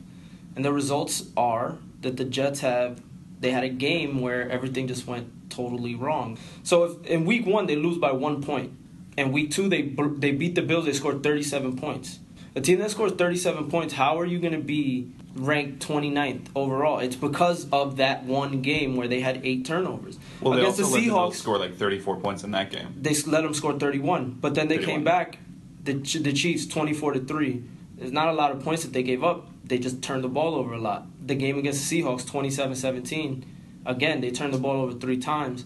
And 0.55 0.65
the 0.65 0.73
results 0.73 1.25
are 1.37 1.77
that 2.01 2.17
the 2.17 2.25
Jets 2.25 2.61
have 2.61 3.01
they 3.39 3.51
had 3.51 3.63
a 3.63 3.69
game 3.69 4.21
where 4.21 4.49
everything 4.49 4.87
just 4.87 5.07
went 5.07 5.49
totally 5.49 5.95
wrong. 5.95 6.37
So 6.63 6.83
if 6.83 7.05
in 7.05 7.25
week 7.25 7.45
1 7.45 7.65
they 7.65 7.75
lose 7.75 7.97
by 7.97 8.11
1 8.11 8.43
point 8.43 8.73
and 9.17 9.33
week 9.33 9.51
2 9.51 9.67
they 9.69 9.81
they 10.17 10.31
beat 10.31 10.55
the 10.55 10.61
Bills 10.61 10.85
they 10.85 10.93
scored 10.93 11.23
37 11.23 11.77
points. 11.77 12.19
A 12.55 12.59
team 12.61 12.79
that 12.79 12.91
scores 12.91 13.13
37 13.13 13.69
points, 13.69 13.93
how 13.93 14.19
are 14.19 14.25
you 14.25 14.37
going 14.37 14.51
to 14.51 14.59
be 14.59 15.09
ranked 15.35 15.87
29th 15.87 16.47
overall? 16.53 16.99
It's 16.99 17.15
because 17.15 17.65
of 17.71 17.95
that 17.97 18.25
one 18.25 18.61
game 18.61 18.97
where 18.97 19.07
they 19.07 19.21
had 19.21 19.39
8 19.45 19.63
turnovers. 19.65 20.19
Well, 20.41 20.53
they 20.55 20.59
Against 20.59 20.81
also 20.81 20.91
the 20.91 20.95
let 20.97 21.03
the 21.03 21.07
Bills 21.07 21.33
Seahawks, 21.33 21.39
score 21.39 21.57
like 21.57 21.77
34 21.77 22.17
points 22.17 22.43
in 22.43 22.51
that 22.51 22.69
game. 22.69 22.93
they 22.99 23.13
let 23.25 23.43
them 23.43 23.53
score 23.53 23.79
31 23.79 24.37
but 24.41 24.53
then 24.53 24.67
they 24.67 24.75
31. 24.75 24.95
came 24.95 25.03
back 25.05 25.37
the 25.83 25.93
the 25.93 26.33
Chiefs 26.33 26.65
24 26.67 27.13
to 27.13 27.19
3 27.21 27.63
there's 27.97 28.11
not 28.11 28.29
a 28.29 28.33
lot 28.33 28.51
of 28.51 28.63
points 28.63 28.83
that 28.83 28.93
they 28.93 29.03
gave 29.03 29.23
up. 29.23 29.47
They 29.63 29.77
just 29.77 30.01
turned 30.01 30.23
the 30.23 30.27
ball 30.27 30.55
over 30.55 30.73
a 30.73 30.79
lot. 30.79 31.05
The 31.23 31.35
game 31.35 31.59
against 31.59 31.87
the 31.87 32.01
Seahawks 32.01 32.23
27-17 32.23 33.43
again 33.85 34.21
they 34.21 34.31
turned 34.31 34.53
the 34.53 34.57
ball 34.57 34.81
over 34.81 34.93
3 34.93 35.17
times. 35.17 35.65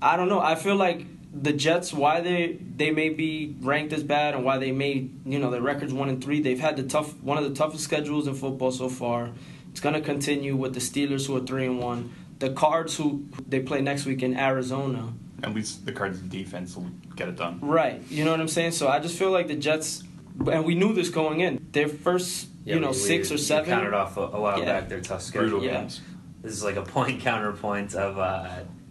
I 0.00 0.16
don't 0.16 0.28
know. 0.28 0.40
I 0.40 0.54
feel 0.54 0.76
like 0.76 1.06
the 1.32 1.52
Jets 1.52 1.92
why 1.92 2.20
they 2.20 2.58
they 2.76 2.90
may 2.90 3.08
be 3.08 3.56
ranked 3.60 3.92
as 3.92 4.02
bad 4.02 4.34
and 4.34 4.44
why 4.44 4.58
they 4.58 4.70
may 4.70 5.08
you 5.24 5.38
know 5.38 5.50
their 5.50 5.62
records 5.62 5.92
1 5.92 6.08
and 6.08 6.22
3 6.22 6.40
they've 6.40 6.60
had 6.60 6.76
the 6.76 6.82
tough 6.82 7.18
one 7.22 7.38
of 7.38 7.44
the 7.44 7.54
toughest 7.54 7.84
schedules 7.84 8.26
in 8.26 8.34
football 8.34 8.70
so 8.70 8.88
far. 8.88 9.30
It's 9.70 9.80
going 9.80 9.94
to 9.94 10.02
continue 10.02 10.54
with 10.54 10.74
the 10.74 10.80
Steelers 10.80 11.26
who 11.26 11.36
are 11.36 11.40
3 11.40 11.66
and 11.66 11.78
1 11.78 12.12
the 12.38 12.50
Cards 12.50 12.96
who 12.96 13.26
they 13.48 13.60
play 13.60 13.80
next 13.80 14.04
week 14.04 14.22
in 14.22 14.36
Arizona 14.36 15.12
At 15.42 15.54
least 15.54 15.84
the 15.84 15.92
Cards' 15.92 16.20
defense 16.20 16.76
will 16.76 16.88
get 17.16 17.28
it 17.28 17.36
done. 17.36 17.58
Right. 17.60 18.00
You 18.08 18.24
know 18.24 18.30
what 18.30 18.40
I'm 18.40 18.48
saying? 18.48 18.72
So 18.72 18.88
I 18.88 19.00
just 19.00 19.18
feel 19.18 19.30
like 19.30 19.48
the 19.48 19.56
Jets, 19.56 20.04
and 20.46 20.64
we 20.64 20.74
knew 20.74 20.92
this 20.92 21.08
going 21.08 21.40
in. 21.40 21.64
Their 21.72 21.88
first, 21.88 22.48
Yeah, 22.64 22.74
you 22.74 22.80
know, 22.80 22.88
we- 22.88 22.94
six 22.94 23.28
we- 23.30 23.34
or 23.34 23.38
we 23.38 23.42
seven. 23.42 23.70
counted 23.70 23.92
off 23.94 24.16
a, 24.16 24.20
a 24.20 24.40
while 24.40 24.58
Yeah. 24.60 24.64
back 24.80 24.88
their 24.88 25.00
tough 25.00 25.22
schedule. 25.22 25.48
Brutal 25.58 25.64
Yeah. 25.66 25.80
games. 25.80 26.00
This 26.42 26.52
is 26.52 26.62
like 26.64 26.76
a 26.76 26.82
point 26.82 27.20
counterpoint 27.28 27.94
of 27.94 28.18
uh, 28.18 28.48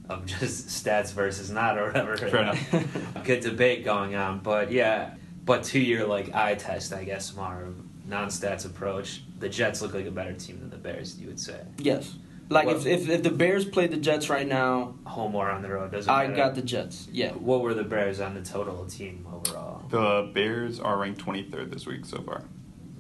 of 0.10 0.26
just 0.26 0.68
stats 0.68 1.14
versus 1.14 1.50
not 1.50 1.78
or 1.78 1.88
whatever. 1.88 2.18
Fair 2.18 2.42
enough. 2.42 3.24
Good 3.24 3.40
debate 3.42 3.86
going 3.86 4.16
on, 4.16 4.40
but 4.40 4.72
yeah, 4.72 5.12
but 5.46 5.64
to 5.66 5.80
your 5.80 6.06
like 6.06 6.36
eye 6.36 6.56
test, 6.56 6.92
I 6.92 7.06
guess, 7.06 7.34
more 7.34 7.70
non-stats 8.08 8.66
approach, 8.66 9.22
the 9.40 9.48
Jets 9.48 9.82
look 9.82 9.94
like 9.94 10.06
a 10.06 10.12
better 10.12 10.34
team 10.34 10.60
than 10.60 10.70
the 10.70 10.76
Bears. 10.76 11.18
You 11.18 11.28
would 11.28 11.40
say 11.40 11.62
Yes. 11.78 12.16
Like 12.52 12.68
if, 12.68 12.86
if 12.86 13.10
if 13.10 13.24
the 13.24 13.32
Bears 13.32 13.64
played 13.66 13.92
the 13.92 13.98
Jets 13.98 14.30
right 14.30 14.48
now, 14.48 14.96
home 15.06 15.34
or 15.36 15.50
on 15.50 15.62
the 15.62 15.70
road 15.70 15.92
doesn't 15.92 16.12
I 16.12 16.24
matter. 16.28 16.36
got 16.36 16.56
the 16.56 16.62
Jets. 16.62 17.08
Yeah. 17.12 17.32
What 17.32 17.62
were 17.62 17.74
the 17.74 17.84
Bears 17.86 18.20
on 18.20 18.34
the 18.36 18.42
total 18.42 18.86
team 18.86 19.26
overall? 19.34 19.84
The 19.90 20.30
Bears 20.34 20.80
are 20.80 20.98
ranked 20.98 21.24
23rd 21.26 21.72
this 21.72 21.86
week 21.88 22.06
so 22.06 22.22
far. 22.22 22.44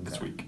This 0.01 0.21
week. 0.21 0.45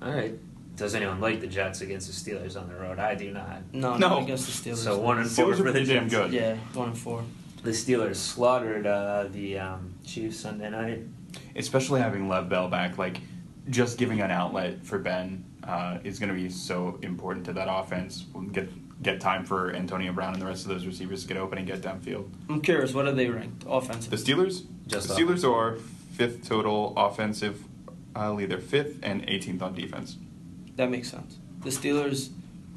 All 0.00 0.12
right. 0.12 0.34
Does 0.76 0.94
anyone 0.94 1.20
like 1.20 1.40
the 1.40 1.48
Jets 1.48 1.80
against 1.80 2.06
the 2.06 2.30
Steelers 2.32 2.56
on 2.60 2.68
the 2.68 2.74
road? 2.76 3.00
I 3.00 3.16
do 3.16 3.32
not. 3.32 3.62
No, 3.72 3.96
No. 3.96 4.08
not 4.08 4.22
against 4.22 4.46
the 4.62 4.70
Steelers. 4.70 4.76
So 4.76 4.98
one 4.98 5.18
and 5.18 5.28
four 5.28 5.46
Steelers 5.46 5.52
are 5.54 5.56
for 5.56 5.62
the 5.64 5.70
pretty 5.72 5.86
damn 5.86 6.08
Jets. 6.08 6.30
good. 6.30 6.32
Yeah, 6.32 6.56
one 6.74 6.90
and 6.90 6.98
four. 6.98 7.24
The 7.64 7.70
Steelers 7.70 8.14
slaughtered 8.16 8.86
uh, 8.86 9.24
the 9.32 9.58
um, 9.58 9.94
Chiefs 10.06 10.38
Sunday 10.38 10.70
night. 10.70 11.00
Especially 11.56 12.00
having 12.00 12.28
Le'Veon 12.28 12.48
Bell 12.48 12.68
back, 12.68 12.96
like 12.98 13.20
just 13.68 13.98
giving 13.98 14.20
an 14.20 14.30
outlet 14.30 14.86
for 14.86 14.98
Ben 15.00 15.44
uh, 15.68 15.98
is 16.02 16.18
going 16.18 16.30
to 16.30 16.34
be 16.34 16.48
so 16.48 16.98
important 17.02 17.44
to 17.46 17.52
that 17.52 17.68
offense. 17.70 18.24
We'll 18.32 18.44
get 18.44 18.68
get 19.02 19.20
time 19.20 19.44
for 19.44 19.72
Antonio 19.72 20.12
Brown 20.12 20.32
and 20.32 20.42
the 20.42 20.46
rest 20.46 20.64
of 20.64 20.70
those 20.70 20.84
receivers 20.84 21.22
to 21.22 21.28
get 21.28 21.36
open 21.36 21.58
and 21.58 21.66
get 21.66 21.80
downfield. 21.80 22.28
I'm 22.48 22.60
curious, 22.60 22.92
what 22.92 23.06
are 23.06 23.12
they 23.12 23.28
ranked 23.28 23.64
offensive? 23.68 24.10
The? 24.10 24.16
Steelers, 24.16 24.64
Just 24.88 25.08
the 25.08 25.14
Steelers 25.14 25.48
are 25.48 25.76
fifth 26.12 26.48
total 26.48 26.94
offensive, 26.96 27.62
uh, 28.16 28.34
they're 28.34 28.58
fifth 28.58 28.98
and 29.04 29.24
18th 29.28 29.62
on 29.62 29.74
defense. 29.74 30.16
That 30.74 30.90
makes 30.90 31.10
sense. 31.10 31.38
The 31.62 31.70
Steelers, 31.70 32.30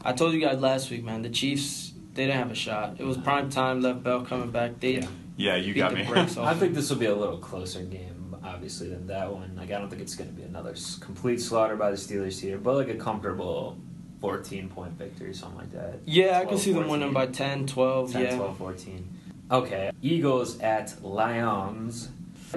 I 0.04 0.14
told 0.14 0.34
you 0.34 0.42
guys 0.42 0.60
last 0.60 0.92
week, 0.92 1.04
man. 1.04 1.24
The 1.24 1.30
Chiefs, 1.30 1.94
they 2.14 2.28
didn't 2.28 2.38
have 2.38 2.52
a 2.52 2.56
shot. 2.56 2.98
It 3.00 3.06
was 3.06 3.18
prime 3.18 3.50
time. 3.50 3.82
Le'Veon 3.82 4.04
Bell 4.04 4.22
coming 4.24 4.52
back. 4.52 4.80
They 4.80 4.98
Yeah. 4.98 5.08
Yeah, 5.38 5.56
you 5.56 5.74
got 5.74 5.94
me. 5.94 6.06
I 6.14 6.54
think 6.54 6.76
this 6.76 6.90
will 6.92 6.98
be 6.98 7.08
a 7.08 7.16
little 7.16 7.38
closer 7.38 7.82
game, 7.82 8.21
obviously, 8.44 8.90
than 8.90 9.08
that 9.08 9.32
one. 9.32 9.56
Like, 9.56 9.72
I 9.72 9.80
don't 9.80 9.90
think 9.90 10.02
it's 10.02 10.16
going 10.16 10.30
to 10.30 10.36
be 10.36 10.44
another 10.44 10.76
complete 11.00 11.42
slaughter 11.42 11.76
by 11.76 11.92
the 11.92 11.98
Steelers 11.98 12.40
here, 12.40 12.58
but 12.58 12.76
like 12.76 12.90
a 12.90 12.96
comfortable 12.96 13.78
14 14.22 14.70
point 14.70 14.94
victory, 14.94 15.34
something 15.34 15.58
like 15.58 15.72
that. 15.72 16.00
Yeah, 16.06 16.38
I 16.38 16.40
can 16.42 16.50
12, 16.50 16.62
see 16.62 16.74
them 16.74 16.88
winning 16.88 17.14
by 17.14 17.28
10, 17.28 17.68
12. 17.68 18.12
10, 18.14 18.22
yeah. 18.22 18.36
12, 18.36 18.58
14. 18.58 19.18
Okay, 19.52 19.92
Eagles 20.02 20.60
at 20.60 21.04
Lions. 21.04 22.10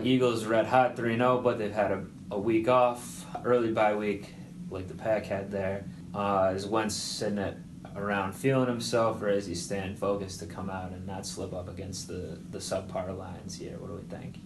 Eagles 0.02 0.44
red 0.44 0.66
hot 0.66 0.96
3 0.96 1.16
0, 1.16 1.40
but 1.42 1.58
they've 1.58 1.72
had 1.72 1.92
a, 1.92 2.04
a 2.30 2.38
week 2.38 2.68
off, 2.68 3.26
early 3.44 3.72
bye 3.72 3.94
week, 3.94 4.34
like 4.70 4.88
the 4.88 4.94
Pack 4.94 5.26
had 5.26 5.50
there. 5.50 5.84
Uh, 6.14 6.52
is 6.54 6.66
Wentz 6.66 6.94
sitting 6.94 7.38
at 7.38 7.56
around 7.96 8.32
feeling 8.32 8.66
himself, 8.66 9.22
or 9.22 9.28
is 9.28 9.46
he 9.46 9.54
staying 9.54 9.94
focused 9.94 10.40
to 10.40 10.46
come 10.46 10.68
out 10.68 10.90
and 10.92 11.06
not 11.06 11.26
slip 11.26 11.52
up 11.52 11.68
against 11.68 12.08
the, 12.08 12.38
the 12.50 12.58
subpar 12.58 13.16
Lions 13.16 13.56
here? 13.56 13.76
What 13.78 13.88
do 13.88 13.94
we 13.94 14.02
think? 14.02 14.38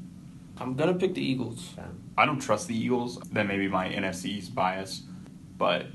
I'm 0.60 0.74
gonna 0.74 0.94
pick 0.94 1.14
the 1.14 1.22
Eagles. 1.22 1.74
I 2.16 2.26
don't 2.26 2.40
trust 2.40 2.68
the 2.68 2.76
Eagles. 2.76 3.16
That 3.32 3.46
may 3.46 3.56
be 3.58 3.68
my 3.68 3.88
NFC's 3.88 4.48
bias, 4.48 5.02
but 5.56 5.86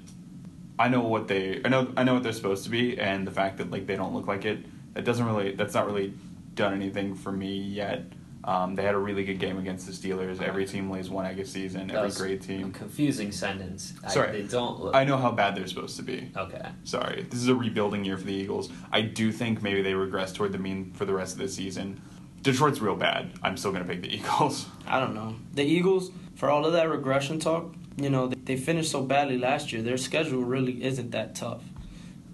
I 0.80 0.88
know 0.88 1.02
what 1.02 1.28
they 1.28 1.62
I 1.64 1.70
know 1.70 1.92
I 1.98 2.04
know 2.04 2.14
what 2.16 2.24
they're 2.24 2.32
supposed 2.34 2.64
to 2.66 2.70
be, 2.70 2.98
and 3.00 3.28
the 3.28 3.32
fact 3.32 3.58
that 3.58 3.72
like 3.72 3.88
they 3.88 3.96
don't 3.96 4.14
look 4.14 4.28
like 4.28 4.46
it, 4.46 4.60
that 4.94 5.04
doesn't 5.06 5.26
really 5.26 5.54
that's 5.56 5.74
not 5.74 5.86
really 5.86 6.14
done 6.56 6.74
anything 6.74 7.16
for 7.16 7.32
me 7.32 7.58
yet. 7.58 8.04
Um, 8.46 8.76
they 8.76 8.84
had 8.84 8.94
a 8.94 8.98
really 9.00 9.24
good 9.24 9.40
game 9.40 9.58
against 9.58 9.86
the 9.88 9.94
Steelers. 9.94 10.42
Every 10.42 10.66
team 10.66 10.92
lays 10.92 11.10
one 11.10 11.26
egg 11.26 11.40
a 11.40 11.46
season. 11.46 11.88
that 11.88 11.96
Every 11.96 12.08
was 12.08 12.18
great 12.18 12.44
A 12.44 12.48
team. 12.48 12.74
confusing 12.74 13.32
sentence. 13.32 13.94
Sorry. 14.10 14.28
I, 14.28 14.32
they 14.34 14.42
don't 14.44 14.82
look. 14.82 14.94
I 14.94 15.06
know 15.06 15.16
how 15.16 15.32
bad 15.32 15.56
they're 15.56 15.66
supposed 15.66 15.96
to 15.96 16.04
be. 16.04 16.30
Okay. 16.36 16.62
Sorry, 16.84 17.26
this 17.30 17.40
is 17.40 17.48
a 17.48 17.56
rebuilding 17.56 18.04
year 18.04 18.18
for 18.18 18.26
the 18.26 18.34
Eagles. 18.34 18.70
I 18.92 19.00
do 19.02 19.32
think 19.32 19.62
maybe 19.62 19.82
they 19.82 19.94
regress 19.94 20.34
toward 20.34 20.52
the 20.52 20.58
mean 20.58 20.92
for 20.94 21.06
the 21.06 21.14
rest 21.14 21.34
of 21.34 21.40
the 21.40 21.48
season. 21.48 22.02
Detroit's 22.44 22.80
real 22.82 22.96
bad. 22.96 23.32
I'm 23.42 23.58
still 23.58 23.72
gonna 23.72 23.86
pick 23.86 24.02
the 24.02 24.14
Eagles. 24.16 24.68
I 24.86 25.00
don't 25.00 25.16
know. 25.16 25.36
The 25.54 25.64
Eagles, 25.64 26.12
for 26.36 26.50
all 26.50 26.66
of 26.66 26.74
that 26.74 26.90
regression 26.90 27.40
talk, 27.40 27.74
you 27.98 28.10
know, 28.10 28.28
they, 28.28 28.36
they 28.36 28.58
finished 28.58 28.92
so 28.92 29.02
badly 29.02 29.38
last 29.38 29.72
year. 29.74 29.82
Their 29.82 29.98
schedule 29.98 30.44
really 30.44 30.84
isn't 30.84 31.12
that 31.12 31.36
tough. 31.36 31.62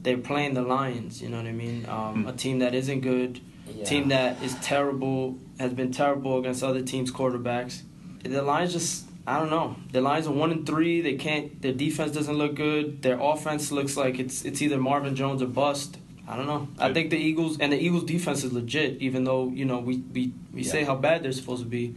They're 0.02 0.18
playing 0.18 0.54
the 0.54 0.62
Lions. 0.62 1.22
You 1.22 1.30
know 1.30 1.38
what 1.38 1.46
I 1.48 1.52
mean? 1.52 1.86
Um, 1.88 2.24
Hmm. 2.24 2.28
A 2.30 2.34
team 2.34 2.60
that 2.60 2.74
isn't 2.74 3.02
good. 3.02 3.40
Yeah. 3.68 3.84
Team 3.86 4.08
that 4.10 4.42
is 4.42 4.56
terrible 4.62 5.38
has 5.60 5.74
been 5.74 5.92
terrible 5.92 6.40
against 6.40 6.64
other 6.64 6.82
teams' 6.82 7.12
quarterbacks. 7.12 7.84
The 8.24 8.42
Lions 8.42 8.74
just 8.74 9.06
I 9.28 9.38
don't 9.38 9.52
know. 9.52 9.76
The 9.92 10.02
Lions 10.02 10.26
are 10.26 10.34
one 10.34 10.52
and 10.52 10.66
three. 10.66 11.02
They 11.02 11.14
can't. 11.16 11.62
Their 11.62 11.74
defense 11.74 12.14
doesn't 12.14 12.36
look 12.36 12.56
good. 12.56 13.04
Their 13.04 13.20
offense 13.22 13.72
looks 13.72 13.96
like 13.96 14.18
it's 14.18 14.44
it's 14.44 14.60
either 14.62 14.80
Marvin 14.80 15.16
Jones 15.16 15.42
or 15.44 15.48
bust. 15.48 15.98
I 16.30 16.38
don't 16.38 16.46
know. 16.46 16.68
I 16.78 16.94
think 16.94 17.10
the 17.10 17.18
Eagles 17.18 17.60
and 17.60 17.74
the 17.74 17.78
Eagles 17.84 18.04
defense 18.04 18.44
is 18.44 18.54
legit. 18.54 19.02
Even 19.02 19.24
though 19.24 19.50
you 19.50 19.66
know 19.66 19.80
we 19.80 19.98
we, 20.14 20.32
we 20.54 20.64
say 20.64 20.84
how 20.84 20.96
bad 20.96 21.24
they're 21.24 21.32
supposed 21.32 21.64
to 21.64 21.68
be, 21.68 21.96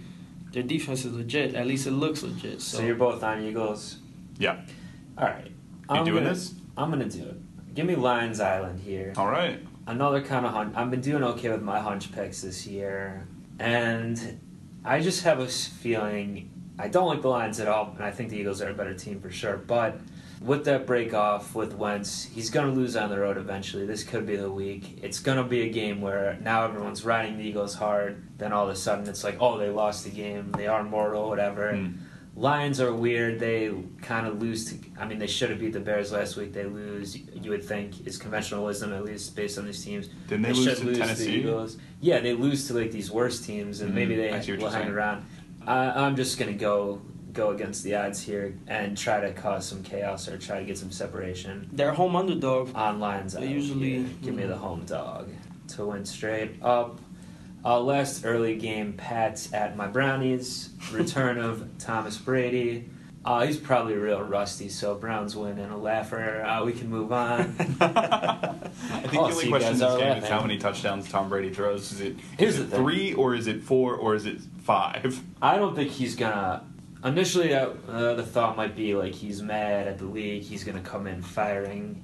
their 0.53 0.62
defense 0.62 1.05
is 1.05 1.12
legit. 1.12 1.55
At 1.55 1.66
least 1.66 1.87
it 1.87 1.90
looks 1.90 2.23
legit. 2.23 2.62
So, 2.62 2.79
So, 2.79 2.83
you're 2.85 2.95
both 2.97 3.23
on 3.23 3.42
Eagles. 3.42 3.99
Yeah, 4.38 4.62
All 5.18 5.27
right. 5.27 5.47
you 5.47 5.53
I'm 5.90 6.05
doing 6.07 6.25
gonna, 6.25 6.31
this? 6.31 6.55
I'm 6.79 6.90
gonna 6.90 7.09
do 7.09 7.25
it. 7.25 7.75
Give 7.75 7.85
me 7.85 7.95
Lions 7.95 8.40
Island 8.40 8.81
here. 8.81 9.12
All 9.18 9.29
right. 9.29 9.61
Another 9.87 10.23
kind 10.23 10.47
of 10.47 10.53
hunch. 10.53 10.75
I've 10.77 10.90
been 10.90 11.03
doing 11.03 11.23
okay 11.25 11.51
with 11.51 11.62
my 11.62 11.81
hunch 11.81 12.11
picks 12.12 12.40
this 12.40 12.66
year, 12.66 13.27
and 13.59 14.40
I 14.83 15.01
just 15.01 15.25
have 15.25 15.40
a 15.40 15.47
feeling 15.49 16.51
I 16.79 16.88
don't 16.88 17.07
like 17.07 17.21
the 17.21 17.29
Lions 17.29 17.61
at 17.61 17.68
all, 17.68 17.92
and 17.95 18.03
I 18.05 18.11
think 18.11 18.31
the 18.31 18.37
Eagles 18.38 18.62
are 18.62 18.71
a 18.71 18.75
better 18.75 18.95
team 18.95 19.21
for 19.21 19.31
sure. 19.31 19.57
But 19.59 20.01
with 20.45 20.65
that 20.65 20.87
break 20.87 21.15
off 21.15 21.55
with 21.55 21.75
Wentz, 21.75 22.25
he's 22.25 22.51
going 22.51 22.67
to 22.67 22.73
lose 22.73 22.97
on 22.97 23.11
the 23.11 23.19
road 23.19 23.37
eventually. 23.37 23.87
This 23.87 24.03
could 24.05 24.27
be 24.27 24.37
the 24.37 24.51
week. 24.51 24.99
It's 25.03 25.21
going 25.21 25.39
to 25.39 25.45
be 25.45 25.63
a 25.63 25.69
game 25.69 26.01
where 26.01 26.39
now 26.43 26.65
everyone's 26.65 27.05
riding 27.05 27.39
the 27.39 27.45
Eagles 27.45 27.75
hard. 27.75 28.23
Then 28.39 28.53
all 28.53 28.65
of 28.65 28.71
a 28.71 28.77
sudden 28.77 29.09
it's 29.09 29.25
like, 29.25 29.37
oh, 29.41 29.59
they 29.59 29.71
lost 29.71 30.05
the 30.05 30.11
game. 30.11 30.53
They 30.53 30.67
are 30.67 30.83
mortal, 30.83 31.29
whatever. 31.29 31.75
Hmm. 31.75 31.93
Lions 32.35 32.81
are 32.81 32.95
weird. 32.95 33.39
They 33.39 33.73
kind 34.01 34.27
of 34.27 34.41
lose 34.41 34.73
to. 34.73 34.79
I 34.99 35.05
mean, 35.05 35.19
they 35.19 35.27
should 35.27 35.51
have 35.51 35.61
beat 35.61 35.75
the 35.75 35.81
Bears 35.81 36.13
last 36.13 36.37
week. 36.37 36.55
They 36.55 36.65
lose. 36.65 37.15
You 37.15 37.51
would 37.51 37.63
think 37.63 38.07
is 38.07 38.17
conventional 38.17 38.65
wisdom, 38.65 38.95
at 38.95 39.05
least 39.05 39.37
based 39.37 39.59
on 39.59 39.67
these 39.67 39.85
teams. 39.85 40.09
Didn't 40.29 40.41
they, 40.43 40.53
lose 40.55 40.65
should 40.65 40.79
to 40.79 40.85
lose 40.85 41.19
the 41.19 41.31
Eagles. 41.31 41.77
Yeah, 42.01 42.21
they 42.21 42.33
lose 42.33 42.67
to 42.69 42.75
like 42.75 42.91
these 42.91 43.11
worst 43.11 43.45
teams, 43.45 43.83
and 43.83 43.91
Mhm. 43.91 43.95
maybe 43.95 44.17
they 44.17 44.57
will 44.57 44.71
hang 44.71 44.89
around. 44.89 45.27
I, 45.67 45.91
I'm 46.07 46.17
just 46.17 46.39
gonna 46.39 46.55
go 46.55 47.03
go 47.33 47.51
against 47.51 47.83
the 47.85 47.95
odds 47.95 48.23
here 48.23 48.55
and 48.66 48.97
try 48.97 49.21
to 49.21 49.33
cause 49.33 49.66
some 49.66 49.83
chaos 49.83 50.29
or 50.29 50.37
try 50.38 50.59
to 50.59 50.64
get 50.64 50.77
some 50.79 50.90
separation 50.90 51.68
they're 51.73 51.92
home 51.92 52.14
underdog. 52.16 52.71
on 52.75 53.01
Lions. 53.01 53.33
They 53.35 53.49
usually- 53.49 54.03
here. 54.03 54.07
give 54.23 54.35
me 54.35 54.45
the 54.45 54.57
home 54.57 54.85
dog 54.85 55.29
to 55.68 55.87
win 55.87 56.05
straight 56.05 56.62
up. 56.62 56.99
Uh, 57.64 57.81
last 57.81 58.25
early 58.25 58.57
game, 58.57 58.92
Pats 58.95 59.53
at 59.55 59.77
my 59.77 59.87
Brownies. 59.87 60.71
Return 60.92 61.38
of 61.38 61.68
Thomas 61.79 62.18
Brady. 62.18 62.88
Uh, 63.25 63.47
he's 63.47 63.57
probably 63.57 63.95
real 63.95 64.21
rusty, 64.21 64.68
so 64.68 64.97
Browns 64.97 65.37
win 65.37 65.57
and 65.61 65.73
a 65.73 65.77
laugher. 65.77 66.42
Uh, 66.42 66.64
we 66.64 66.73
can 66.73 66.90
move 66.90 67.12
on. 67.12 67.40
I 67.81 68.59
think 69.07 69.14
Oh, 69.14 69.29
the 69.29 69.35
only 69.35 69.49
question 69.49 69.51
guys 69.61 69.71
in 69.71 69.79
this 69.79 69.83
are 69.83 69.99
game 69.99 70.23
is 70.25 70.29
how 70.29 70.40
many 70.42 70.59
touchdowns 70.59 71.09
Tom 71.09 71.29
Brady 71.29 71.51
throws. 71.51 71.92
Is 71.92 72.01
it, 72.01 72.16
Here's 72.37 72.59
is 72.59 72.68
the 72.68 72.75
it 72.77 72.79
three 72.81 73.12
or 73.14 73.37
is 73.37 73.47
it 73.47 73.62
four 73.62 73.95
or 73.95 74.16
is 74.16 74.27
it 74.27 74.40
five? 74.64 75.23
I 75.40 75.57
don't 75.57 75.77
think 75.77 75.90
he's 75.92 76.16
gonna. 76.16 76.64
Initially, 77.05 77.53
uh, 77.55 77.71
uh, 77.88 78.15
the 78.15 78.23
thought 78.23 78.57
might 78.57 78.77
be 78.77 78.95
like 78.95 79.15
he's 79.15 79.43
mad 79.43 79.88
at 79.88 79.99
the 79.99 80.05
league. 80.05 80.43
He's 80.43 80.62
gonna 80.65 80.81
come 80.81 81.07
in 81.07 81.21
firing. 81.23 82.03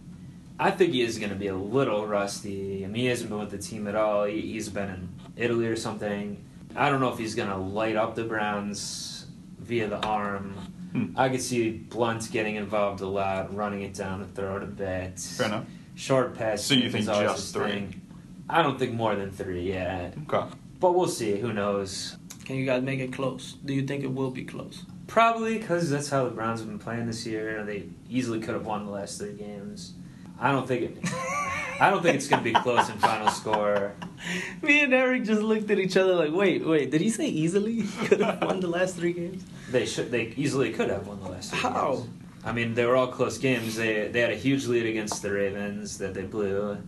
I 0.58 0.72
think 0.72 0.92
he 0.92 1.02
is 1.02 1.18
gonna 1.18 1.36
be 1.36 1.46
a 1.46 1.54
little 1.56 2.06
rusty. 2.06 2.84
I 2.84 2.88
mean, 2.88 3.02
he 3.02 3.06
hasn't 3.06 3.30
been 3.30 3.38
with 3.38 3.50
the 3.50 3.58
team 3.58 3.86
at 3.86 3.94
all. 3.94 4.24
He, 4.24 4.40
he's 4.40 4.68
been 4.68 4.90
in 4.90 5.08
Italy 5.36 5.66
or 5.66 5.76
something. 5.76 6.44
I 6.74 6.90
don't 6.90 7.00
know 7.00 7.12
if 7.12 7.18
he's 7.18 7.34
gonna 7.36 7.56
light 7.58 7.94
up 7.94 8.16
the 8.16 8.24
Browns 8.24 9.26
via 9.60 9.88
the 9.88 10.04
arm. 10.04 10.54
Hmm. 10.92 11.06
I 11.16 11.28
could 11.28 11.42
see 11.42 11.70
Blount 11.70 12.30
getting 12.32 12.56
involved 12.56 13.00
a 13.00 13.06
lot, 13.06 13.54
running 13.54 13.82
it 13.82 13.94
down 13.94 14.20
the 14.20 14.26
throat 14.26 14.62
a 14.62 14.66
bit. 14.66 15.20
Fair 15.20 15.46
enough. 15.46 15.66
Short 15.94 16.34
pass. 16.34 16.64
So 16.64 16.74
you 16.74 16.90
think 16.90 17.04
just 17.04 17.52
three? 17.54 17.70
thing. 17.70 18.02
I 18.48 18.62
don't 18.62 18.78
think 18.78 18.94
more 18.94 19.14
than 19.14 19.30
three. 19.30 19.70
Yeah, 19.70 20.10
Okay. 20.26 20.46
but 20.80 20.94
we'll 20.94 21.08
see. 21.08 21.38
Who 21.38 21.52
knows? 21.52 22.16
Can 22.48 22.56
you 22.56 22.64
guys 22.64 22.82
make 22.82 22.98
it 22.98 23.12
close? 23.12 23.56
Do 23.62 23.74
you 23.74 23.82
think 23.86 24.02
it 24.04 24.10
will 24.10 24.30
be 24.30 24.42
close? 24.42 24.84
Probably 25.06 25.58
because 25.58 25.90
that's 25.90 26.08
how 26.08 26.24
the 26.24 26.30
Browns 26.30 26.60
have 26.60 26.68
been 26.70 26.78
playing 26.78 27.04
this 27.04 27.26
year. 27.26 27.62
They 27.62 27.84
easily 28.08 28.40
could 28.40 28.54
have 28.54 28.64
won 28.64 28.86
the 28.86 28.90
last 28.90 29.18
three 29.18 29.34
games. 29.34 29.92
I 30.40 30.50
don't 30.50 30.66
think 30.66 30.82
it. 30.96 31.12
I 31.80 31.90
don't 31.90 32.02
think 32.02 32.16
it's 32.16 32.26
going 32.26 32.42
to 32.42 32.50
be 32.50 32.54
close 32.58 32.88
in 32.88 32.96
final 32.96 33.28
score. 33.28 33.92
Me 34.62 34.80
and 34.80 34.94
Eric 34.94 35.24
just 35.24 35.42
looked 35.42 35.70
at 35.70 35.78
each 35.78 35.98
other 35.98 36.14
like, 36.14 36.32
wait, 36.32 36.66
wait, 36.66 36.90
did 36.90 37.02
he 37.02 37.10
say 37.10 37.26
easily 37.26 37.82
could 38.06 38.20
have 38.20 38.42
won 38.42 38.60
the 38.60 38.66
last 38.66 38.96
three 38.96 39.12
games? 39.12 39.44
They 39.70 39.84
should. 39.84 40.10
They 40.10 40.32
easily 40.38 40.72
could 40.72 40.88
have 40.88 41.06
won 41.06 41.20
the 41.22 41.28
last 41.28 41.50
three 41.50 41.58
How? 41.60 41.96
games. 41.96 42.08
I 42.46 42.52
mean, 42.52 42.72
they 42.72 42.86
were 42.86 42.96
all 42.96 43.08
close 43.08 43.36
games. 43.36 43.76
They 43.76 44.08
they 44.08 44.20
had 44.20 44.30
a 44.30 44.36
huge 44.36 44.64
lead 44.66 44.86
against 44.86 45.20
the 45.20 45.30
Ravens 45.32 45.98
that 45.98 46.14
they 46.14 46.22
blew. 46.22 46.78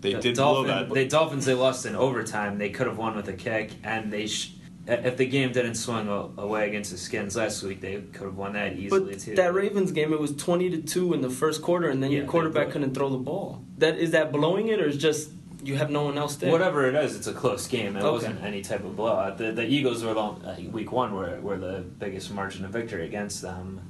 They 0.00 0.14
The 0.14 0.20
did 0.20 0.34
Dolphin, 0.34 0.64
blow 0.64 0.84
that. 0.86 0.92
The 0.92 1.06
Dolphins 1.06 1.44
they 1.44 1.54
lost 1.54 1.86
in 1.86 1.94
overtime. 1.94 2.58
They 2.58 2.70
could 2.70 2.88
have 2.88 2.98
won 2.98 3.14
with 3.14 3.28
a 3.28 3.32
kick, 3.34 3.70
and 3.84 4.12
they. 4.12 4.26
Sh- 4.26 4.50
if 4.86 5.16
the 5.16 5.26
game 5.26 5.52
didn't 5.52 5.74
swing 5.76 6.08
away 6.08 6.68
against 6.68 6.90
the 6.90 6.98
Skins 6.98 7.36
last 7.36 7.62
week, 7.62 7.80
they 7.80 7.96
could 8.12 8.24
have 8.26 8.36
won 8.36 8.52
that 8.52 8.74
easily 8.76 9.12
But 9.14 9.20
too. 9.20 9.34
that 9.36 9.54
Ravens 9.54 9.92
game, 9.92 10.12
it 10.12 10.20
was 10.20 10.34
twenty 10.36 10.68
to 10.70 10.78
two 10.82 11.14
in 11.14 11.20
the 11.22 11.30
first 11.30 11.62
quarter, 11.62 11.88
and 11.88 12.02
then 12.02 12.10
Yeah, 12.10 12.18
your 12.18 12.26
quarterback 12.26 12.70
couldn't 12.70 12.94
throw 12.94 13.08
the 13.08 13.18
ball. 13.18 13.64
That 13.78 13.96
is 13.98 14.10
that 14.12 14.32
blowing 14.32 14.68
it, 14.68 14.80
or 14.80 14.86
is 14.86 14.96
just 14.98 15.30
you 15.62 15.76
have 15.76 15.90
no 15.90 16.02
one 16.04 16.18
else 16.18 16.36
there? 16.36 16.52
Whatever 16.52 16.86
it 16.86 16.94
is, 16.94 17.16
it's 17.16 17.26
a 17.26 17.32
close 17.32 17.66
game. 17.66 17.96
It 17.96 18.00
Okay. 18.00 18.10
wasn't 18.10 18.42
any 18.44 18.60
type 18.60 18.84
of 18.84 18.96
blowout. 18.96 19.38
The, 19.38 19.50
the 19.52 19.64
Eagles 19.66 20.04
were 20.04 20.12
the, 20.12 20.20
uh, 20.20 20.56
week 20.70 20.92
one 20.92 21.14
were, 21.14 21.40
were 21.40 21.56
the 21.56 21.82
biggest 21.98 22.30
margin 22.34 22.66
of 22.66 22.70
victory 22.70 23.06
against 23.06 23.40
them. 23.40 23.80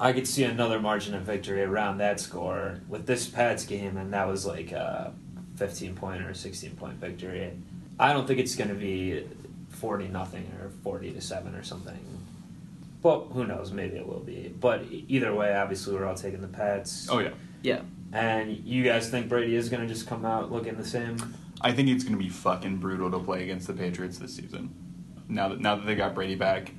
I 0.00 0.12
could 0.12 0.26
see 0.26 0.42
another 0.42 0.80
margin 0.80 1.14
of 1.14 1.22
victory 1.22 1.62
around 1.62 1.98
that 1.98 2.18
score 2.18 2.80
with 2.88 3.06
this 3.06 3.28
Pats 3.28 3.64
game, 3.64 3.96
and 3.96 4.12
that 4.12 4.26
was 4.26 4.44
like 4.44 4.72
a 4.72 5.12
15 5.56 5.94
point 5.94 6.22
or 6.22 6.34
16 6.34 6.72
point 6.72 6.94
victory. 6.94 7.52
I 8.00 8.12
don't 8.12 8.26
think 8.26 8.40
it's 8.40 8.56
going 8.56 8.70
to 8.70 8.74
be 8.74 9.24
40 9.80 10.08
nothing 10.08 10.50
or 10.60 10.70
40 10.84 11.12
to 11.12 11.20
7 11.20 11.54
or 11.54 11.62
something. 11.62 11.98
But 13.02 13.20
who 13.32 13.46
knows? 13.46 13.72
Maybe 13.72 13.96
it 13.96 14.06
will 14.06 14.20
be. 14.20 14.54
But 14.60 14.82
e- 14.90 15.04
either 15.08 15.34
way, 15.34 15.54
obviously, 15.56 15.94
we're 15.94 16.06
all 16.06 16.14
taking 16.14 16.42
the 16.42 16.48
Pats. 16.48 17.08
oh 17.10 17.18
yeah. 17.18 17.30
Yeah, 17.62 17.82
And 18.14 18.56
you 18.64 18.82
guys 18.84 19.10
think 19.10 19.28
Brady 19.28 19.54
is 19.54 19.68
going 19.68 19.86
to 19.86 19.88
just 19.92 20.06
come 20.06 20.24
out 20.24 20.50
looking 20.50 20.76
the 20.76 20.84
same? 20.84 21.18
I 21.60 21.72
think 21.72 21.90
it's 21.90 22.04
going 22.04 22.16
to 22.16 22.22
be 22.22 22.30
fucking 22.30 22.78
brutal 22.78 23.10
to 23.10 23.18
play 23.18 23.42
against 23.42 23.66
the 23.66 23.74
Patriots 23.74 24.16
this 24.16 24.34
season. 24.34 24.74
Now 25.28 25.48
that 25.50 25.60
now 25.60 25.76
that 25.76 25.84
they 25.84 25.94
got 25.94 26.14
Brady 26.14 26.36
back, 26.36 26.72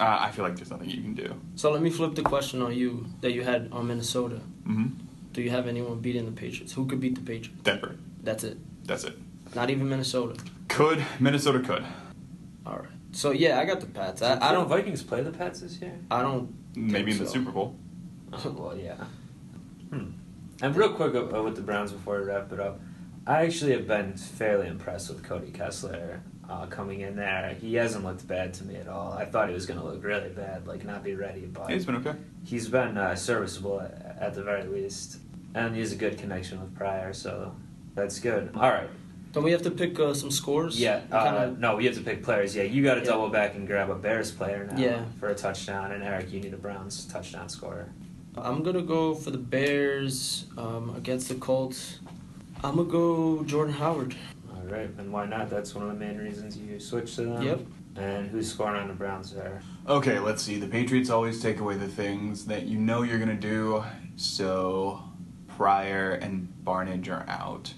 uh, 0.00 0.16
I 0.20 0.32
feel 0.32 0.44
like 0.44 0.56
there's 0.56 0.70
nothing 0.72 0.90
you 0.90 1.00
can 1.00 1.14
do. 1.14 1.32
So 1.54 1.70
let 1.70 1.80
me 1.80 1.90
flip 1.90 2.16
the 2.16 2.22
question 2.22 2.60
on 2.60 2.74
you 2.74 3.06
that 3.20 3.32
you 3.32 3.42
had 3.44 3.68
on 3.72 3.86
Minnesota. 3.88 4.36
hmm 4.64 4.86
do 5.32 5.42
you 5.42 5.50
have 5.50 5.66
anyone 5.68 5.98
beating 6.00 6.24
the 6.24 6.32
Patriots? 6.32 6.72
Who 6.72 6.86
could 6.86 6.98
beat 6.98 7.14
the 7.14 7.20
Patriots? 7.20 7.62
Denver. 7.62 7.96
That's 8.22 8.42
it. 8.42 8.56
That's 8.86 9.04
it. 9.04 9.18
Not 9.54 9.68
even 9.70 9.86
Minnesota. 9.86 10.40
Could 10.68 11.04
Minnesota 11.20 11.60
could 11.60 11.84
All 12.66 12.78
right. 12.78 12.88
So 13.12 13.30
yeah, 13.30 13.60
I 13.60 13.64
got 13.64 13.80
the 13.80 13.86
Pats. 13.86 14.22
I, 14.22 14.38
I 14.40 14.52
don't. 14.52 14.68
Vikings 14.68 15.02
play 15.02 15.22
the 15.22 15.30
Pats 15.30 15.60
this 15.60 15.80
year. 15.80 15.98
I 16.10 16.22
don't. 16.22 16.52
maybe 16.74 17.12
in 17.12 17.18
Think 17.18 17.18
the 17.18 17.26
so. 17.26 17.32
Super 17.32 17.52
Bowl. 17.52 17.76
Oh, 18.32 18.50
well, 18.58 18.76
yeah. 18.76 19.04
Hmm. 19.90 20.10
And 20.60 20.74
real 20.74 20.90
quick 20.90 21.14
uh, 21.14 21.42
with 21.42 21.56
the 21.56 21.62
Browns 21.62 21.92
before 21.92 22.18
we 22.18 22.26
wrap 22.26 22.52
it 22.52 22.60
up, 22.60 22.80
I 23.26 23.44
actually 23.44 23.72
have 23.72 23.86
been 23.86 24.16
fairly 24.16 24.66
impressed 24.66 25.08
with 25.08 25.22
Cody 25.22 25.50
Kessler 25.50 26.22
uh, 26.48 26.66
coming 26.66 27.00
in 27.00 27.16
there. 27.16 27.56
He 27.60 27.74
hasn't 27.74 28.04
looked 28.04 28.26
bad 28.26 28.54
to 28.54 28.64
me 28.64 28.76
at 28.76 28.88
all. 28.88 29.12
I 29.12 29.24
thought 29.24 29.48
he 29.48 29.54
was 29.54 29.66
going 29.66 29.80
to 29.80 29.86
look 29.86 30.02
really 30.02 30.30
bad, 30.30 30.66
like 30.66 30.84
not 30.84 31.04
be 31.04 31.14
ready, 31.14 31.40
but 31.42 31.70
he's 31.70 31.84
been 31.84 31.96
okay. 31.96 32.14
he's 32.44 32.68
been 32.68 32.96
uh, 32.96 33.14
serviceable 33.14 33.80
at, 33.80 34.16
at 34.20 34.34
the 34.34 34.42
very 34.42 34.64
least, 34.64 35.18
and 35.54 35.74
he's 35.76 35.92
a 35.92 35.96
good 35.96 36.18
connection 36.18 36.60
with 36.60 36.74
Pryor, 36.74 37.12
so 37.12 37.54
that's 37.94 38.18
good. 38.18 38.50
All 38.54 38.70
right, 38.70 38.88
Don't 39.36 39.44
we 39.44 39.52
have 39.52 39.60
to 39.64 39.70
pick 39.70 40.00
uh, 40.00 40.14
some 40.14 40.30
scores? 40.30 40.80
yeah. 40.80 41.00
We 41.02 41.08
kinda- 41.10 41.52
Uh, 41.52 41.54
no, 41.58 41.76
we 41.76 41.84
have 41.84 41.94
to 41.96 42.00
pick 42.00 42.22
players. 42.22 42.56
Yeah, 42.56 42.62
you 42.62 42.82
got 42.82 42.94
to 42.94 43.00
Yeah. 43.00 43.06
double 43.10 43.28
back 43.28 43.54
and 43.54 43.66
grab 43.66 43.90
a 43.90 43.94
Bears 43.94 44.30
player 44.32 44.66
now 44.66 44.78
Yeah. 44.78 45.04
for 45.20 45.28
a 45.28 45.34
touchdown, 45.34 45.92
and 45.92 46.02
Eric, 46.02 46.32
you 46.32 46.40
need 46.40 46.54
a 46.54 46.56
Browns 46.56 47.04
touchdown 47.04 47.50
scorer. 47.50 47.90
I'm 48.38 48.62
gonna 48.62 48.80
go 48.80 49.14
for 49.14 49.30
the 49.30 49.36
Bears 49.36 50.46
um, 50.56 50.94
against 50.96 51.28
the 51.28 51.34
Colts. 51.34 51.98
I'm 52.64 52.76
gonna 52.76 52.88
go 52.88 53.42
Jordan 53.44 53.74
Howard. 53.74 54.14
All 54.54 54.62
right, 54.72 54.88
and 54.96 55.12
why 55.12 55.26
not? 55.26 55.50
That's 55.50 55.74
one 55.74 55.84
of 55.86 55.90
the 55.98 56.02
main 56.02 56.16
reasons 56.16 56.56
you 56.56 56.80
switched 56.80 57.16
to 57.16 57.24
them. 57.24 57.42
Yep. 57.42 57.60
And 57.96 58.28
who's 58.30 58.50
scoring 58.50 58.80
on 58.80 58.88
the 58.88 58.94
Browns 58.94 59.32
there? 59.34 59.60
Okay, 59.86 60.18
let's 60.18 60.42
see. 60.42 60.58
The 60.58 60.66
Patriots 60.66 61.10
always 61.10 61.42
take 61.42 61.60
away 61.60 61.76
the 61.76 61.88
things 61.88 62.46
that 62.46 62.62
you 62.64 62.78
know 62.78 63.02
you're 63.02 63.18
gonna 63.18 63.34
do. 63.34 63.84
So 64.16 65.02
Pryor 65.46 66.12
and 66.12 66.48
Barnidge 66.64 67.08
are 67.10 67.26
out. 67.28 67.74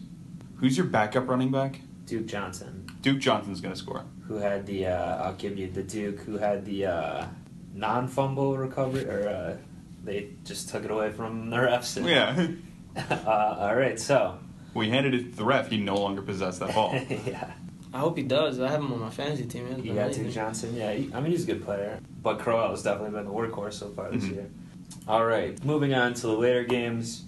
Who's 0.59 0.77
your 0.77 0.87
backup 0.87 1.29
running 1.29 1.51
back? 1.51 1.81
Duke 2.07 2.27
Johnson, 2.27 2.87
Duke 3.03 3.19
Johnson's 3.19 3.61
gonna 3.61 3.77
score. 3.77 4.05
who 4.27 4.37
had 4.37 4.67
the 4.67 4.87
uh, 4.87 5.25
I'll 5.25 5.35
give 5.35 5.59
you 5.59 5.71
the 5.71 5.83
Duke, 5.83 6.21
who 6.21 6.39
had 6.39 6.65
the 6.65 6.87
uh, 6.87 7.27
non-fumble 7.75 8.57
recovery, 8.57 9.05
or 9.07 9.29
uh, 9.29 9.57
they 10.05 10.31
just 10.45 10.69
took 10.71 10.85
it 10.85 10.91
away 10.91 11.11
from 11.13 11.51
the 11.51 11.57
refs. 11.57 11.97
Yeah. 12.09 12.49
uh, 13.27 13.57
all 13.61 13.77
right, 13.77 13.99
so 14.01 14.39
we 14.75 14.89
handed 14.91 15.15
it 15.15 15.31
to 15.33 15.37
the 15.37 15.45
ref. 15.45 15.69
He 15.71 15.77
no 15.79 15.97
longer 15.97 16.23
possessed 16.23 16.61
that 16.61 16.75
ball. 16.75 16.95
yeah, 17.27 17.53
I 17.93 17.99
hope 17.99 18.17
he 18.17 18.23
does. 18.25 18.59
I 18.59 18.69
have 18.71 18.81
him 18.81 18.93
on 18.93 19.01
my 19.01 19.11
fantasy 19.11 19.45
team. 19.45 19.67
He 19.83 19.91
you 19.91 19.95
got. 19.95 20.13
Duke 20.13 20.33
Johnson. 20.33 20.75
Yeah, 20.75 20.93
he, 20.93 21.13
I 21.15 21.21
mean 21.21 21.31
he's 21.31 21.45
a 21.45 21.47
good 21.47 21.65
player, 21.65 22.01
but 22.23 22.39
Crowell 22.41 22.71
has 22.71 22.83
definitely 22.83 23.11
been 23.17 23.27
the 23.27 23.33
workhorse 23.33 23.75
so 23.75 23.91
far 23.91 24.11
this 24.11 24.25
Mhm. 24.25 24.33
year. 24.35 24.51
All 25.07 25.25
right, 25.25 25.63
moving 25.65 25.93
on 25.95 26.15
to 26.15 26.23
the 26.23 26.33
later 26.33 26.65
games. 26.65 27.25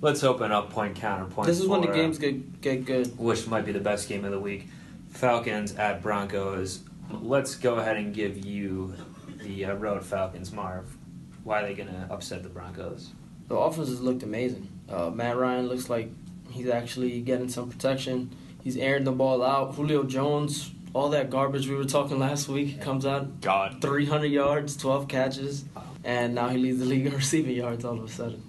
Let's 0.00 0.22
open 0.22 0.52
up 0.52 0.70
point 0.70 0.94
counterpoint. 0.94 1.46
This 1.48 1.58
is 1.58 1.66
when 1.66 1.80
the 1.80 1.88
for, 1.88 1.94
games 1.94 2.18
get 2.18 2.60
get 2.60 2.84
good. 2.84 3.18
which 3.18 3.48
might 3.48 3.64
be 3.64 3.72
the 3.72 3.80
best 3.80 4.08
game 4.08 4.24
of 4.24 4.30
the 4.30 4.38
week. 4.38 4.68
Falcons 5.10 5.74
at 5.74 6.02
Broncos. 6.02 6.80
Let's 7.10 7.54
go 7.56 7.76
ahead 7.76 7.96
and 7.96 8.14
give 8.14 8.44
you 8.44 8.94
the 9.42 9.64
uh, 9.64 9.74
road 9.74 10.04
Falcons, 10.04 10.52
Marv. 10.52 10.96
Why 11.42 11.62
are 11.62 11.66
they 11.66 11.74
going 11.74 11.88
to 11.88 12.06
upset 12.12 12.42
the 12.42 12.48
Broncos? 12.48 13.12
The 13.48 13.56
offense 13.56 13.88
has 13.88 14.00
looked 14.00 14.22
amazing. 14.22 14.68
Uh, 14.88 15.10
Matt 15.10 15.36
Ryan 15.36 15.68
looks 15.68 15.88
like 15.88 16.10
he's 16.50 16.68
actually 16.68 17.20
getting 17.22 17.48
some 17.48 17.70
protection. 17.70 18.30
He's 18.62 18.76
airing 18.76 19.04
the 19.04 19.12
ball 19.12 19.42
out. 19.42 19.74
Julio 19.74 20.04
Jones, 20.04 20.70
all 20.92 21.08
that 21.10 21.30
garbage 21.30 21.66
we 21.66 21.74
were 21.74 21.84
talking 21.84 22.18
last 22.18 22.48
week, 22.48 22.80
comes 22.80 23.06
out 23.06 23.40
God. 23.40 23.80
300 23.80 24.26
yards, 24.26 24.76
12 24.76 25.08
catches, 25.08 25.64
and 26.04 26.34
now 26.34 26.48
he 26.48 26.58
leads 26.58 26.78
the 26.78 26.84
league 26.84 27.06
in 27.06 27.14
receiving 27.16 27.56
yards 27.56 27.84
all 27.84 27.98
of 27.98 28.04
a 28.04 28.08
sudden. 28.08 28.42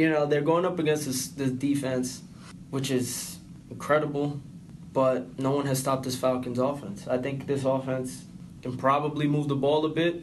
You 0.00 0.08
know, 0.08 0.24
they're 0.24 0.40
going 0.40 0.64
up 0.64 0.78
against 0.78 1.04
this, 1.04 1.28
this 1.28 1.50
defense, 1.50 2.22
which 2.70 2.90
is 2.90 3.36
incredible, 3.70 4.40
but 4.94 5.38
no 5.38 5.50
one 5.50 5.66
has 5.66 5.78
stopped 5.78 6.04
this 6.04 6.16
Falcons 6.16 6.58
offense. 6.58 7.06
I 7.06 7.18
think 7.18 7.46
this 7.46 7.66
offense 7.66 8.24
can 8.62 8.78
probably 8.78 9.26
move 9.26 9.48
the 9.48 9.56
ball 9.56 9.84
a 9.84 9.90
bit, 9.90 10.22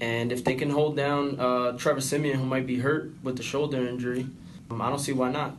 and 0.00 0.30
if 0.32 0.44
they 0.44 0.54
can 0.54 0.68
hold 0.68 0.98
down 0.98 1.40
uh, 1.40 1.72
Trevor 1.78 2.02
Siemian, 2.02 2.38
who 2.40 2.44
might 2.44 2.66
be 2.66 2.80
hurt 2.80 3.12
with 3.22 3.38
the 3.38 3.42
shoulder 3.42 3.86
injury, 3.88 4.26
um, 4.70 4.82
I 4.82 4.90
don't 4.90 4.98
see 4.98 5.12
why 5.12 5.30
not. 5.32 5.56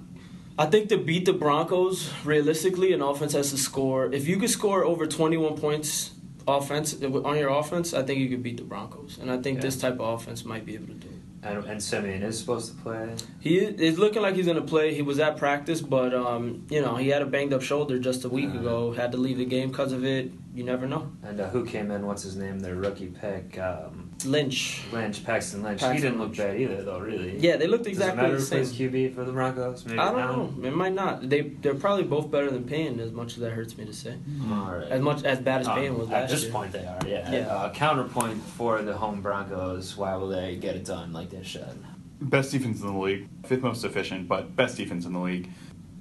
I 0.59 0.67
think 0.67 0.89
to 0.89 0.97
beat 0.99 1.25
the 1.25 1.33
Broncos, 1.33 2.13
realistically, 2.23 2.93
an 2.93 3.01
offense 3.01 3.33
has 3.33 3.49
to 3.49 3.57
score. 3.57 4.13
If 4.13 4.27
you 4.27 4.37
could 4.37 4.51
score 4.51 4.83
over 4.85 5.07
21 5.07 5.57
points 5.57 6.11
offense 6.47 6.93
on 7.01 7.37
your 7.39 7.49
offense, 7.49 7.95
I 7.95 8.03
think 8.03 8.19
you 8.19 8.29
could 8.29 8.43
beat 8.43 8.57
the 8.57 8.63
Broncos, 8.63 9.17
and 9.19 9.31
I 9.31 9.41
think 9.41 9.57
Yeah. 9.57 9.61
this 9.63 9.77
type 9.77 9.93
of 9.99 10.01
offense 10.21 10.45
might 10.45 10.63
be 10.63 10.75
able 10.75 10.89
to 10.89 10.93
do 10.93 11.07
it. 11.07 11.16
And, 11.47 11.63
and 11.65 11.81
Siemian 11.81 12.23
is 12.23 12.37
supposed 12.39 12.75
to 12.75 12.81
play. 12.83 13.15
He 13.39 13.57
is 13.57 13.97
looking 13.97 14.21
like 14.21 14.35
he's 14.35 14.45
gonna 14.47 14.61
play. 14.61 14.93
He 14.93 15.01
was 15.01 15.19
at 15.19 15.37
practice, 15.37 15.81
but 15.81 16.13
um, 16.13 16.65
you 16.69 16.81
know 16.81 16.95
he 16.95 17.09
had 17.09 17.21
a 17.21 17.25
banged 17.25 17.53
up 17.53 17.61
shoulder 17.61 17.97
just 17.99 18.25
a 18.25 18.29
week 18.29 18.49
Uh. 18.53 18.59
ago. 18.59 18.91
Had 18.91 19.11
to 19.13 19.17
leave 19.17 19.37
the 19.37 19.45
game 19.45 19.69
because 19.69 19.91
of 19.93 20.03
it. 20.05 20.31
You 20.53 20.63
never 20.63 20.87
know. 20.87 21.11
And 21.23 21.39
uh, 21.39 21.49
who 21.49 21.65
came 21.65 21.91
in? 21.91 22.05
What's 22.05 22.23
his 22.23 22.35
name? 22.35 22.59
Their 22.59 22.75
rookie 22.75 23.07
pick, 23.07 23.57
um, 23.59 24.06
Lynch. 24.25 24.83
Lynch, 24.91 25.23
Paxton 25.23 25.61
Lynch. 25.63 25.81
he 25.83 25.93
didn't 25.99 26.17
look 26.19 26.35
bad 26.35 26.59
either, 26.59 26.81
though. 26.83 26.99
Really. 26.99 27.37
Yeah, 27.39 27.57
they 27.57 27.67
looked 27.67 27.83
Does 27.85 27.93
exactly 27.93 28.19
it 28.19 28.23
matter 28.23 28.37
the 28.37 28.41
same. 28.41 28.63
QB 28.63 29.13
for 29.15 29.23
the 29.23 29.31
Broncos? 29.31 29.85
Maybe 29.85 29.99
I 29.99 30.11
don't 30.11 30.61
know. 30.61 30.67
It 30.67 30.73
might 30.75 30.93
not. 30.93 31.29
They 31.29 31.41
they're 31.41 31.75
probably 31.75 32.03
both 32.05 32.31
better 32.31 32.49
than 32.49 32.63
Payne. 32.63 32.99
As 32.99 33.11
much 33.11 33.33
as 33.33 33.39
that 33.39 33.51
hurts 33.51 33.77
me 33.77 33.85
to 33.85 33.93
say. 33.93 34.15
All 34.49 34.71
right. 34.71 34.87
As 34.87 35.01
much 35.01 35.23
as 35.23 35.39
bad 35.39 35.61
as 35.61 35.67
Um, 35.67 35.75
Payne 35.75 35.97
was 35.97 36.07
at 36.09 36.13
last 36.21 36.31
this 36.31 36.43
year. 36.43 36.51
point, 36.51 36.71
they 36.71 36.85
are. 36.85 36.99
Yeah. 37.07 37.31
Yeah. 37.31 37.47
Uh, 37.47 37.71
counterpoint 37.73 38.41
for 38.41 38.81
the 38.81 38.95
home 38.97 39.21
Broncos. 39.21 39.95
Why 39.97 40.15
will 40.15 40.29
they 40.29 40.55
get 40.55 40.75
it 40.75 40.85
done 40.85 41.13
like 41.13 41.29
they 41.29 41.43
should? 41.43 41.77
Best 42.19 42.51
defense 42.51 42.81
in 42.81 42.87
the 42.87 42.97
league. 42.97 43.27
Fifth 43.45 43.61
most 43.61 43.83
efficient, 43.83 44.27
but 44.27 44.55
best 44.55 44.77
defense 44.77 45.05
in 45.05 45.13
the 45.13 45.19
league. 45.19 45.49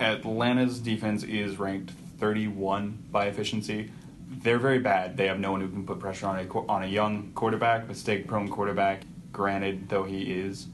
Atlanta's 0.00 0.78
defense 0.78 1.22
is 1.22 1.58
ranked 1.58 1.90
31 2.18 2.98
by 3.10 3.26
efficiency. 3.26 3.90
They're 4.28 4.58
very 4.58 4.78
bad. 4.78 5.16
They 5.16 5.26
have 5.26 5.38
no 5.38 5.52
one 5.52 5.60
who 5.60 5.68
can 5.68 5.86
put 5.86 5.98
pressure 5.98 6.26
on 6.26 6.38
a 6.38 6.58
on 6.68 6.82
a 6.82 6.86
young 6.86 7.32
quarterback, 7.34 7.86
mistake-prone 7.86 8.48
quarterback. 8.48 9.02
Granted, 9.32 9.88
though 9.88 10.04
he 10.04 10.22
is, 10.22 10.66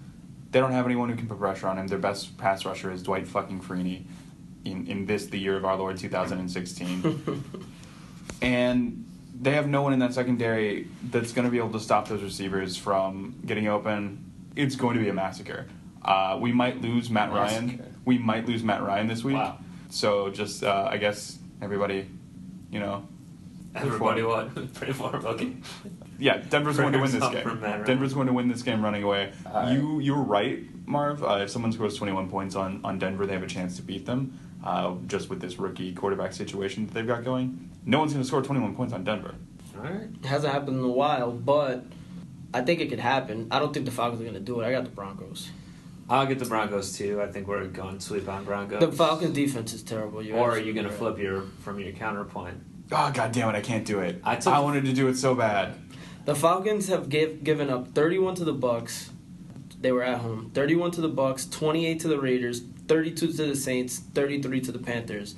they 0.51 0.61
don't 0.61 0.73
have 0.73 0.87
anyone 0.87 1.09
who 1.09 1.17
can 1.17 1.27
put 1.27 1.39
pressure 1.39 1.67
on 1.67 1.79
him. 1.79 1.87
Their 1.87 1.99
best 1.99 2.39
pass 2.39 2.65
rusher 2.65 2.91
is 2.91 3.03
Dwight 3.03 3.27
fucking 3.27 3.61
Freeney. 3.61 4.05
In 4.65 4.87
in 4.87 5.07
this 5.07 5.27
the 5.27 5.39
year 5.39 5.57
of 5.57 5.65
our 5.65 5.77
Lord 5.77 5.99
2016. 5.99 7.45
and 8.43 9.05
they 9.41 9.53
have 9.53 9.67
no 9.67 9.83
one 9.83 9.93
in 9.93 9.99
that 9.99 10.15
secondary 10.15 10.87
that's 11.11 11.33
going 11.33 11.45
to 11.45 11.51
be 11.51 11.59
able 11.59 11.73
to 11.73 11.81
stop 11.81 12.07
those 12.09 12.23
receivers 12.23 12.77
from 12.77 13.35
getting 13.45 13.67
open. 13.67 14.31
It's 14.55 14.77
going 14.77 14.97
to 14.97 15.03
be 15.03 15.09
a 15.09 15.13
massacre. 15.13 15.67
Uh, 16.05 16.39
we 16.41 16.53
might 16.53 16.81
lose 16.81 17.11
Matt 17.11 17.33
Ryan. 17.33 17.97
We 18.05 18.19
might 18.19 18.47
lose 18.47 18.63
Matt 18.63 18.83
Ryan 18.83 19.09
this 19.09 19.25
week. 19.25 19.37
Wow. 19.37 19.59
So 19.91 20.31
just 20.31 20.63
uh, 20.63 20.89
I 20.91 20.97
guess 20.97 21.39
everybody, 21.61 22.09
you 22.71 22.81
know, 22.81 23.07
Everybody 23.75 24.23
what? 24.23 24.75
Pretty 24.75 24.93
far. 24.93 25.17
Okay. 25.17 25.57
yeah, 26.19 26.39
Denver's 26.39 26.77
going 26.77 26.93
to 26.93 26.99
win 26.99 27.11
this 27.11 27.29
game. 27.29 27.43
for 27.43 27.55
Matt 27.55 27.63
Ryan. 27.63 27.85
Denver's 27.87 28.15
going 28.15 28.27
to 28.27 28.33
win 28.33 28.49
this 28.49 28.63
game 28.63 28.85
running 28.85 29.03
away. 29.03 29.33
All 29.47 29.53
right. 29.53 29.73
You 29.73 29.99
you 30.01 30.15
were 30.15 30.23
right, 30.23 30.63
Marv. 30.87 31.23
Uh, 31.23 31.41
if 31.43 31.51
someone 31.51 31.73
scores 31.73 31.97
21 31.97 32.29
points 32.29 32.55
on, 32.55 32.81
on 32.85 32.99
Denver, 32.99 33.27
they 33.27 33.33
have 33.33 33.43
a 33.43 33.47
chance 33.47 33.77
to 33.77 33.83
beat 33.83 34.07
them. 34.07 34.39
Uh, 34.65 34.95
just 35.07 35.29
with 35.29 35.41
this 35.41 35.59
rookie 35.59 35.93
quarterback 35.93 36.33
situation 36.33 36.87
that 36.87 36.95
they've 36.95 37.07
got 37.07 37.25
going, 37.25 37.69
no 37.85 37.99
one's 37.99 38.13
going 38.13 38.23
to 38.23 38.29
score 38.29 38.43
21 38.43 38.77
points 38.77 38.93
on 38.93 39.03
Denver. 39.03 39.35
All 39.77 39.83
right. 39.83 40.09
It 40.23 40.27
hasn't 40.27 40.53
happened 40.53 40.79
in 40.79 40.85
a 40.85 40.89
while, 40.89 41.33
but 41.33 41.85
I 42.55 42.61
think 42.61 42.81
it 42.81 42.89
could 42.89 43.01
happen. 43.01 43.49
I 43.51 43.59
don't 43.59 43.75
think 43.75 43.87
the 43.87 43.93
Falcons 43.93 44.21
are 44.21 44.25
gonna 44.25 44.39
do 44.39 44.61
it. 44.61 44.67
I 44.67 44.71
got 44.71 44.85
the 44.85 44.91
Broncos. 44.91 45.51
I'll 46.09 46.27
get 46.27 46.39
the 46.39 46.45
Broncos 46.45 46.97
too. 46.97 47.23
I 47.23 47.27
think 47.29 47.49
we're 47.49 47.67
going 47.69 47.99
to 47.99 48.05
sweep 48.05 48.29
on 48.29 48.45
Broncos. 48.45 48.81
The 48.81 48.93
Falcons 48.93 49.35
defense 49.35 49.73
is 49.73 49.83
terrible. 49.83 50.23
You're 50.23 50.37
Or 50.37 50.51
are 50.51 50.59
you 50.59 50.71
absolutely 50.71 50.73
going 50.75 50.87
to 50.87 50.93
flip 50.93 51.19
your 51.19 51.43
from 51.61 51.81
your 51.81 51.93
counterpoint? 51.93 52.59
Oh 52.93 53.11
god 53.13 53.33
damn 53.33 53.49
it! 53.49 53.57
I 53.57 53.61
can't 53.61 53.85
do 53.85 54.01
it. 54.01 54.21
I 54.25 54.39
I, 54.47 54.59
wanted 54.61 54.85
to 54.85 54.93
do 54.93 55.09
it 55.09 55.17
so 55.17 55.35
bad. 55.35 55.75
The 56.25 56.35
Falcons 56.35 56.89
have 56.89 57.09
give, 57.09 57.43
given 57.43 57.69
up 57.71 57.89
31 57.95 58.37
to 58.37 58.45
the 58.45 58.55
Bucs. 58.55 59.09
They 59.81 59.91
were 59.91 60.03
at 60.05 60.19
home. 60.19 60.51
31 60.55 60.93
to 60.93 61.01
the 61.01 61.11
Bucs, 61.11 61.51
28 61.51 61.99
to 62.01 62.09
the 62.09 62.21
Raiders, 62.21 62.63
32 62.87 63.33
to 63.33 63.47
the 63.47 63.57
Saints, 63.57 63.99
33 63.99 64.61
to 64.61 64.73
the 64.73 64.79
Panthers. 64.79 65.35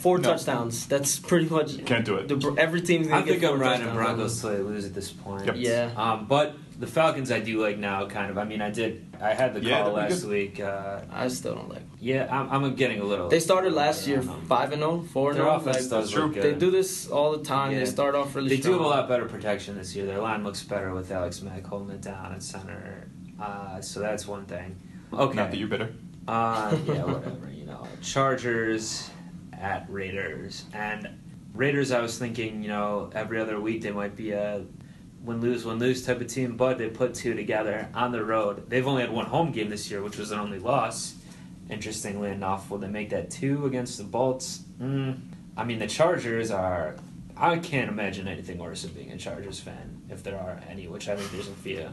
Four 0.00 0.18
No. 0.18 0.30
touchdowns. 0.30 0.86
That's 0.86 1.18
pretty 1.18 1.48
much 1.48 1.84
Can't 1.86 2.04
do 2.04 2.16
it. 2.16 2.28
The, 2.28 2.54
every 2.58 2.80
team's 2.82 3.08
gonna 3.08 3.20
I 3.22 3.24
get 3.24 3.40
think 3.40 3.52
I'm 3.52 3.58
riding 3.58 3.86
touchdowns. 3.86 3.96
Broncos 3.96 4.40
till 4.40 4.50
they 4.50 4.58
lose 4.58 4.84
at 4.84 4.94
this 4.94 5.10
point. 5.10 5.46
Yep. 5.46 5.54
Yeah. 5.58 5.90
Um, 5.96 6.26
but 6.26 6.54
the 6.78 6.86
Falcons 6.86 7.30
I 7.32 7.40
do 7.40 7.60
like 7.60 7.76
now, 7.76 8.06
kind 8.06 8.30
of. 8.30 8.38
I 8.38 8.44
mean, 8.44 8.62
I 8.62 8.70
did. 8.70 9.04
I 9.20 9.34
had 9.34 9.52
the 9.54 9.60
Yeah, 9.60 9.82
call 9.82 9.92
last 9.94 10.22
good. 10.22 10.30
week. 10.30 10.60
Uh, 10.60 11.00
I 11.10 11.26
still 11.28 11.54
don't 11.56 11.68
like. 11.68 11.80
Them. 11.80 11.96
yeah, 12.00 12.28
I'm, 12.30 12.64
I'm 12.64 12.74
getting 12.76 13.00
a 13.00 13.04
little. 13.04 13.28
They 13.28 13.40
started 13.40 13.72
last 13.72 14.06
year 14.06 14.18
don't 14.18 14.26
know. 14.28 14.34
five 14.46 14.70
and 14.72 14.80
0, 14.80 15.02
4 15.12 15.30
and 15.30 15.38
Their 15.40 15.46
0. 15.46 15.56
offense 15.56 15.88
does 15.88 16.10
true. 16.12 16.22
look 16.26 16.34
good. 16.34 16.42
they 16.44 16.54
do 16.54 16.70
this 16.70 17.08
all 17.10 17.36
the 17.36 17.42
time. 17.44 17.72
Yeah. 17.72 17.80
They 17.80 17.84
start 17.86 18.14
off 18.14 18.34
really 18.36 18.48
They 18.50 18.58
do 18.58 18.72
have 18.72 18.80
a 18.80 18.86
lot 18.86 19.08
better 19.08 19.24
protection 19.26 19.76
this 19.76 19.96
year. 19.96 20.06
Their 20.06 20.20
line 20.20 20.44
looks 20.44 20.62
better 20.62 20.94
with 20.94 21.10
Alex 21.10 21.42
Mack 21.42 21.66
holding 21.66 21.90
it 21.96 22.00
down 22.02 22.32
at 22.32 22.42
center. 22.42 23.08
Uh, 23.40 23.80
so 23.80 23.98
that's 24.00 24.26
one 24.28 24.44
thing. 24.46 24.76
Okay. 25.12 25.34
Not 25.36 25.50
that 25.50 25.56
you're 25.56 25.68
bitter. 25.68 25.92
Uh, 26.28 26.76
yeah, 26.86 27.02
whatever. 27.04 27.50
You 27.52 27.66
know, 27.66 27.86
Chargers 28.02 29.10
at 29.52 29.86
Raiders, 29.88 30.64
and 30.72 31.08
Raiders. 31.54 31.90
I 31.90 32.00
was 32.00 32.18
thinking, 32.18 32.62
you 32.62 32.68
know, 32.68 33.10
every 33.14 33.40
other 33.40 33.58
week 33.58 33.82
they 33.82 33.90
might 33.90 34.14
be 34.14 34.30
a 34.30 34.64
win 35.22 35.40
lose 35.40 35.64
win 35.64 35.78
lose 35.78 36.04
type 36.04 36.20
of 36.20 36.26
team, 36.28 36.56
but 36.56 36.78
they 36.78 36.88
put 36.88 37.14
two 37.14 37.34
together 37.34 37.88
on 37.94 38.12
the 38.12 38.24
road. 38.24 38.68
They've 38.68 38.86
only 38.86 39.02
had 39.02 39.12
one 39.12 39.26
home 39.26 39.52
game 39.52 39.70
this 39.70 39.90
year, 39.90 40.02
which 40.02 40.18
was 40.18 40.30
their 40.30 40.40
only 40.40 40.58
loss. 40.58 41.14
Interestingly 41.70 42.30
enough, 42.30 42.70
will 42.70 42.78
they 42.78 42.88
make 42.88 43.10
that 43.10 43.30
two 43.30 43.66
against 43.66 43.98
the 43.98 44.04
Bolts? 44.04 44.62
Mm, 44.80 45.20
I 45.56 45.64
mean, 45.64 45.78
the 45.78 45.86
Chargers 45.86 46.50
are. 46.50 46.96
I 47.36 47.58
can't 47.58 47.88
imagine 47.88 48.26
anything 48.26 48.58
worse 48.58 48.82
than 48.82 48.92
being 48.92 49.12
a 49.12 49.16
Chargers 49.16 49.60
fan, 49.60 50.02
if 50.08 50.22
there 50.22 50.36
are 50.36 50.60
any, 50.68 50.88
which 50.88 51.08
I 51.08 51.16
think 51.16 51.30
there's 51.30 51.48
a 51.48 51.52
few. 51.52 51.88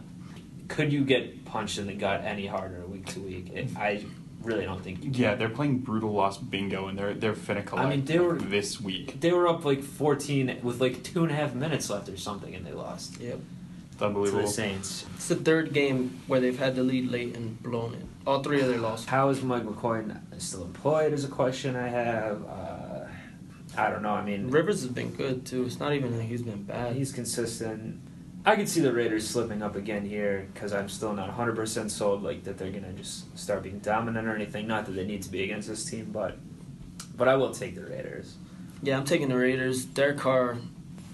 Could 0.67 0.91
you 0.91 1.03
get 1.03 1.45
punched 1.45 1.78
in 1.78 1.86
the 1.86 1.93
gut 1.93 2.23
any 2.23 2.47
harder 2.47 2.86
week 2.88 3.05
to 3.07 3.19
week? 3.19 3.51
It, 3.53 3.76
I 3.78 4.03
really 4.46 4.66
don't 4.66 4.82
think 4.84 5.04
you 5.04 5.12
can. 5.12 5.22
Yeah, 5.22 5.36
they're 5.36 5.50
playing 5.50 5.80
brutal 5.80 6.12
loss 6.12 6.38
bingo, 6.38 6.88
and 6.88 6.98
they're 6.98 7.14
they're 7.14 7.34
finna 7.34 7.66
collect 7.66 7.88
I 7.88 7.89
mean, 7.89 8.06
they 8.06 8.20
were- 8.20 8.38
this 8.38 8.80
week. 8.80 9.20
They 9.20 9.32
were 9.34 9.48
up 9.48 9.66
like 9.66 9.84
14 9.84 10.60
with 10.64 10.80
like 10.80 11.04
two 11.04 11.24
and 11.24 11.32
a 11.32 11.36
half 11.36 11.54
minutes 11.56 11.89
left 11.89 12.08
or 12.10 12.18
something, 12.18 12.54
and 12.56 12.66
they 12.66 12.72
lost 12.74 13.20
Yep. 13.20 13.39
It's 13.91 13.98
to 14.00 14.06
unbelievable. 14.08 14.41
the 14.43 14.48
Saints. 14.50 15.06
It's 15.16 15.28
the 15.30 15.36
third 15.38 15.72
game 15.74 16.20
where 16.28 16.39
they've 16.39 16.58
had 16.60 16.76
the 16.76 16.84
lead 16.84 17.10
late 17.10 17.36
and 17.36 17.62
blown 17.64 17.93
it. 17.93 18.06
All 18.28 18.43
three 18.43 18.60
of 18.62 18.68
their 18.68 18.78
losses. 18.80 19.06
How 19.06 19.30
is 19.30 19.41
Mike 19.41 19.64
McCoy 19.64 20.18
still 20.38 20.64
employed? 20.64 21.14
Is 21.14 21.24
a 21.24 21.30
question 21.30 21.76
I 21.76 21.88
have. 21.88 22.43
Uh, 22.46 23.06
I 23.78 23.89
don't 23.89 24.02
know. 24.04 24.10
I 24.12 24.24
mean, 24.24 24.50
Rivers 24.52 24.82
has 24.84 24.91
been 24.91 25.12
good 25.12 25.46
too. 25.46 25.64
It's 25.66 25.80
not 25.80 25.93
even 25.93 26.18
like 26.18 26.28
he's 26.28 26.41
been 26.41 26.64
bad. 26.64 26.96
he's 26.96 27.12
consistent. 27.12 28.00
I 28.46 28.56
could 28.56 28.70
see 28.70 28.80
the 28.82 28.93
Raiders 28.93 29.28
slipping 29.28 29.64
up 29.64 29.76
again 29.76 30.06
here 30.06 30.48
because 30.54 30.72
I'm 30.72 30.88
still 30.88 31.14
not 31.14 31.36
100% 31.36 31.89
sold 31.89 32.22
like 32.22 32.43
that 32.43 32.58
they're 32.58 32.72
gonna 32.72 32.93
just 32.93 33.36
start 33.38 33.64
being 33.64 33.80
dominant 33.80 34.28
or 34.28 34.36
anything. 34.36 34.68
Not 34.68 34.86
that 34.86 34.91
they 34.91 35.06
need 35.06 35.24
to 35.24 35.30
be 35.32 35.43
against 35.43 35.68
this 35.68 35.84
team, 35.86 36.10
but 36.14 36.38
but 37.18 37.28
I 37.28 37.36
will 37.36 37.52
take 37.52 37.76
the 37.76 37.82
Raiders. 37.86 38.36
Yeah, 38.84 38.98
I'm 38.98 39.06
taking 39.06 39.30
the 39.30 39.38
Raiders. 39.38 39.86
Derek 39.86 40.18
Carr, 40.18 40.58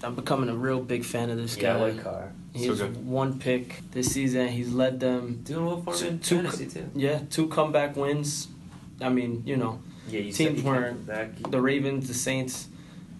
I'm 0.02 0.14
becoming 0.14 0.50
a 0.50 0.54
real 0.54 0.80
big 0.80 1.04
fan 1.04 1.30
of 1.30 1.36
this 1.38 1.56
Yeah, 1.56 1.76
I 1.76 1.78
guy. 1.78 1.84
like 1.92 2.02
Carr. 2.02 2.32
He's 2.52 2.78
So 2.78 2.88
one 2.88 3.38
pick 3.38 3.80
this 3.92 4.12
season. 4.12 4.48
He's 4.48 4.72
led 4.74 5.00
them, 5.00 5.40
Doing 5.44 5.64
well 5.64 5.80
for 5.82 5.94
Two- 5.94 6.04
him 6.06 6.12
in 6.14 6.18
two- 6.20 6.36
fantasy 6.42 6.66
too. 6.66 6.90
yeah, 6.94 7.20
two 7.30 7.46
comeback 7.48 7.96
wins. 7.96 8.48
I 9.00 9.08
mean, 9.08 9.42
you 9.46 9.56
know, 9.56 9.78
Yeah, 10.08 10.20
you 10.20 10.32
Teams 10.32 10.58
said 10.60 10.64
were- 10.64 10.88
came 10.88 11.04
back. 11.04 11.50
the 11.50 11.60
Ravens, 11.62 12.08
the 12.08 12.14
Saints, 12.14 12.68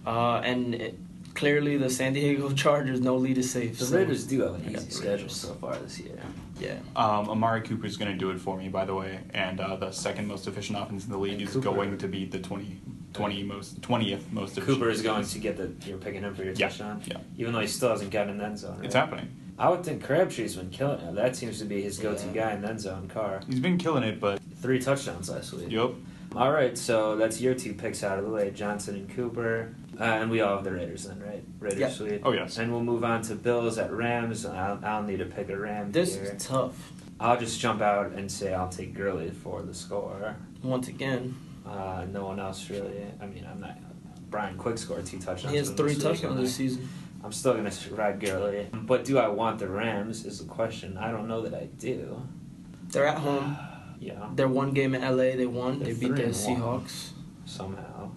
uh, 0.06 0.42
and 0.44 0.74
it, 0.74 0.98
clearly 1.42 1.76
the 1.76 1.90
San 1.90 2.12
Diego 2.12 2.52
Chargers. 2.64 3.00
No 3.00 3.16
lead 3.16 3.36
is 3.36 3.50
safe. 3.50 3.76
The 3.76 3.84
so- 3.86 3.96
Raiders 3.96 4.24
do 4.24 4.42
have 4.42 4.54
an 4.54 4.64
easy 4.66 4.74
the 4.86 4.92
schedule 4.92 5.28
so 5.28 5.54
far 5.54 5.74
this 5.76 5.98
year. 5.98 6.16
Yeah, 6.60 6.76
Um, 6.94 7.28
Amari 7.28 7.62
Cooper's 7.62 7.96
going 7.96 8.12
to 8.12 8.16
do 8.16 8.30
it 8.30 8.38
for 8.38 8.56
me, 8.56 8.68
by 8.68 8.84
the 8.84 8.94
way, 8.94 9.18
and 9.34 9.58
uh, 9.58 9.74
the 9.74 9.90
second 9.90 10.28
most 10.28 10.46
efficient 10.46 10.78
offense 10.78 11.04
in 11.04 11.10
the 11.10 11.18
league 11.18 11.32
And 11.32 11.42
is 11.42 11.52
Cooper- 11.54 11.72
going 11.74 11.98
to 11.98 12.06
be 12.06 12.26
the 12.26 12.38
20, 12.38 12.80
20 13.12 13.42
most 13.42 13.80
20th 13.80 14.30
most 14.30 14.52
efficient. 14.56 14.66
Cooper 14.78 14.88
is 14.88 15.02
going 15.02 15.24
to 15.26 15.38
get 15.40 15.56
the. 15.56 15.72
You're 15.88 15.98
picking 15.98 16.22
him 16.22 16.32
for 16.36 16.44
your 16.44 16.52
Yeah, 16.52 16.68
touchdown. 16.68 17.02
yeah. 17.06 17.16
Even 17.36 17.52
though 17.54 17.60
he 17.60 17.66
still 17.66 17.90
hasn't 17.90 18.12
gotten 18.12 18.34
an 18.38 18.40
end 18.40 18.58
zone. 18.60 18.76
Right? 18.76 18.84
It's 18.86 18.94
happening. 18.94 19.28
I 19.58 19.68
would 19.68 19.82
think 19.84 20.04
Crabtree's 20.04 20.54
been 20.54 20.70
killing 20.70 21.00
it. 21.00 21.14
That 21.16 21.34
seems 21.34 21.58
to 21.58 21.64
be 21.64 21.82
his 21.82 21.98
go-to 21.98 22.26
Yeah. 22.28 22.32
guy 22.32 22.52
in 22.54 22.62
the 22.62 22.68
end 22.68 22.80
zone. 22.80 23.08
Carr 23.08 23.40
He's 23.48 23.58
been 23.60 23.76
killing 23.78 24.04
it, 24.04 24.20
but 24.20 24.40
three 24.62 24.78
touchdowns 24.78 25.28
last 25.30 25.52
week. 25.52 25.68
yup. 25.70 25.94
All 26.34 26.50
right, 26.50 26.76
so 26.78 27.16
that's 27.16 27.40
your 27.40 27.54
two 27.54 27.74
picks 27.74 28.02
out 28.02 28.18
of 28.18 28.24
the 28.24 28.30
way, 28.30 28.50
Johnson 28.50 28.94
and 28.94 29.08
Cooper, 29.14 29.74
uh, 30.00 30.04
and 30.04 30.30
we 30.30 30.40
all 30.40 30.54
have 30.56 30.64
the 30.64 30.72
Raiders 30.72 31.04
then, 31.04 31.20
right? 31.20 31.44
Raiders 31.60 31.78
Yeah. 31.78 31.90
sweep. 31.90 32.22
Oh, 32.24 32.32
yes. 32.32 32.56
And 32.56 32.72
we'll 32.72 32.82
move 32.82 33.04
on 33.04 33.20
to 33.22 33.34
Bills 33.34 33.76
at 33.76 33.92
Rams. 33.92 34.46
I'll, 34.46 34.80
I'll 34.82 35.02
need 35.02 35.18
to 35.18 35.26
pick 35.26 35.50
a 35.50 35.58
Ram 35.58 35.92
this 35.92 36.14
here. 36.14 36.32
is 36.34 36.42
tough. 36.46 36.92
I'll 37.20 37.38
just 37.38 37.60
jump 37.60 37.82
out 37.82 38.12
and 38.12 38.32
say 38.32 38.54
I'll 38.54 38.70
take 38.70 38.94
Gurley 38.94 39.30
for 39.30 39.60
the 39.62 39.74
score. 39.74 40.36
Once 40.62 40.88
again, 40.88 41.34
Uh, 41.66 42.04
no 42.10 42.24
one 42.26 42.40
else 42.40 42.68
really. 42.70 43.04
I 43.20 43.26
mean, 43.26 43.46
I'm 43.48 43.60
not. 43.60 43.76
Brian 44.30 44.56
Quick 44.56 44.78
scored 44.78 45.06
two 45.06 45.18
touchdowns. 45.20 45.52
he 45.52 45.58
has 45.58 45.70
three 45.70 45.94
touchdowns 45.94 46.40
this 46.40 46.54
I- 46.54 46.58
season. 46.58 46.88
I'm 47.22 47.30
still 47.30 47.54
gonna 47.54 47.70
ride 47.92 48.18
Gurley, 48.18 48.66
but 48.72 49.04
do 49.04 49.16
I 49.18 49.28
want 49.28 49.60
the 49.60 49.68
Rams? 49.68 50.24
Is 50.26 50.40
the 50.40 50.46
question. 50.46 50.96
I 50.98 51.12
don't 51.12 51.28
know 51.28 51.42
that 51.42 51.54
I 51.54 51.66
do. 51.78 52.20
They're 52.88 53.06
at 53.06 53.18
home. 53.18 53.56
Yeah, 54.02 54.28
Their 54.34 54.48
one 54.48 54.72
game 54.72 54.96
in 54.96 55.02
LA, 55.02 55.36
they 55.36 55.46
won. 55.46 55.78
They're 55.78 55.94
they 55.94 56.08
beat 56.08 56.16
the. 56.16 56.22
Seahawks. 56.24 57.10
somehow. 57.44 58.10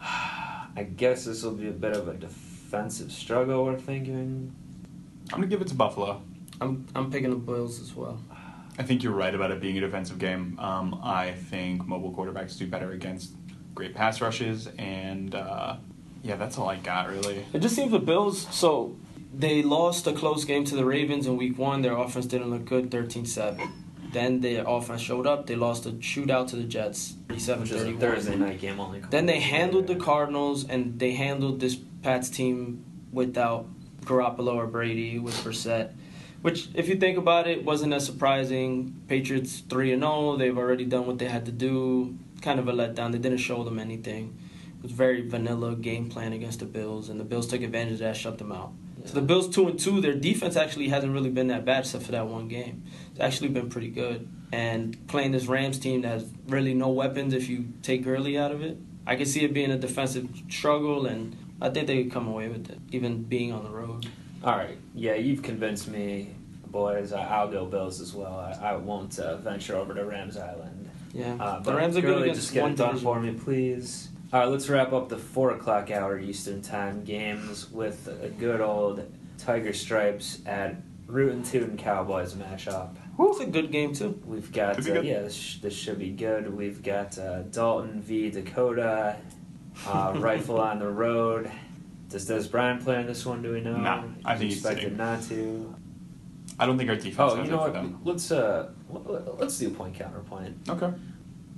I 0.00 0.82
guess 0.96 1.24
this 1.24 1.42
will 1.42 1.52
be 1.52 1.68
a 1.68 1.72
bit 1.72 1.96
of 1.96 2.08
a 2.08 2.14
defensive 2.14 3.10
struggle. 3.10 3.64
We're 3.64 3.78
thinking. 3.78 4.52
I'm 5.32 5.38
going 5.38 5.48
to 5.48 5.48
give 5.48 5.62
it 5.62 5.68
to 5.68 5.74
Buffalo. 5.74 6.22
I'm 6.60 6.86
I'm 6.94 7.10
picking 7.10 7.30
the 7.30 7.36
Bills 7.36 7.80
as 7.80 7.94
well. 7.96 8.20
I 8.78 8.82
think 8.82 9.02
you're 9.02 9.14
right 9.14 9.34
about 9.34 9.50
it 9.50 9.60
being 9.60 9.78
a 9.78 9.80
defensive 9.80 10.18
game. 10.18 10.58
Um, 10.58 11.00
I 11.02 11.32
think 11.32 11.86
mobile 11.86 12.12
quarterbacks 12.12 12.58
do 12.58 12.66
better 12.66 12.92
against 12.92 13.32
great 13.74 13.94
pass 13.94 14.20
rushes, 14.20 14.68
and 14.78 15.34
uh, 15.34 15.76
yeah, 16.22 16.36
that's 16.36 16.58
all 16.58 16.68
I 16.68 16.76
got 16.76 17.08
really. 17.08 17.46
It 17.54 17.60
just 17.60 17.74
seems 17.74 17.92
the 17.92 17.98
Bills. 17.98 18.46
So 18.50 18.96
they 19.34 19.62
lost 19.62 20.06
a 20.06 20.12
close 20.12 20.44
game 20.44 20.64
to 20.66 20.76
the 20.76 20.84
Ravens 20.84 21.26
in 21.26 21.36
Week 21.38 21.56
One. 21.56 21.80
Their 21.82 21.96
offense 21.96 22.26
didn't 22.26 22.50
look 22.50 22.66
good, 22.66 22.90
13-7. 22.90 23.70
Then 24.12 24.40
their 24.40 24.64
offense 24.66 25.00
showed 25.00 25.26
up. 25.26 25.46
They 25.46 25.54
lost 25.56 25.86
a 25.86 25.90
shootout 25.90 26.48
to 26.48 26.56
the 26.56 26.64
Jets, 26.64 27.14
Which 27.28 27.38
is 27.38 27.48
a 27.48 27.56
37-31. 27.56 28.00
Thursday 28.00 28.36
night 28.36 28.60
game 28.60 28.80
only. 28.80 29.00
Then 29.00 29.26
they 29.26 29.38
handled 29.40 29.86
the 29.86 29.96
Cardinals, 29.96 30.68
and 30.68 30.98
they 30.98 31.12
handled 31.12 31.60
this 31.60 31.76
Pats 32.02 32.28
team 32.30 32.84
without 33.12 33.66
Garoppolo 34.02 34.54
or 34.54 34.66
Brady 34.66 35.18
with 35.18 35.34
Brissett. 35.44 35.92
Which, 36.42 36.68
if 36.74 36.88
you 36.88 36.96
think 36.96 37.18
about 37.18 37.46
it, 37.46 37.64
wasn't 37.64 37.92
as 37.92 38.06
surprising. 38.06 39.02
Patriots 39.08 39.60
three 39.60 39.92
and 39.92 40.02
zero. 40.02 40.36
They've 40.36 40.56
already 40.56 40.86
done 40.86 41.06
what 41.06 41.18
they 41.18 41.28
had 41.28 41.44
to 41.46 41.52
do. 41.52 42.16
Kind 42.40 42.58
of 42.58 42.66
a 42.66 42.72
letdown. 42.72 43.12
They 43.12 43.18
didn't 43.18 43.38
show 43.38 43.62
them 43.62 43.78
anything. 43.78 44.38
It 44.78 44.82
was 44.82 44.92
very 44.92 45.28
vanilla 45.28 45.76
game 45.76 46.08
plan 46.08 46.32
against 46.32 46.60
the 46.60 46.64
Bills, 46.64 47.10
and 47.10 47.20
the 47.20 47.24
Bills 47.24 47.46
took 47.46 47.60
advantage 47.60 47.94
of 47.94 47.98
that, 47.98 48.16
shut 48.16 48.38
them 48.38 48.50
out. 48.50 48.72
So 49.04 49.14
the 49.14 49.22
Bills 49.22 49.48
two 49.48 49.68
and 49.68 49.78
two. 49.78 50.00
Their 50.00 50.14
defense 50.14 50.56
actually 50.56 50.88
hasn't 50.88 51.12
really 51.12 51.30
been 51.30 51.48
that 51.48 51.64
bad, 51.64 51.80
except 51.80 52.04
for 52.04 52.12
that 52.12 52.26
one 52.26 52.48
game. 52.48 52.84
It's 53.12 53.20
actually 53.20 53.48
been 53.48 53.68
pretty 53.70 53.88
good. 53.90 54.28
And 54.52 55.06
playing 55.06 55.32
this 55.32 55.46
Rams 55.46 55.78
team 55.78 56.02
that 56.02 56.08
has 56.08 56.26
really 56.48 56.74
no 56.74 56.88
weapons, 56.88 57.34
if 57.34 57.48
you 57.48 57.72
take 57.82 58.02
Gurley 58.04 58.36
out 58.36 58.50
of 58.52 58.62
it, 58.62 58.76
I 59.06 59.16
can 59.16 59.26
see 59.26 59.44
it 59.44 59.54
being 59.54 59.70
a 59.70 59.78
defensive 59.78 60.28
struggle, 60.48 61.06
and 61.06 61.36
I 61.60 61.70
think 61.70 61.86
they 61.86 62.02
could 62.02 62.12
come 62.12 62.26
away 62.28 62.48
with 62.48 62.68
it, 62.70 62.78
even 62.90 63.22
being 63.22 63.52
on 63.52 63.64
the 63.64 63.70
road. 63.70 64.06
All 64.44 64.56
right. 64.56 64.76
Yeah, 64.94 65.14
you've 65.14 65.42
convinced 65.42 65.88
me, 65.88 66.34
boys. 66.66 67.12
I, 67.12 67.22
I'll 67.24 67.48
go 67.48 67.64
Bills 67.66 68.00
as 68.00 68.12
well. 68.14 68.38
I, 68.38 68.72
I 68.72 68.76
won't 68.76 69.18
uh, 69.18 69.36
venture 69.36 69.76
over 69.76 69.94
to 69.94 70.04
Rams 70.04 70.36
Island. 70.36 70.90
Yeah, 71.12 71.36
Uh, 71.40 71.58
the 71.58 71.70
but 71.70 71.76
Rams 71.76 71.96
are 71.96 72.02
good 72.02 72.22
against 72.22 72.40
just 72.40 72.54
get 72.54 72.62
one 72.62 72.72
it 72.72 72.76
done 72.76 72.98
for 72.98 73.20
me, 73.20 73.32
please. 73.32 74.09
All 74.32 74.38
right, 74.40 74.48
let's 74.48 74.68
wrap 74.68 74.92
up 74.92 75.08
the 75.08 75.16
four 75.18 75.50
o'clock 75.50 75.90
hour 75.90 76.18
Eastern 76.18 76.62
Time 76.62 77.02
games 77.02 77.68
with 77.70 78.06
a 78.22 78.28
good 78.28 78.60
old 78.60 79.04
Tiger 79.38 79.72
Stripes 79.72 80.38
at 80.46 80.76
Rootin' 81.06 81.42
Tootin' 81.42 81.76
Cowboys 81.76 82.34
matchup. 82.34 82.94
It's 83.18 83.40
a 83.40 83.46
good 83.46 83.72
game 83.72 83.92
too. 83.92 84.20
We've 84.24 84.50
got 84.52 84.76
Could 84.76 84.96
uh, 84.98 85.00
yeah, 85.00 85.22
this, 85.22 85.34
sh- 85.34 85.56
this 85.58 85.74
should 85.74 85.98
be 85.98 86.10
good. 86.10 86.54
We've 86.56 86.80
got 86.82 87.18
uh, 87.18 87.42
Dalton 87.42 88.00
v 88.00 88.30
Dakota, 88.30 89.16
uh, 89.86 90.14
rifle 90.18 90.60
on 90.60 90.78
the 90.78 90.88
road. 90.88 91.50
Does 92.08 92.28
Dez 92.28 92.48
Bryant 92.50 92.84
play 92.84 93.00
in 93.00 93.06
this 93.06 93.26
one? 93.26 93.42
Do 93.42 93.52
we 93.52 93.60
know? 93.60 93.76
Nah, 93.76 94.04
I 94.24 94.36
think 94.36 94.50
he's 94.50 94.58
expected 94.58 94.82
sitting. 94.82 94.96
not 94.96 95.22
to. 95.24 95.74
I 96.58 96.66
don't 96.66 96.78
think 96.78 96.88
our 96.90 96.96
defense 96.96 97.18
Oh, 97.18 97.36
has 97.36 97.46
you 97.46 97.50
know 97.50 97.58
it 97.64 97.64
what? 97.64 97.72
them. 97.72 98.00
Let's 98.04 98.30
uh, 98.30 98.70
let's 99.38 99.58
do 99.58 99.66
a 99.68 99.70
point 99.70 99.94
counterpoint. 99.96 100.56
Okay. 100.68 100.92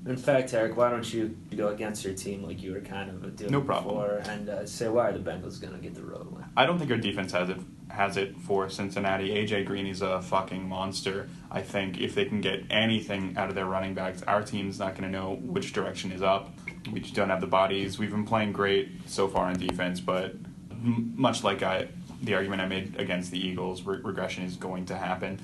In 0.04 0.16
fact, 0.16 0.52
Eric, 0.52 0.76
why 0.76 0.90
don't 0.90 1.12
you 1.14 1.36
go 1.56 1.68
against 1.68 2.04
your 2.04 2.14
team 2.14 2.42
like 2.42 2.60
you 2.60 2.72
were 2.72 2.80
kind 2.80 3.08
of 3.08 3.36
doing 3.36 3.52
No 3.52 3.60
problem. 3.60 3.94
before, 3.94 4.16
and 4.32 4.48
uh, 4.48 4.66
say 4.66 4.88
why 4.88 5.08
are 5.10 5.12
the 5.16 5.18
Bengals 5.30 5.60
going 5.60 5.74
to 5.74 5.78
get 5.78 5.94
the 5.94 6.02
road 6.02 6.32
win? 6.32 6.44
I 6.56 6.66
don't 6.66 6.78
think 6.78 6.90
our 6.90 6.96
defense 6.96 7.30
has 7.32 7.48
it 7.48 7.58
has 7.88 8.16
it 8.16 8.34
for 8.40 8.68
Cincinnati. 8.70 9.28
AJ 9.30 9.66
Green 9.66 9.86
is 9.86 10.00
a 10.02 10.20
fucking 10.22 10.66
monster. 10.66 11.28
I 11.50 11.60
think 11.60 12.00
if 12.00 12.14
they 12.14 12.24
can 12.24 12.40
get 12.40 12.64
anything 12.70 13.34
out 13.36 13.48
of 13.50 13.54
their 13.54 13.66
running 13.66 13.92
backs, 13.94 14.22
our 14.22 14.42
team's 14.42 14.78
not 14.78 14.92
going 14.96 15.04
to 15.04 15.10
know 15.10 15.34
which 15.42 15.72
direction 15.74 16.10
is 16.10 16.22
up. 16.22 16.50
We 16.90 17.00
just 17.00 17.14
don't 17.14 17.28
have 17.28 17.42
the 17.42 17.46
bodies. 17.46 17.98
We've 17.98 18.10
been 18.10 18.24
playing 18.24 18.52
great 18.52 18.88
so 19.06 19.28
far 19.28 19.44
on 19.46 19.58
defense, 19.58 20.00
but 20.00 20.34
m- 20.70 21.12
much 21.16 21.44
like 21.44 21.62
I, 21.62 21.88
the 22.22 22.34
argument 22.34 22.62
I 22.62 22.66
made 22.66 22.98
against 22.98 23.30
the 23.30 23.38
Eagles, 23.38 23.82
re- 23.82 24.00
regression 24.02 24.44
is 24.44 24.56
going 24.56 24.86
to 24.86 24.96
happen. 24.96 25.38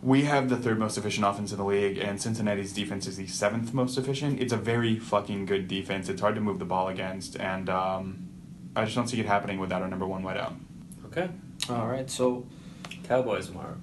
We 0.00 0.22
have 0.24 0.48
the 0.48 0.56
third 0.56 0.78
most 0.78 0.96
efficient 0.96 1.26
offense 1.26 1.50
in 1.50 1.58
the 1.58 1.64
league, 1.64 1.98
and 1.98 2.20
Cincinnati's 2.22 2.72
defense 2.72 3.06
is 3.08 3.16
the 3.16 3.26
seventh 3.26 3.74
most 3.74 3.98
efficient. 3.98 4.40
It's 4.40 4.52
a 4.52 4.56
very 4.56 4.96
fucking 4.98 5.46
good 5.46 5.66
defense. 5.66 6.08
It's 6.08 6.20
hard 6.20 6.36
to 6.36 6.40
move 6.40 6.60
the 6.60 6.64
ball 6.64 6.88
against, 6.88 7.36
and 7.36 7.68
um, 7.68 8.28
I 8.76 8.84
just 8.84 8.94
don't 8.94 9.08
see 9.08 9.18
it 9.18 9.26
happening 9.26 9.58
without 9.58 9.82
our 9.82 9.88
number 9.88 10.06
one 10.06 10.22
wideout. 10.22 10.54
Okay, 11.06 11.28
All 11.68 11.88
right, 11.88 12.08
so 12.08 12.46
Cowboys, 13.04 13.48
tomorrow. 13.48 13.76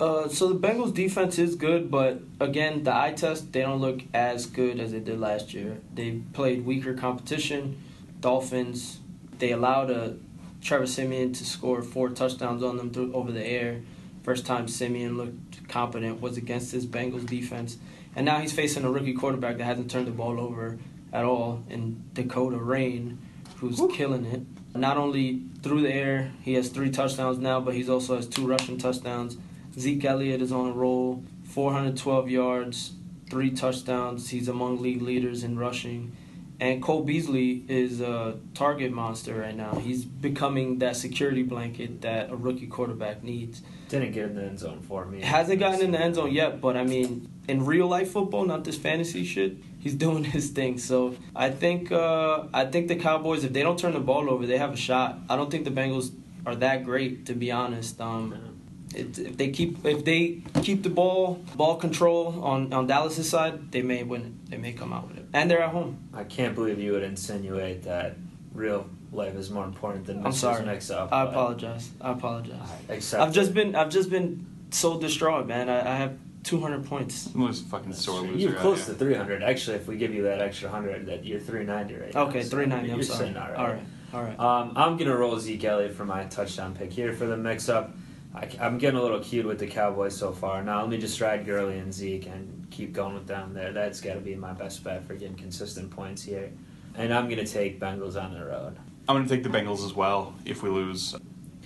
uh, 0.00 0.28
so 0.28 0.48
the 0.52 0.58
Bengals 0.58 0.94
defense 0.94 1.38
is 1.38 1.54
good, 1.54 1.90
but 1.90 2.20
again, 2.40 2.82
the 2.84 2.94
eye 2.94 3.12
test 3.12 3.52
they 3.52 3.60
don't 3.60 3.80
look 3.80 4.00
as 4.14 4.46
good 4.46 4.80
as 4.80 4.92
they 4.92 5.00
did 5.00 5.20
last 5.20 5.52
year. 5.52 5.78
They 5.94 6.22
played 6.32 6.64
weaker 6.64 6.94
competition. 6.94 7.76
Dolphins, 8.20 9.00
they 9.38 9.50
allowed 9.52 9.90
a 9.90 10.16
Trevor 10.62 10.86
Siemian 10.86 11.32
to 11.34 11.44
score 11.44 11.82
four 11.82 12.08
touchdowns 12.08 12.62
on 12.62 12.76
them 12.78 12.90
through 12.90 13.12
over 13.12 13.32
the 13.32 13.44
air. 13.44 13.82
First 14.22 14.46
time 14.46 14.68
Siemian 14.68 15.16
looked 15.16 15.68
competent 15.68 16.20
was 16.20 16.36
against 16.36 16.72
his 16.72 16.86
Bengals 16.86 17.26
defense, 17.26 17.78
and 18.14 18.24
now 18.24 18.38
he's 18.38 18.52
facing 18.52 18.84
a 18.84 18.90
rookie 18.90 19.14
quarterback 19.14 19.58
that 19.58 19.64
hasn't 19.64 19.90
turned 19.90 20.06
the 20.06 20.12
ball 20.12 20.38
over 20.38 20.78
at 21.12 21.24
all 21.24 21.62
in 21.68 22.02
Dakota 22.14 22.56
Rain, 22.56 23.18
who's 23.56 23.80
killing 23.92 24.24
it. 24.24 24.42
Not 24.78 24.96
only 24.96 25.42
through 25.62 25.82
the 25.82 25.92
air, 25.92 26.32
he 26.42 26.54
has 26.54 26.68
three 26.68 26.90
touchdowns 26.90 27.38
now, 27.38 27.60
but 27.60 27.74
he's 27.74 27.90
also 27.90 28.16
has 28.16 28.26
two 28.26 28.46
rushing 28.46 28.78
touchdowns. 28.78 29.36
Zeke 29.78 30.04
Elliott 30.04 30.40
is 30.40 30.52
on 30.52 30.68
a 30.68 30.72
roll, 30.72 31.24
412 31.44 32.30
yards, 32.30 32.92
three 33.28 33.50
touchdowns. 33.50 34.30
He's 34.30 34.48
among 34.48 34.80
league 34.80 35.02
leaders 35.02 35.42
in 35.42 35.58
rushing. 35.58 36.16
And 36.60 36.82
Cole 36.82 37.02
Beasley 37.02 37.64
is 37.66 38.00
a 38.00 38.38
target 38.54 38.92
monster 38.92 39.34
right 39.34 39.56
now. 39.56 39.74
He's 39.76 40.04
becoming 40.04 40.78
that 40.78 40.96
security 40.96 41.42
blanket 41.42 42.02
that 42.02 42.30
a 42.30 42.36
rookie 42.36 42.68
quarterback 42.68 43.24
needs. 43.24 43.62
Didn't 43.92 44.12
get 44.12 44.24
in 44.30 44.36
the 44.36 44.44
end 44.44 44.58
zone 44.58 44.80
for 44.80 45.04
me. 45.04 45.20
Hasn't 45.20 45.60
gotten 45.60 45.82
in 45.82 45.90
the 45.90 46.00
end 46.00 46.14
zone 46.14 46.32
yet, 46.32 46.62
but 46.62 46.78
I 46.78 46.82
mean, 46.82 47.28
in 47.46 47.66
real 47.66 47.86
life 47.86 48.10
football, 48.12 48.46
not 48.46 48.64
this 48.64 48.78
fantasy 48.78 49.22
shit, 49.22 49.58
he's 49.80 49.94
doing 50.06 50.24
his 50.24 50.48
thing. 50.48 50.78
So 50.78 51.14
I 51.36 51.50
think 51.50 51.92
uh, 51.92 52.44
I 52.54 52.64
think 52.64 52.88
the 52.88 52.96
Cowboys, 52.96 53.44
if 53.44 53.52
they 53.52 53.62
don't 53.62 53.78
turn 53.78 53.92
the 53.92 54.00
ball 54.00 54.30
over, 54.30 54.46
they 54.46 54.56
have 54.56 54.72
a 54.72 54.78
shot. 54.78 55.18
I 55.28 55.36
don't 55.36 55.50
think 55.50 55.64
the 55.64 55.70
Bengals 55.70 56.10
are 56.46 56.54
that 56.54 56.86
great, 56.86 57.26
to 57.26 57.34
be 57.34 57.52
honest. 57.52 58.00
Um, 58.00 58.58
it, 58.94 59.18
if 59.18 59.36
they 59.36 59.50
keep 59.50 59.84
if 59.84 60.06
they 60.06 60.40
keep 60.62 60.84
the 60.84 60.88
ball 60.88 61.44
ball 61.54 61.76
control 61.76 62.42
on 62.42 62.72
on 62.72 62.86
Dallas's 62.86 63.28
side, 63.28 63.72
they 63.72 63.82
may 63.82 64.04
win 64.04 64.22
it. 64.22 64.50
They 64.52 64.56
may 64.56 64.72
come 64.72 64.94
out 64.94 65.06
with 65.08 65.18
it, 65.18 65.26
and 65.34 65.50
they're 65.50 65.62
at 65.62 65.72
home. 65.72 66.08
I 66.14 66.24
can't 66.24 66.54
believe 66.54 66.78
you 66.78 66.92
would 66.92 67.02
insinuate 67.02 67.82
that 67.82 68.16
real 68.54 68.88
life 69.12 69.34
is 69.34 69.50
more 69.50 69.64
important 69.64 70.06
than 70.06 70.24
I'm 70.24 70.32
sorry. 70.32 70.64
Mix 70.64 70.90
Up. 70.90 71.12
I 71.12 71.24
apologize. 71.24 71.90
I 72.00 72.12
apologize. 72.12 72.68
Except 72.88 73.22
I've 73.22 73.32
just 73.32 73.54
been 73.54 73.74
I've 73.74 73.90
just 73.90 74.10
been 74.10 74.46
so 74.70 74.98
distraught, 74.98 75.46
man. 75.46 75.68
I, 75.68 75.80
I 75.80 75.96
have 75.96 76.18
200 76.44 76.86
points. 76.86 77.34
Most 77.34 77.66
fucking 77.66 77.92
sore 77.92 78.22
loser. 78.22 78.38
You're 78.38 78.54
close 78.54 78.86
there. 78.86 78.94
to 78.94 78.98
300. 78.98 79.42
Actually, 79.42 79.76
if 79.76 79.86
we 79.86 79.96
give 79.96 80.12
you 80.12 80.24
that 80.24 80.40
extra 80.40 80.70
100, 80.70 81.06
that 81.06 81.24
you're 81.24 81.38
390 81.38 82.02
right 82.02 82.14
now. 82.14 82.22
Okay, 82.22 82.42
So 82.42 82.50
390. 82.50 82.90
I'm 82.90 82.96
you're 82.96 83.04
sorry. 83.04 83.18
sitting 83.18 83.36
all 83.36 83.48
right. 83.48 83.56
All 83.56 83.68
right. 83.68 83.82
All 84.14 84.22
right. 84.22 84.38
Um, 84.38 84.72
I'm 84.76 84.96
gonna 84.96 85.16
roll 85.16 85.38
Zeke 85.38 85.64
Elliott 85.64 85.94
for 85.94 86.04
my 86.04 86.24
touchdown 86.24 86.74
pick 86.74 86.92
here 86.92 87.12
for 87.12 87.26
the 87.26 87.36
mix-up. 87.36 87.94
I, 88.34 88.48
am 88.60 88.78
getting 88.78 88.98
a 88.98 89.02
little 89.02 89.20
cute 89.20 89.46
with 89.46 89.58
the 89.58 89.66
Cowboys 89.66 90.16
so 90.16 90.32
far. 90.32 90.62
Now 90.62 90.80
let 90.80 90.88
me 90.88 90.98
just 90.98 91.20
ride 91.20 91.44
Gurley 91.44 91.78
and 91.78 91.92
Zeke 91.92 92.26
and 92.26 92.66
keep 92.70 92.92
going 92.92 93.14
with 93.14 93.26
them 93.26 93.52
there. 93.52 93.72
That's 93.72 94.00
got 94.00 94.14
to 94.14 94.20
be 94.20 94.34
my 94.34 94.52
best 94.52 94.82
bet 94.82 95.06
for 95.06 95.14
getting 95.14 95.36
consistent 95.36 95.90
points 95.90 96.22
here. 96.22 96.50
And 96.94 97.12
I'm 97.12 97.28
gonna 97.28 97.46
take 97.46 97.78
Bengals 97.78 98.22
on 98.22 98.34
the 98.34 98.44
road. 98.44 98.76
I'm 99.08 99.16
going 99.16 99.26
to 99.28 99.34
take 99.34 99.42
the 99.42 99.48
Bengals 99.50 99.84
as 99.84 99.94
well 99.94 100.34
if 100.44 100.62
we 100.62 100.70
lose. 100.70 101.14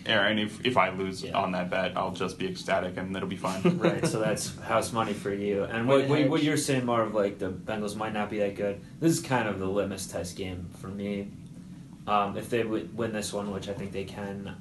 And 0.06 0.38
if, 0.38 0.64
if 0.64 0.76
I 0.76 0.90
lose 0.90 1.22
Yeah. 1.24 1.36
on 1.36 1.50
that 1.52 1.68
bet, 1.68 1.96
I'll 1.96 2.12
just 2.12 2.38
be 2.38 2.46
ecstatic 2.46 2.96
and 2.96 3.14
it'll 3.16 3.28
be 3.28 3.36
fine. 3.36 3.60
Right, 3.78 4.06
so 4.06 4.20
that's 4.20 4.56
house 4.60 4.92
money 4.92 5.12
for 5.12 5.32
you. 5.34 5.64
And 5.64 5.88
what, 5.88 6.06
what, 6.08 6.28
what 6.28 6.42
you're 6.44 6.56
saying 6.56 6.86
more 6.86 7.02
of 7.02 7.12
like 7.14 7.38
the 7.40 7.50
Bengals 7.50 7.96
might 7.96 8.12
not 8.12 8.30
be 8.30 8.38
that 8.38 8.54
good. 8.54 8.80
This 9.00 9.12
is 9.12 9.20
kind 9.20 9.48
of 9.48 9.58
the 9.58 9.66
litmus 9.66 10.06
test 10.06 10.36
game 10.36 10.70
for 10.78 10.88
me. 10.88 11.28
Um, 12.06 12.36
if 12.38 12.48
they 12.50 12.62
would 12.62 12.96
win 12.96 13.12
this 13.12 13.32
one, 13.32 13.50
which 13.52 13.68
I 13.68 13.72
think 13.74 13.90
they 13.90 14.04
can, 14.04 14.54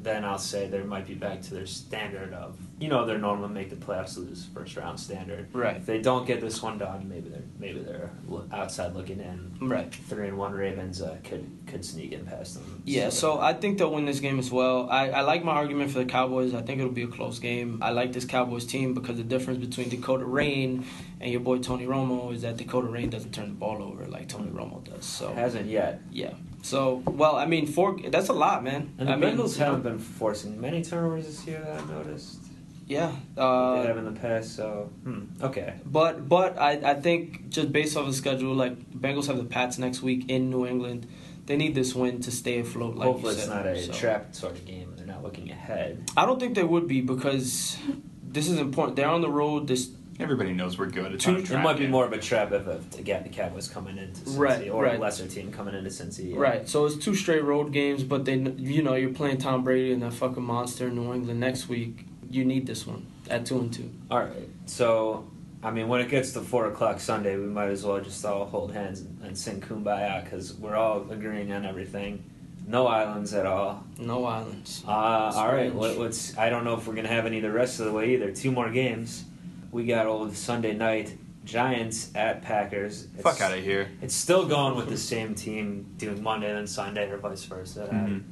then 0.00 0.24
I'll 0.24 0.38
say 0.38 0.68
they 0.68 0.82
might 0.82 1.06
be 1.06 1.14
back 1.14 1.42
to 1.42 1.54
their 1.54 1.66
standard 1.66 2.32
of 2.32 2.56
you 2.78 2.88
know 2.88 3.04
their 3.04 3.18
normal 3.18 3.48
make 3.48 3.70
the 3.70 3.76
playoffs 3.76 4.16
lose 4.16 4.46
first 4.54 4.76
round 4.76 5.00
standard. 5.00 5.48
Right. 5.52 5.76
If 5.76 5.86
they 5.86 6.00
don't 6.00 6.26
get 6.26 6.40
this 6.40 6.62
one 6.62 6.78
done, 6.78 7.08
maybe 7.08 7.28
they're 7.28 7.42
maybe 7.58 7.80
they're 7.80 8.10
outside 8.52 8.94
looking 8.94 9.20
in. 9.20 9.56
Right. 9.60 9.92
Three 9.92 10.28
and 10.28 10.38
one 10.38 10.52
Ravens 10.52 11.02
uh, 11.02 11.16
could 11.24 11.50
could 11.66 11.84
sneak 11.84 12.12
in 12.12 12.24
past 12.24 12.54
them. 12.54 12.82
Yeah, 12.84 13.08
so 13.10 13.40
I 13.40 13.52
think 13.52 13.78
they'll 13.78 13.92
win 13.92 14.06
this 14.06 14.20
game 14.20 14.38
as 14.38 14.50
well. 14.50 14.88
I, 14.88 15.10
I 15.10 15.20
like 15.22 15.44
my 15.44 15.52
argument 15.52 15.90
for 15.90 15.98
the 15.98 16.06
Cowboys. 16.06 16.54
I 16.54 16.62
think 16.62 16.78
it'll 16.78 16.92
be 16.92 17.02
a 17.02 17.08
close 17.08 17.38
game. 17.38 17.80
I 17.82 17.90
like 17.90 18.12
this 18.12 18.24
Cowboys 18.24 18.64
team 18.64 18.94
because 18.94 19.16
the 19.16 19.24
difference 19.24 19.58
between 19.58 19.88
Dakota 19.88 20.24
Rain 20.24 20.86
and 21.20 21.30
your 21.30 21.40
boy 21.40 21.58
Tony 21.58 21.86
Romo 21.86 22.32
is 22.32 22.42
that 22.42 22.56
Dakota 22.56 22.86
Rain 22.86 23.10
doesn't 23.10 23.32
turn 23.32 23.48
the 23.48 23.54
ball 23.54 23.82
over 23.82 24.06
like 24.06 24.28
Tony 24.28 24.50
Romo 24.50 24.82
does. 24.84 25.04
So 25.04 25.32
hasn't 25.32 25.66
yet. 25.66 26.00
yeah. 26.12 26.34
So 26.62 27.02
well, 27.06 27.36
I 27.36 27.46
mean, 27.46 27.66
four. 27.66 27.98
That's 28.08 28.28
a 28.28 28.32
lot, 28.32 28.64
man. 28.64 28.94
And 28.98 29.08
the 29.08 29.12
I 29.12 29.16
mean, 29.16 29.36
Bengals 29.36 29.58
know, 29.58 29.64
haven't 29.66 29.82
been 29.82 29.98
forcing 29.98 30.60
many 30.60 30.82
turnovers 30.82 31.26
this 31.26 31.46
year 31.46 31.60
that 31.60 31.78
I've 31.80 31.90
noticed. 31.90 32.38
Yeah. 32.86 33.12
they 33.34 33.42
Uh, 33.42 33.82
have 33.86 33.98
in 33.98 34.04
the 34.06 34.18
past. 34.20 34.56
So 34.56 34.90
hmm, 35.04 35.24
okay, 35.42 35.74
But 35.84 36.28
but 36.28 36.58
I, 36.58 36.72
I 36.92 36.94
think 36.94 37.48
just 37.50 37.70
based 37.70 37.96
off 37.96 38.06
the 38.06 38.12
schedule, 38.14 38.54
like 38.54 38.74
Bengals 38.90 39.26
have 39.26 39.36
the 39.36 39.44
Pats 39.44 39.78
next 39.78 40.02
week 40.02 40.28
in 40.30 40.50
New 40.50 40.66
England. 40.66 41.06
They 41.46 41.56
need 41.56 41.74
this 41.74 41.94
win 41.94 42.20
to 42.22 42.30
stay 42.30 42.60
afloat. 42.60 42.96
Like 42.96 43.06
hopefully 43.08 43.34
it's 43.34 43.46
not 43.46 43.66
a 43.66 43.80
So- 43.82 43.92
trap 43.92 44.34
sort 44.34 44.52
of 44.52 44.64
game. 44.66 44.88
and 44.90 44.98
They're 44.98 45.06
not 45.06 45.22
looking 45.22 45.50
ahead. 45.50 46.10
I 46.16 46.26
don't 46.26 46.40
think 46.40 46.54
they 46.54 46.64
would 46.64 46.88
be 46.88 47.00
because 47.00 47.76
this 48.22 48.48
is 48.48 48.58
important. 48.58 48.96
They're 48.96 49.08
on 49.08 49.20
the 49.22 49.30
road. 49.30 49.66
This 49.68 49.88
Everybody 50.20 50.52
knows 50.52 50.76
we're 50.78 50.86
good. 50.86 51.12
It's 51.12 51.24
Two- 51.24 51.36
It 51.36 51.46
trap 51.46 51.62
might 51.62 51.78
be 51.78 51.86
more 51.86 52.04
of 52.04 52.12
a 52.12 52.18
trap 52.18 52.50
if, 52.52 52.66
if 52.66 52.90
to 52.90 53.02
get 53.02 53.22
the 53.22 53.30
Cowboys 53.30 53.68
coming 53.68 53.98
into 53.98 54.20
Cincy 54.22 54.38
Right, 54.38 54.68
or 54.68 54.82
right. 54.84 54.96
a 54.96 55.00
lesser 55.00 55.28
team 55.28 55.52
coming 55.52 55.74
into 55.74 55.90
Cincy. 55.90 56.32
yeah. 56.32 56.38
right. 56.38 56.68
So 56.68 56.86
it's 56.86 56.96
two 56.96 57.14
straight 57.14 57.44
road 57.44 57.72
games, 57.72 58.02
but 58.02 58.24
they 58.24 58.34
you 58.36 58.82
know 58.82 58.94
you're 58.94 59.12
playing 59.12 59.38
Tom 59.38 59.62
Brady 59.62 59.92
and 59.92 60.02
that 60.02 60.12
fucking 60.14 60.42
monster 60.42 60.88
in 60.88 60.96
New 60.96 61.14
England 61.14 61.38
next 61.38 61.68
week. 61.68 62.04
You 62.30 62.44
need 62.44 62.66
this 62.66 62.86
one 62.86 63.06
at 63.30 63.46
two 63.46 63.58
and 63.60 63.72
two. 63.72 63.90
All 64.10 64.18
right. 64.18 64.48
So 64.66 65.30
I 65.62 65.70
mean, 65.70 65.86
when 65.88 66.00
it 66.00 66.08
gets 66.08 66.32
to 66.32 66.40
four 66.40 66.66
o'clock 66.66 66.98
Sunday, 67.00 67.36
we 67.36 67.46
might 67.46 67.68
as 67.70 67.84
well 67.84 68.00
just 68.00 68.24
all 68.24 68.44
hold 68.44 68.72
hands 68.72 69.00
and, 69.00 69.20
and 69.22 69.38
sing 69.38 69.60
"Kumbaya" 69.60 70.24
because 70.24 70.52
we're 70.54 70.76
all 70.76 71.06
agreeing 71.10 71.52
on 71.52 71.64
everything. 71.64 72.24
No 72.66 72.86
islands 72.86 73.32
at 73.32 73.46
all. 73.46 73.82
No 73.98 74.26
islands. 74.26 74.82
Uh, 74.86 74.90
all 74.90 75.46
right, 75.46 75.68
Strange. 75.70 75.74
let, 75.74 75.98
let's. 75.98 76.36
I 76.36 76.50
don't 76.50 76.64
know 76.64 76.74
if 76.74 76.86
we're 76.88 76.94
gonna 76.96 77.08
have 77.08 77.24
any 77.24 77.40
the 77.40 77.50
rest 77.52 77.78
of 77.80 77.86
the 77.86 77.92
way 77.92 78.14
either. 78.14 78.30
Two 78.32 78.50
more 78.50 78.68
games. 78.68 79.24
We 79.70 79.84
got 79.86 80.06
old 80.06 80.34
Sunday 80.36 80.72
night 80.74 81.16
Giants 81.44 82.10
at 82.14 82.42
Packers. 82.42 83.06
It's, 83.14 83.22
Fuck 83.22 83.40
out 83.40 83.56
of 83.56 83.62
here. 83.64 83.88
It's 84.02 84.14
still 84.14 84.46
going 84.46 84.76
with 84.76 84.88
the 84.88 84.96
same 84.98 85.34
team 85.34 85.86
doing 85.96 86.22
Monday 86.22 86.54
and 86.56 86.68
Sunday 86.68 87.08
or 87.10 87.18
vice 87.18 87.44
versa. 87.44 87.88
Mhm. 87.92 88.22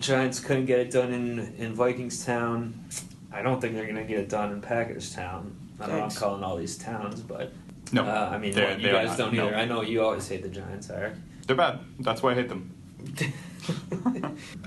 Giants 0.00 0.40
couldn't 0.40 0.66
get 0.66 0.78
it 0.80 0.90
done 0.90 1.12
in 1.12 1.38
in 1.58 1.76
Vikingstown. 1.76 2.72
I 3.32 3.42
don't 3.42 3.60
think 3.60 3.74
they're 3.74 3.86
gonna 3.86 4.04
get 4.04 4.18
it 4.18 4.28
done 4.28 4.52
in 4.52 4.60
Packerstown. 4.60 5.52
I 5.78 5.86
don't 5.86 5.96
know. 5.96 6.04
I'm 6.04 6.10
calling 6.10 6.42
all 6.42 6.56
these 6.56 6.76
towns, 6.76 7.20
but 7.20 7.52
No. 7.92 8.04
uh, 8.04 8.30
I 8.32 8.38
mean, 8.38 8.52
They're- 8.54 8.78
you 8.78 8.88
guys 8.90 9.16
don't 9.16 9.32
no. 9.34 9.46
either. 9.46 9.56
I 9.56 9.64
know 9.64 9.82
you 9.82 10.02
always 10.02 10.28
hate 10.28 10.42
the 10.42 10.48
Giants, 10.48 10.90
Eric. 10.90 11.14
They're 11.46 11.56
bad. 11.56 11.80
That's 12.00 12.22
why 12.22 12.32
I 12.32 12.34
hate 12.34 12.48
them. 12.48 12.70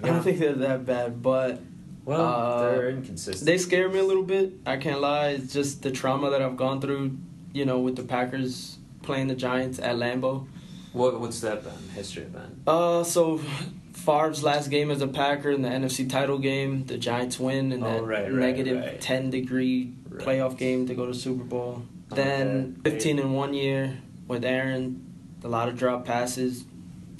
I 0.01 0.07
don't 0.07 0.23
think 0.23 0.39
they're 0.39 0.53
that 0.53 0.85
bad, 0.85 1.21
but 1.21 1.61
Well, 2.05 2.21
Uh, 2.21 2.71
they're 2.71 2.89
inconsistent. 2.89 3.45
they 3.45 3.57
scare 3.57 3.87
me 3.89 3.99
a 3.99 4.03
little 4.03 4.23
bit. 4.23 4.53
I 4.65 4.77
can't 4.77 4.99
lie. 5.01 5.29
It's 5.29 5.53
just 5.53 5.81
the 5.83 5.91
trauma 5.91 6.29
that 6.31 6.41
I've 6.41 6.57
gone 6.57 6.81
through. 6.81 7.17
You 7.53 7.65
know, 7.65 7.79
with 7.79 7.95
the 7.95 8.03
Packers 8.03 8.77
playing 9.03 9.27
the 9.27 9.35
Giants 9.35 9.77
at 9.79 9.95
Lambeau. 9.97 10.47
what, 10.91 11.19
what's 11.19 11.39
that 11.41 11.63
been? 11.63 11.73
History 11.95 12.23
been? 12.25 12.61
Uh, 12.67 13.03
so 13.03 13.39
Favre's 13.93 14.43
last 14.43 14.69
game 14.69 14.89
as 14.91 15.01
a 15.01 15.07
Packer 15.07 15.51
in 15.51 15.61
the 15.61 15.69
NFC 15.69 16.09
title 16.09 16.39
game, 16.39 16.85
the 16.85 16.97
Giants 16.97 17.39
win 17.39 17.71
in 17.71 17.83
Oh, 17.83 17.93
that 17.93 18.03
right, 18.03 18.23
right, 18.23 18.31
negative 18.33 18.79
right. 18.81 18.99
10 19.01 19.29
degree 19.29 19.93
playoff 20.09 20.57
game 20.57 20.87
to 20.87 20.95
go 20.95 21.05
to 21.05 21.13
Super 21.13 21.43
Bowl. 21.43 21.83
Then 22.09 22.77
Okay. 22.79 22.91
15 22.91 23.19
in 23.19 23.33
one 23.33 23.53
year 23.53 23.97
with 24.27 24.43
Aaron, 24.43 25.01
a 25.43 25.47
lot 25.47 25.67
of 25.69 25.77
drop 25.77 26.05
passes. 26.05 26.63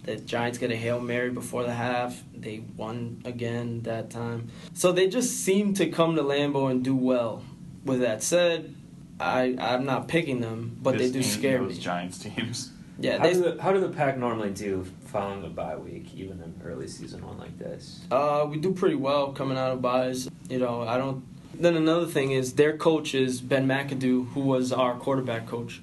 The 0.03 0.17
Giants 0.17 0.57
get 0.57 0.69
a 0.71 0.75
Hail 0.75 0.99
Mary 0.99 1.29
before 1.29 1.63
the 1.63 1.73
half. 1.73 2.21
They 2.35 2.63
won 2.75 3.21
again 3.25 3.81
that 3.83 4.09
time. 4.09 4.49
So 4.73 4.91
they 4.91 5.07
just 5.07 5.43
seem 5.45 5.73
to 5.75 5.87
come 5.87 6.15
to 6.17 6.23
Lambeau 6.23 6.69
and 6.69 6.83
do 6.83 6.95
well. 6.95 7.43
With 7.85 8.01
that 8.01 8.21
said, 8.21 8.75
I, 9.19 9.55
I'm 9.59 9.85
not 9.85 10.07
picking 10.07 10.41
them, 10.41 10.77
but 10.81 10.97
This 10.97 11.07
they 11.07 11.11
do 11.13 11.17
ain't 11.19 11.25
scare 11.25 11.59
those 11.59 11.77
me. 11.77 11.81
Giants 11.81 12.17
teams. 12.19 12.71
Yeah, 12.99 13.17
how, 13.17 13.23
they, 13.23 13.33
do 13.33 13.41
the, 13.41 13.61
how 13.61 13.73
do 13.73 13.79
the 13.79 13.89
pack 13.89 14.17
normally 14.17 14.51
do 14.51 14.85
following 15.05 15.43
a 15.43 15.49
bye 15.49 15.75
week, 15.75 16.13
even 16.15 16.39
an 16.41 16.61
early 16.63 16.87
season 16.87 17.25
one 17.25 17.37
like 17.37 17.57
this? 17.57 18.01
Uh, 18.11 18.45
we 18.47 18.57
do 18.57 18.71
pretty 18.73 18.95
well 18.95 19.31
coming 19.31 19.57
out 19.57 19.71
of 19.71 19.81
byes. 19.81 20.29
You 20.49 20.59
know, 20.59 20.83
I 20.83 20.97
don't. 20.97 21.23
Then 21.55 21.75
another 21.75 22.05
thing 22.05 22.31
is 22.31 22.53
their 22.53 22.77
coach 22.77 23.13
is 23.15 23.41
Ben 23.41 23.67
McAdoo, 23.67 24.29
who 24.33 24.41
was 24.41 24.71
our 24.71 24.95
quarterback 24.95 25.47
coach. 25.47 25.81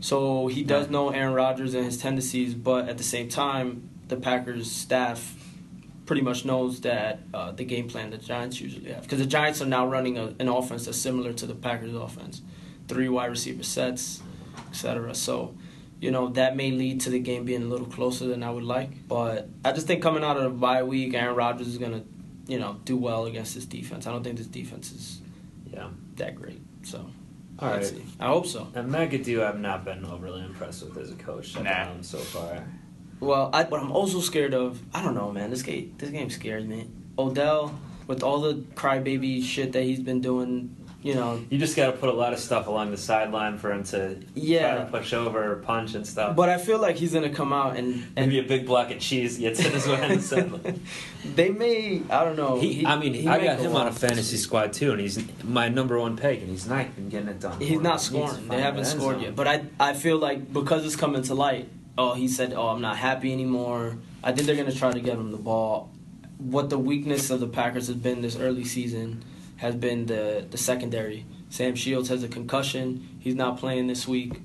So 0.00 0.46
he 0.46 0.62
does 0.62 0.88
know 0.88 1.10
Aaron 1.10 1.34
Rodgers 1.34 1.74
and 1.74 1.84
his 1.84 1.98
tendencies, 1.98 2.54
but 2.54 2.88
at 2.88 2.98
the 2.98 3.04
same 3.04 3.28
time, 3.28 3.90
the 4.08 4.16
Packers 4.16 4.70
staff 4.70 5.34
pretty 6.06 6.22
much 6.22 6.44
knows 6.44 6.80
that 6.82 7.20
uh, 7.34 7.52
the 7.52 7.64
game 7.64 7.88
plan 7.88 8.10
the 8.10 8.16
Giants 8.16 8.60
usually 8.60 8.92
have. 8.92 9.02
Because 9.02 9.18
the 9.18 9.26
Giants 9.26 9.60
are 9.60 9.66
now 9.66 9.86
running 9.86 10.16
a, 10.16 10.34
an 10.38 10.48
offense 10.48 10.86
that's 10.86 10.96
similar 10.98 11.32
to 11.34 11.46
the 11.46 11.54
Packers' 11.54 11.94
offense, 11.94 12.40
three 12.86 13.08
wide 13.08 13.26
receiver 13.26 13.62
sets, 13.62 14.22
etc. 14.70 15.14
So, 15.14 15.54
you 16.00 16.12
know 16.12 16.28
that 16.28 16.54
may 16.54 16.70
lead 16.70 17.00
to 17.02 17.10
the 17.10 17.18
game 17.18 17.44
being 17.44 17.62
a 17.64 17.66
little 17.66 17.86
closer 17.86 18.26
than 18.28 18.42
I 18.44 18.50
would 18.50 18.62
like. 18.62 19.08
But 19.08 19.48
I 19.64 19.72
just 19.72 19.88
think 19.88 20.00
coming 20.00 20.22
out 20.22 20.36
of 20.36 20.44
the 20.44 20.50
bye 20.50 20.84
week, 20.84 21.12
Aaron 21.14 21.34
Rodgers 21.34 21.66
is 21.66 21.76
gonna, 21.76 22.04
you 22.46 22.58
know, 22.60 22.76
do 22.84 22.96
well 22.96 23.26
against 23.26 23.54
this 23.56 23.64
defense. 23.66 24.06
I 24.06 24.12
don't 24.12 24.22
think 24.22 24.38
this 24.38 24.46
defense 24.46 24.92
is 24.92 25.20
Yeah. 25.72 25.88
that 26.16 26.36
great. 26.36 26.60
So, 26.84 27.10
All 27.60 27.70
right. 27.70 27.92
I 28.20 28.28
hope 28.28 28.46
so. 28.46 28.68
And 28.74 28.90
McAdoo, 28.90 29.42
I've 29.44 29.58
not 29.58 29.84
been 29.84 30.04
overly 30.04 30.42
impressed 30.44 30.84
with 30.84 30.96
as 30.96 31.10
a 31.10 31.14
coach 31.16 31.56
Nah. 31.56 31.88
so 32.02 32.18
far. 32.18 32.64
Well, 33.20 33.50
I, 33.52 33.64
what 33.64 33.80
I'm 33.80 33.90
also 33.90 34.20
scared 34.20 34.54
of, 34.54 34.80
I 34.94 35.02
don't 35.02 35.14
know, 35.14 35.32
man. 35.32 35.50
This 35.50 35.62
game, 35.62 35.94
this 35.98 36.10
game 36.10 36.30
scares 36.30 36.64
me. 36.64 36.88
Odell, 37.18 37.76
with 38.06 38.22
all 38.22 38.40
the 38.40 38.54
crybaby 38.74 39.42
shit 39.42 39.72
that 39.72 39.82
he's 39.82 39.98
been 39.98 40.20
doing, 40.20 40.76
you 41.02 41.14
know. 41.14 41.40
You 41.50 41.58
just 41.58 41.76
got 41.76 41.86
to 41.86 41.92
put 41.92 42.08
a 42.08 42.12
lot 42.12 42.32
of 42.32 42.38
stuff 42.38 42.66
along 42.66 42.90
the 42.90 42.96
sideline 42.96 43.56
for 43.58 43.70
him 43.72 43.84
to 43.84 44.16
Yeah. 44.34 44.74
try 44.74 44.84
to 44.84 44.90
push 44.90 45.12
over, 45.12 45.52
or 45.52 45.56
punch, 45.56 45.94
and 45.94 46.06
stuff. 46.06 46.34
But 46.36 46.48
I 46.48 46.58
feel 46.58 46.78
like 46.80 46.96
he's 46.96 47.12
gonna 47.12 47.30
come 47.30 47.52
out 47.52 47.76
and 47.76 48.04
and 48.16 48.26
Maybe 48.32 48.38
a 48.40 48.42
big 48.42 48.66
block 48.66 48.90
of 48.90 48.98
cheese 48.98 49.38
gets 49.38 49.60
in 49.64 49.70
his 49.72 49.86
way 49.86 50.02
on 50.02 50.16
the 50.16 50.22
sideline. 50.22 50.80
they 51.36 51.50
may 51.50 52.02
I 52.10 52.24
don't 52.24 52.36
know. 52.36 52.58
He, 52.60 52.84
I 52.84 52.98
mean, 52.98 53.14
he 53.14 53.28
I 53.28 53.42
got 53.44 53.58
him 53.60 53.74
on 53.76 53.86
a 53.86 53.92
fantasy 53.92 54.36
squad 54.36 54.72
too, 54.72 54.90
and 54.92 55.00
he's 55.00 55.18
my 55.44 55.68
number 55.68 55.98
one 56.00 56.16
pick, 56.16 56.40
and 56.40 56.48
he's 56.50 56.66
not 56.68 56.86
even 56.86 57.08
getting 57.08 57.28
it 57.28 57.40
done. 57.40 57.60
He's 57.60 57.80
not 57.80 58.00
He 58.00 58.06
scoring. 58.06 58.48
They 58.48 58.60
haven't 58.60 58.86
scored 58.86 59.16
zone. 59.16 59.22
yet. 59.24 59.36
But 59.36 59.46
I 59.46 59.62
I 59.78 59.92
feel 59.94 60.18
like 60.18 60.52
because 60.52 60.84
it's 60.84 60.96
coming 60.96 61.22
to 61.22 61.34
light. 61.34 61.68
Oh, 61.96 62.14
he 62.14 62.28
said, 62.28 62.52
"Oh, 62.54 62.68
I'm 62.68 62.80
not 62.80 62.96
happy 62.96 63.32
anymore." 63.32 63.96
I 64.22 64.32
think 64.32 64.46
they're 64.46 64.56
gonna 64.56 64.72
try 64.72 64.90
to 64.92 65.00
get 65.00 65.14
him 65.14 65.30
the 65.30 65.36
ball. 65.38 65.90
What 66.38 66.70
the 66.70 66.78
weakness 66.78 67.30
of 67.30 67.40
the 67.40 67.46
Packers 67.48 67.86
has 67.88 67.96
been 67.96 68.20
this 68.22 68.36
early 68.36 68.64
season 68.64 69.22
has 69.58 69.74
been 69.74 70.06
the 70.06 70.46
the 70.50 70.58
secondary. 70.58 71.26
Sam 71.50 71.74
Shields 71.74 72.08
has 72.08 72.22
a 72.22 72.28
concussion. 72.28 73.18
He's 73.20 73.34
not 73.34 73.58
playing 73.58 73.86
this 73.86 74.08
week. 74.08 74.40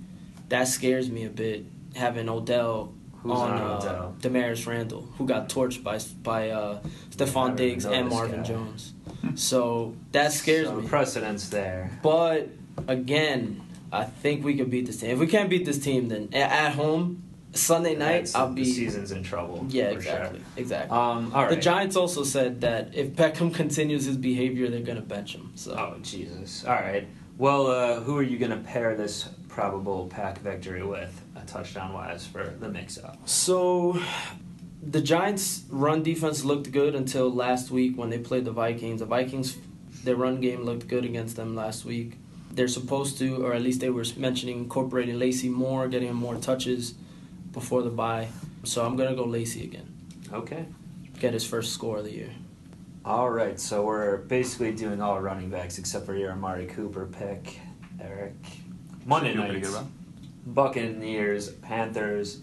That 0.50 0.68
scares 0.68 1.10
me 1.10 1.26
a 1.26 1.30
bit. 1.30 1.66
Having 1.96 2.30
Odell 2.30 2.94
Who's 3.22 3.40
on, 3.40 3.52
on 3.52 3.88
uh, 3.88 4.12
Damarious 4.20 4.68
Randall, 4.68 5.08
who 5.18 5.26
got 5.26 5.48
torched 5.48 5.82
by 5.82 6.00
by 6.24 6.50
uh, 6.50 6.82
Stefon 7.12 7.56
Diggs 7.56 7.86
and 7.86 8.10
Marvin 8.10 8.42
guy. 8.42 8.48
Jones. 8.48 8.94
So 9.36 9.96
that 10.12 10.34
scares 10.34 10.68
so 10.68 10.76
me. 10.76 10.88
Precedence 10.88 11.50
there. 11.50 11.90
But 12.04 12.50
again, 12.88 13.62
I 13.94 14.04
think 14.04 14.44
we 14.44 14.58
could 14.58 14.70
beat 14.70 14.88
this 14.88 14.98
team. 14.98 15.12
If 15.12 15.20
we 15.20 15.28
can't 15.28 15.50
beat 15.50 15.66
this 15.66 15.80
team, 15.80 16.10
then 16.10 16.34
at 16.34 16.74
home 16.74 17.24
Sunday 17.54 17.96
night, 17.96 18.32
I'll 18.34 18.52
the 18.52 18.66
season's 18.66 19.12
in 19.12 19.24
trouble. 19.24 19.66
Yeah, 19.70 19.92
for 19.92 19.98
exactly, 19.98 20.40
Sure. 20.40 20.48
exactly. 20.58 20.98
Um, 20.98 21.32
all 21.34 21.44
right. 21.44 21.50
The 21.52 21.58
Giants 21.62 21.96
also 21.96 22.24
said 22.24 22.62
that 22.62 22.96
if 22.96 23.10
Beckham 23.14 23.54
continues 23.54 24.06
his 24.06 24.18
behavior, 24.18 24.70
they're 24.70 24.80
gonna 24.82 25.02
bench 25.02 25.36
him. 25.36 25.52
So 25.56 25.74
Oh 25.74 26.00
Jesus! 26.02 26.66
All 26.66 26.74
right. 26.74 27.08
Well, 27.38 27.68
uh, 27.68 28.00
who 28.02 28.16
are 28.18 28.24
you 28.24 28.38
going 28.38 28.52
to 28.52 28.58
pair 28.58 28.96
this 28.96 29.28
probable 29.50 30.06
pack 30.06 30.38
victory 30.42 30.84
with, 30.84 31.20
uh, 31.36 31.40
touchdown 31.48 31.92
wise, 31.92 32.28
for 32.28 32.54
the 32.60 32.70
mix-up? 32.70 33.18
So, 33.28 34.00
the 34.84 35.02
Giants' 35.02 35.64
run 35.70 36.04
defense 36.04 36.44
looked 36.46 36.72
good 36.72 36.94
until 36.94 37.34
last 37.34 37.72
week 37.72 37.98
when 37.98 38.12
they 38.12 38.20
played 38.20 38.46
the 38.46 38.52
Vikings. 38.52 39.00
The 39.00 39.08
Vikings, 39.08 39.58
their 40.04 40.16
run 40.16 40.42
game 40.42 40.62
looked 40.64 40.88
good 40.88 41.06
against 41.06 41.36
them 41.36 41.56
last 41.56 41.86
week. 41.86 42.18
They're 42.52 42.68
supposed 42.68 43.18
to, 43.18 43.44
or 43.44 43.54
at 43.56 43.64
least 43.64 43.80
they 43.82 43.90
were 43.90 44.06
mentioning 44.16 44.60
incorporating 44.60 45.18
Lacy 45.18 45.50
more, 45.50 45.88
getting 45.88 46.10
him 46.10 46.18
more 46.18 46.36
touches 46.36 46.94
before 47.54 47.82
the 47.84 47.90
bye. 47.90 48.28
So 48.64 48.86
I'm 48.86 48.96
gonna 48.98 49.16
go 49.16 49.24
Lacy 49.26 49.64
again. 49.64 49.88
Okay. 50.34 50.66
Get 51.20 51.34
his 51.34 51.46
first 51.46 51.74
score 51.74 52.00
of 52.00 52.06
the 52.06 52.12
year. 52.12 52.32
All 53.06 53.30
right. 53.30 53.60
So 53.60 53.86
we're 53.86 54.18
basically 54.18 54.74
doing 54.74 55.02
all 55.02 55.20
running 55.22 55.50
backs 55.50 55.78
except 55.78 56.06
for 56.06 56.16
your 56.16 56.32
Amari 56.32 56.66
Cooper 56.66 57.06
pick, 57.06 57.60
Eric. 58.02 58.34
Monday 59.06 59.34
Should 59.34 59.38
do 59.38 59.48
pretty 59.48 59.62
night. 59.62 59.72
good, 59.74 59.88
Buccaneers, 60.54 61.50
Panthers, 61.50 62.42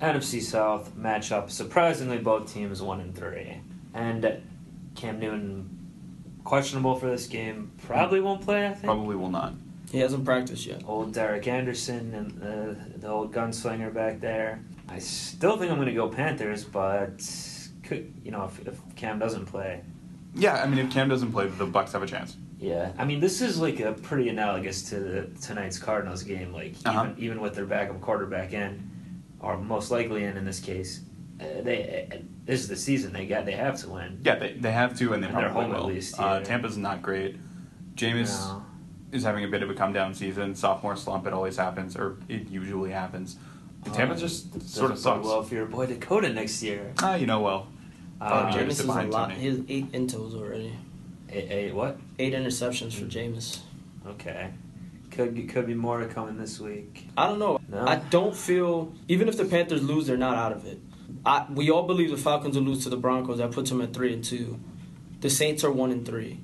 NFC 0.00 0.40
South 0.42 0.94
matchup. 0.96 1.50
Surprisingly, 1.50 2.18
both 2.18 2.52
teams 2.52 2.80
one 2.82 3.00
and 3.00 3.14
three, 3.14 3.60
and 3.94 4.42
Cam 4.94 5.18
Newton 5.20 5.74
questionable 6.44 6.94
for 6.96 7.06
this 7.10 7.26
game. 7.26 7.72
Probably 7.86 8.20
won't 8.20 8.40
play. 8.42 8.66
I 8.66 8.70
think. 8.72 8.84
Probably 8.84 9.16
will 9.16 9.30
not. 9.30 9.52
He 9.90 9.98
hasn't 10.00 10.24
practiced 10.24 10.66
yet. 10.66 10.82
Old 10.86 11.14
Derek 11.14 11.46
Anderson 11.48 12.14
and 12.14 12.42
uh, 12.42 12.82
the 12.96 13.08
old 13.08 13.32
gunslinger 13.32 13.92
back 13.92 14.20
there. 14.20 14.60
I 14.88 14.98
still 14.98 15.56
think 15.56 15.70
I'm 15.70 15.76
going 15.78 15.88
to 15.88 15.94
go 15.94 16.08
Panthers, 16.08 16.64
but 16.64 17.18
could 17.82 18.12
you 18.24 18.30
know 18.30 18.44
if, 18.44 18.66
if 18.66 18.78
Cam 18.96 19.18
doesn't 19.18 19.46
play, 19.46 19.82
Yeah, 20.34 20.62
I 20.62 20.66
mean, 20.66 20.78
if 20.78 20.90
Cam 20.92 21.08
doesn't 21.08 21.32
play, 21.32 21.46
the 21.48 21.66
Bucs 21.66 21.92
have 21.92 22.02
a 22.02 22.06
chance. 22.06 22.36
yeah. 22.58 22.92
I 22.98 23.04
mean, 23.04 23.20
this 23.20 23.40
is 23.40 23.58
like 23.60 23.80
a 23.80 23.92
pretty 23.92 24.28
analogous 24.28 24.82
to 24.90 25.00
the, 25.00 25.22
tonight's 25.40 25.78
Cardinals 25.78 26.22
game. 26.22 26.52
Like 26.52 26.74
Uh-huh. 26.84 27.04
even 27.12 27.18
even 27.18 27.40
with 27.40 27.54
their 27.54 27.66
backup 27.66 28.00
quarterback 28.02 28.52
in, 28.52 28.90
or 29.40 29.56
most 29.56 29.90
likely 29.90 30.24
in 30.24 30.36
in 30.36 30.44
this 30.44 30.60
case, 30.60 31.00
uh, 31.40 31.44
they 31.62 32.08
uh, 32.12 32.16
this 32.44 32.60
is 32.60 32.68
the 32.68 32.76
season 32.76 33.12
they 33.14 33.26
got. 33.26 33.46
They 33.46 33.52
have 33.52 33.78
to 33.80 33.88
win. 33.90 34.20
Yeah, 34.22 34.34
they, 34.36 34.52
they 34.54 34.72
have 34.72 34.98
to, 34.98 35.12
and 35.14 35.22
they 35.22 35.28
And 35.28 35.36
they're 35.36 35.44
probably 35.50 35.64
home 35.64 35.74
at 35.74 35.80
will. 35.80 35.88
least, 35.88 36.18
uh. 36.20 36.40
Tampa's 36.40 36.76
not 36.76 37.00
great. 37.02 37.36
Jameis 37.94 38.38
No. 38.48 38.64
Is 39.12 39.22
having 39.24 39.44
a 39.44 39.48
bit 39.48 39.62
of 39.62 39.70
a 39.70 39.74
come 39.74 39.92
down 39.92 40.14
season. 40.14 40.54
Sophomore 40.54 40.96
slump, 40.96 41.26
it 41.26 41.32
always 41.32 41.56
happens, 41.56 41.96
or 41.96 42.16
it 42.28 42.48
usually 42.48 42.90
happens. 42.90 43.36
And 43.84 43.94
Tampa 43.94 44.14
Um, 44.14 44.20
just 44.20 44.52
sort 44.68 44.90
of 44.90 44.96
bode 44.96 45.02
sucks. 45.02 45.26
well 45.26 45.42
for 45.42 45.54
your 45.54 45.66
boy 45.66 45.86
Dakota 45.86 46.32
next 46.32 46.62
year. 46.62 46.92
Ah, 47.02 47.14
you 47.14 47.26
know 47.26 47.40
well. 47.40 47.68
Uh, 48.20 48.50
Jameis 48.52 48.54
Jameis 48.54 48.68
is 48.70 48.80
is 48.80 48.84
a 48.88 48.92
lot. 49.04 49.28
Tony. 49.30 49.40
He 49.40 49.46
has 49.48 49.60
eight 49.68 49.92
intos 49.92 50.34
already. 50.34 50.74
Eight, 51.30 51.50
a 51.50 51.72
what? 51.72 51.98
Eight 52.18 52.32
interceptions 52.34 52.92
for 52.94 53.04
Jameis. 53.04 53.60
Okay. 54.06 54.50
Could 55.10 55.34
be, 55.34 55.44
could 55.44 55.66
be 55.66 55.74
more 55.74 56.04
coming 56.06 56.36
this 56.38 56.60
week. 56.60 57.08
I 57.16 57.26
don't 57.28 57.38
know. 57.38 57.58
No? 57.68 57.86
I 57.86 57.96
don't 57.96 58.34
feel 58.36 58.92
even 59.08 59.28
if 59.28 59.36
the 59.36 59.44
Panthers 59.44 59.82
lose, 59.82 60.06
they're 60.06 60.16
not 60.16 60.36
out 60.36 60.52
of 60.52 60.64
it. 60.66 60.80
I, 61.24 61.46
we 61.52 61.70
all 61.70 61.84
believe 61.84 62.10
the 62.10 62.16
Falcons 62.16 62.56
will 62.56 62.64
lose 62.64 62.82
to 62.84 62.90
the 62.90 62.96
Broncos. 62.96 63.38
That 63.38 63.50
puts 63.52 63.70
them 63.70 63.80
at 63.80 63.92
three 63.92 64.12
and 64.12 64.22
two. 64.22 64.58
The 65.20 65.30
Saints 65.30 65.64
are 65.64 65.70
one 65.72 65.90
and 65.90 66.04
three. 66.06 66.40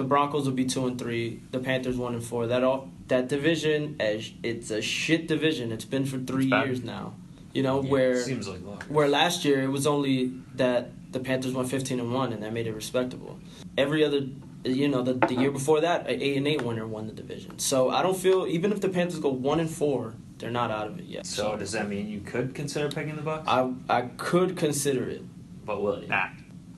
The 0.00 0.06
Broncos 0.06 0.46
will 0.46 0.54
be 0.54 0.64
two 0.64 0.86
and 0.86 0.98
three. 0.98 1.42
The 1.50 1.58
Panthers 1.58 1.98
one 1.98 2.14
and 2.14 2.24
four. 2.24 2.46
That 2.46 2.64
all 2.64 2.88
that 3.08 3.28
division, 3.28 3.96
as 4.00 4.30
it's 4.42 4.70
a 4.70 4.80
shit 4.80 5.28
division. 5.28 5.72
It's 5.72 5.84
been 5.84 6.06
for 6.06 6.18
three 6.18 6.46
years 6.46 6.82
now. 6.82 7.12
You 7.52 7.62
know 7.62 7.82
Yeah, 7.82 7.90
where 7.90 8.16
seems 8.22 8.48
like 8.48 8.60
where 8.84 9.08
last 9.08 9.44
year 9.44 9.60
it 9.60 9.68
was 9.68 9.86
only 9.86 10.32
that 10.54 10.90
the 11.12 11.20
Panthers 11.20 11.52
won 11.52 11.66
15 11.66 12.00
and 12.00 12.14
1 12.14 12.32
and 12.32 12.42
that 12.42 12.52
made 12.54 12.66
it 12.66 12.72
respectable. 12.72 13.38
Every 13.76 14.02
other 14.02 14.20
you 14.64 14.88
know 14.88 15.02
the, 15.02 15.14
the 15.14 15.34
year 15.34 15.50
before 15.50 15.80
that 15.82 16.06
a 16.06 16.12
8 16.12 16.36
and 16.38 16.48
8 16.48 16.62
winner 16.62 16.86
won 16.86 17.06
the 17.06 17.12
division. 17.12 17.58
So 17.58 17.90
I 17.90 18.00
don't 18.02 18.16
feel 18.16 18.46
even 18.46 18.72
if 18.72 18.80
the 18.80 18.88
Panthers 18.88 19.18
go 19.20 19.28
1 19.28 19.60
and 19.60 19.68
4, 19.70 20.14
they're 20.38 20.50
not 20.50 20.70
out 20.70 20.86
of 20.86 20.98
it 20.98 21.04
yet. 21.04 21.26
So 21.26 21.56
does 21.56 21.72
that 21.72 21.88
mean 21.90 22.08
you 22.08 22.20
could 22.20 22.54
consider 22.54 22.88
picking 22.88 23.16
the 23.16 23.22
Bucs? 23.22 23.44
I 23.46 23.70
I 23.98 24.02
could 24.16 24.56
consider 24.56 25.10
it. 25.10 25.22
but 25.66 25.82
will 25.82 26.00
you? 26.00 26.08
Nah, 26.08 26.28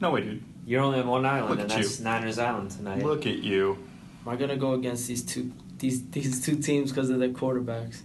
no 0.01 0.11
way, 0.11 0.23
dude. 0.23 0.43
You're 0.65 0.83
only 0.83 1.01
on 1.01 1.09
one 1.09 1.27
island, 1.27 1.51
Look 1.51 1.61
and 1.61 1.71
at 1.73 1.77
that's 1.77 1.99
you. 1.99 2.05
Niners 2.05 2.39
Island 2.39 2.71
tonight. 2.71 3.03
Look 3.03 3.27
at 3.27 3.39
you. 3.39 3.79
Am 4.25 4.33
I 4.33 4.37
going 4.37 4.51
to 4.51 4.57
go 4.57 4.75
against 4.75 5.09
these 5.09 5.23
two 5.25 5.53
these 5.79 6.09
these 6.11 6.45
two 6.45 6.57
teams 6.57 6.93
because 6.93 7.11
of 7.11 7.19
their 7.19 7.31
quarterbacks? 7.31 8.03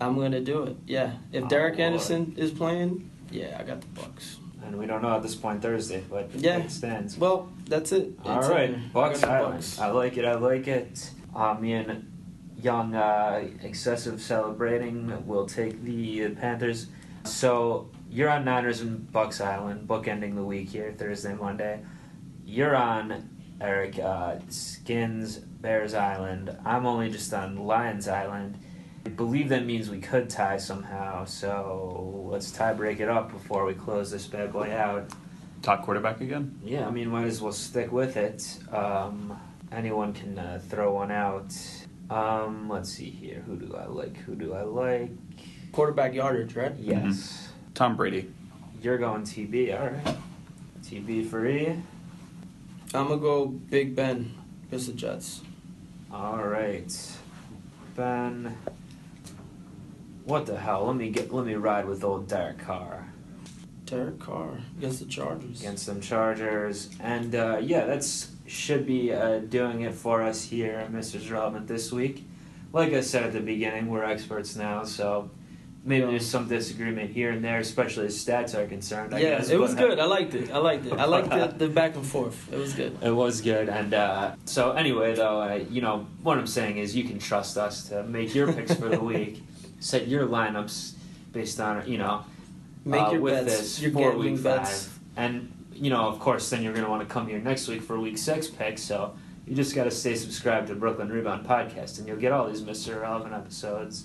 I'm 0.00 0.14
going 0.14 0.32
to 0.32 0.40
do 0.40 0.62
it. 0.62 0.76
Yeah. 0.86 1.14
If 1.32 1.44
Oh, 1.44 1.48
Derek 1.48 1.74
Lord. 1.74 1.80
Anderson 1.80 2.34
is 2.36 2.50
playing, 2.52 3.10
yeah, 3.30 3.56
I 3.60 3.64
got 3.64 3.80
the 3.80 3.86
Bucs. 3.88 4.36
And 4.64 4.78
we 4.78 4.86
don't 4.86 5.02
know 5.02 5.14
at 5.16 5.22
this 5.22 5.34
point 5.34 5.60
Thursday, 5.60 6.02
but 6.08 6.30
Yeah. 6.34 6.58
it 6.58 6.70
stands. 6.70 7.18
Well, 7.18 7.50
that's 7.66 7.92
it. 7.92 8.12
All 8.24 8.38
It's 8.38 8.46
in 8.48 8.52
right. 8.54 8.92
Bucs 8.94 8.94
I 8.94 9.12
got 9.12 9.20
the 9.20 9.28
Island. 9.28 9.60
Bucs. 9.62 9.78
I 9.80 9.90
like 9.90 10.16
it. 10.16 10.24
I 10.24 10.34
like 10.34 10.68
it. 10.68 11.10
Uh, 11.34 11.54
me 11.60 11.72
and 11.74 12.10
young 12.62 12.94
uh, 12.94 13.46
excessive 13.62 14.20
celebrating 14.22 15.26
will 15.26 15.46
take 15.46 15.82
the 15.84 16.28
Panthers. 16.30 16.86
So 17.24 17.90
you're 18.10 18.30
on 18.30 18.44
Niners 18.44 18.80
and 18.80 19.06
Bucs 19.12 19.44
Island, 19.44 19.86
bookending 19.88 20.34
the 20.36 20.42
week 20.44 20.70
here, 20.70 20.94
Thursday, 20.96 21.34
Monday. 21.34 21.80
You're 22.48 22.74
on 22.74 23.28
Eric 23.60 23.98
uh, 23.98 24.38
Skins 24.48 25.36
Bears 25.36 25.92
Island. 25.92 26.56
I'm 26.64 26.86
only 26.86 27.10
just 27.10 27.34
on 27.34 27.66
Lions 27.66 28.08
Island. 28.08 28.58
I 29.04 29.10
believe 29.10 29.50
that 29.50 29.66
means 29.66 29.90
we 29.90 30.00
could 30.00 30.30
tie 30.30 30.56
somehow. 30.56 31.26
So 31.26 32.24
let's 32.30 32.50
tie 32.50 32.72
break 32.72 33.00
it 33.00 33.08
up 33.10 33.30
before 33.30 33.66
we 33.66 33.74
close 33.74 34.10
this 34.10 34.26
bad 34.26 34.50
boy 34.50 34.72
out. 34.74 35.10
Top 35.60 35.84
quarterback 35.84 36.22
again. 36.22 36.58
Yeah, 36.64 36.86
I 36.86 36.90
mean, 36.90 37.10
might 37.10 37.26
as 37.26 37.42
well 37.42 37.52
stick 37.52 37.92
with 37.92 38.16
it. 38.16 38.58
Um, 38.72 39.38
anyone 39.70 40.14
can 40.14 40.38
uh, 40.38 40.58
throw 40.70 40.94
one 40.94 41.10
out. 41.10 41.54
Um, 42.08 42.70
let's 42.70 42.88
see 42.88 43.10
here. 43.10 43.42
Who 43.46 43.56
do 43.56 43.76
I 43.76 43.84
like? 43.84 44.16
Who 44.20 44.34
do 44.34 44.54
I 44.54 44.62
like? 44.62 45.10
Quarterback 45.72 46.14
yardage, 46.14 46.56
right? 46.56 46.72
Yes. 46.78 47.50
Tom 47.74 47.94
Brady. 47.94 48.32
You're 48.80 48.96
going 48.96 49.24
TB, 49.24 49.78
alright. 49.78 50.16
TB 50.82 51.28
for 51.28 51.46
E. 51.46 51.76
I'm 52.94 53.08
to 53.08 53.16
go 53.18 53.46
Big 53.46 53.94
Ben 53.94 54.32
against 54.66 54.86
the 54.86 54.94
Jets. 54.94 55.42
Alright. 56.10 57.12
Ben. 57.94 58.56
What 60.24 60.46
the 60.46 60.56
hell? 60.58 60.86
Let 60.86 60.96
me 60.96 61.10
get 61.10 61.32
let 61.32 61.44
me 61.44 61.54
ride 61.54 61.86
with 61.86 62.02
old 62.02 62.28
Derek 62.28 62.58
Carr. 62.58 63.12
Derek 63.84 64.18
Carr 64.18 64.58
against 64.78 65.00
the 65.00 65.06
Chargers. 65.06 65.60
against 65.60 65.86
them 65.86 66.00
Chargers. 66.00 66.88
And 67.00 67.34
uh, 67.34 67.58
yeah, 67.60 67.84
that's 67.84 68.30
should 68.46 68.86
be 68.86 69.12
uh, 69.12 69.40
doing 69.40 69.82
it 69.82 69.94
for 69.94 70.22
us 70.22 70.44
here, 70.44 70.88
Mr. 70.90 71.30
Relevant, 71.30 71.66
this 71.66 71.92
week. 71.92 72.24
Like 72.72 72.94
I 72.94 73.02
said 73.02 73.24
at 73.24 73.32
the 73.34 73.40
beginning, 73.40 73.88
we're 73.88 74.04
experts 74.04 74.56
now, 74.56 74.84
so 74.84 75.30
maybe 75.88 76.06
there's 76.06 76.26
some 76.26 76.46
disagreement 76.48 77.10
here 77.10 77.30
and 77.30 77.42
there, 77.42 77.58
especially 77.58 78.06
as 78.06 78.24
stats 78.24 78.54
are 78.54 78.66
concerned. 78.66 79.14
I 79.14 79.18
yeah, 79.20 79.38
guess, 79.38 79.48
it 79.50 79.58
was 79.58 79.74
but- 79.74 79.80
good. 79.88 79.98
I 79.98 80.04
liked 80.04 80.34
it. 80.34 80.50
I 80.52 80.58
liked 80.58 80.86
it. 80.86 80.92
I 80.92 81.04
liked 81.06 81.30
the, 81.30 81.46
the 81.66 81.68
back 81.68 81.96
and 81.96 82.06
forth. 82.06 82.52
It 82.52 82.58
was 82.58 82.74
good. 82.74 82.96
It 83.02 83.10
was 83.10 83.40
good, 83.40 83.68
and 83.68 83.94
uh, 83.94 84.34
so 84.44 84.72
anyway, 84.72 85.14
though, 85.14 85.40
uh, 85.40 85.54
you 85.70 85.80
know 85.80 86.06
what 86.22 86.38
I'm 86.38 86.46
saying 86.46 86.78
is 86.78 86.94
you 86.94 87.04
can 87.04 87.18
trust 87.18 87.56
us 87.56 87.88
to 87.88 88.02
make 88.04 88.34
your 88.34 88.52
picks 88.52 88.74
for 88.74 88.88
the 88.88 89.00
week, 89.14 89.42
set 89.80 90.06
your 90.08 90.26
lineups 90.26 90.92
based 91.32 91.58
on 91.60 91.88
you 91.90 91.98
know 91.98 92.24
Make 92.84 93.02
uh, 93.02 93.10
your 93.12 93.20
with 93.20 93.46
bets. 93.46 93.58
this 93.58 93.80
your 93.82 93.90
for 93.92 93.98
gambling 94.10 94.34
week 94.34 94.42
bets. 94.42 94.84
five, 94.86 94.98
and 95.16 95.52
you 95.72 95.90
know 95.90 96.06
of 96.08 96.18
course 96.20 96.48
then 96.50 96.62
you're 96.62 96.72
going 96.72 96.84
to 96.84 96.90
want 96.90 97.06
to 97.06 97.12
come 97.12 97.26
here 97.28 97.38
next 97.38 97.68
week 97.68 97.82
for 97.82 97.98
week 97.98 98.18
six 98.18 98.46
picks. 98.48 98.82
So 98.82 99.14
You 99.46 99.54
just 99.54 99.74
got 99.74 99.84
to 99.84 99.90
stay 99.90 100.14
subscribed 100.14 100.68
to 100.68 100.74
Brooklyn 100.74 101.08
Rebound 101.08 101.46
Podcast, 101.46 101.98
and 101.98 102.06
you'll 102.06 102.18
get 102.26 102.32
all 102.32 102.46
these 102.48 102.60
Mr. 102.62 102.96
Irrelevant 102.96 103.34
episodes. 103.34 104.04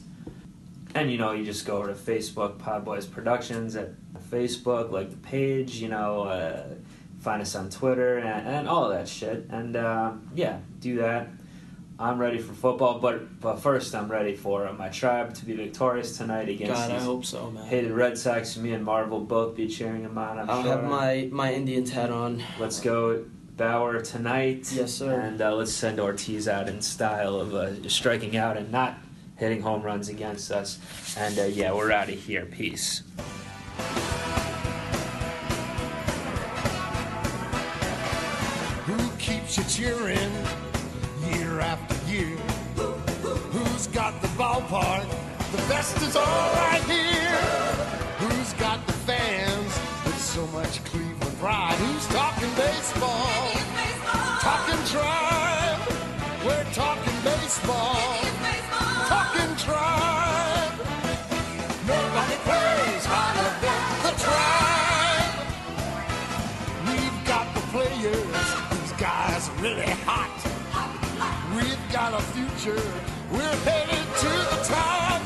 And 0.96 1.12
you 1.12 1.18
know, 1.18 1.32
you 1.32 1.44
just 1.44 1.66
go 1.66 1.78
over 1.78 1.88
to 1.88 1.94
Facebook, 1.94 2.58
Podboys 2.58 3.10
Productions 3.10 3.76
at 3.76 3.90
Facebook, 4.30 4.92
like 4.92 5.10
the 5.10 5.18
page. 5.18 5.76
You 5.76 5.90
know, 5.90 6.24
uh, 6.24 6.64
find 7.20 7.42
us 7.42 7.56
on 7.56 7.70
Twitter 7.70 8.18
and, 8.20 8.48
and 8.48 8.68
all 8.68 8.86
of 8.86 8.92
that 8.92 9.08
shit. 9.08 9.48
And 9.50 9.76
uh, 9.76 10.12
yeah, 10.36 10.60
do 10.80 10.98
that. 10.98 11.30
I'm 12.00 12.18
ready 12.18 12.40
for 12.40 12.54
football, 12.54 13.00
but 13.00 13.40
but 13.40 13.58
first 13.58 13.94
I'm 13.94 14.12
ready 14.12 14.36
for 14.36 14.72
my 14.74 14.90
tribe 14.90 15.36
to 15.36 15.46
be 15.46 15.54
victorious 15.54 16.18
tonight 16.18 16.50
against 16.50 16.74
God, 16.74 16.92
I 16.92 17.00
hope 17.00 17.24
so, 17.24 17.52
man. 17.52 17.66
hated 17.66 17.92
Red 17.92 18.18
Sox. 18.18 18.58
Me 18.58 18.74
and 18.74 18.84
marvel 18.84 19.20
will 19.20 19.26
both 19.26 19.56
be 19.56 19.68
cheering 19.68 20.04
them 20.04 20.18
on. 20.18 20.40
I'm 20.40 20.50
I'll 20.50 20.64
sure. 20.64 20.72
have 20.72 20.84
my 20.84 21.30
my 21.32 21.54
Indians 21.54 21.92
hat 21.92 22.10
on. 22.10 22.44
Let's 22.60 22.80
go 22.80 23.26
Bauer 23.56 24.02
tonight. 24.02 24.72
Yes, 24.74 24.94
sir. 24.94 25.20
And 25.20 25.40
uh, 25.40 25.56
let's 25.56 25.72
send 25.72 26.00
Ortiz 26.00 26.48
out 26.48 26.68
in 26.68 26.82
style 26.82 27.36
of 27.40 27.54
uh, 27.54 27.88
striking 27.88 28.36
out 28.36 28.58
and 28.58 28.72
not 28.72 28.98
hitting 29.44 29.62
home 29.62 29.82
runs 29.82 30.08
against 30.08 30.52
us. 30.52 30.80
And 31.18 31.38
uh, 31.38 31.44
yeah, 31.44 31.74
we're 31.74 31.92
out 31.92 32.08
of 32.08 32.16
here. 32.16 32.46
Peace. 32.46 33.04
Who 38.86 38.98
keeps 39.18 39.58
you 39.58 39.64
cheering 39.66 40.32
year 41.34 41.60
after 41.60 42.10
year? 42.10 42.38
Who's 43.52 43.88
got 43.88 44.22
the 44.22 44.30
ballpark? 44.30 45.10
The 45.52 45.58
best 45.68 46.02
is 46.02 46.16
all 46.16 46.54
right 46.56 46.84
here. 46.84 47.38
Who's 48.20 48.54
got 48.54 48.86
the 48.88 48.94
fans 48.94 49.78
with 50.06 50.20
so 50.20 50.48
much 50.48 50.82
Cleveland 50.86 51.38
pride? 51.40 51.76
Who's 51.76 52.08
talking 52.08 52.50
baseball? 52.56 53.52
Talking 54.40 54.86
tribe. 54.88 55.82
We're 56.46 56.74
talking 56.74 57.22
baseball. 57.24 58.13
Nobody 61.88 62.36
plays 62.44 63.06
harder 63.08 63.52
than 63.64 63.84
the 64.04 64.12
tribe. 64.20 65.40
We've 66.88 67.20
got 67.26 67.48
the 67.56 67.62
players. 67.72 68.48
These 68.72 68.94
guys 69.00 69.48
are 69.48 69.60
really 69.64 69.88
hot. 70.04 70.36
We've 71.56 71.80
got 71.94 72.14
a 72.14 72.22
future. 72.36 72.84
We're 73.32 73.56
headed 73.64 74.06
to 74.24 74.32
the 74.52 74.60
top. 74.68 75.22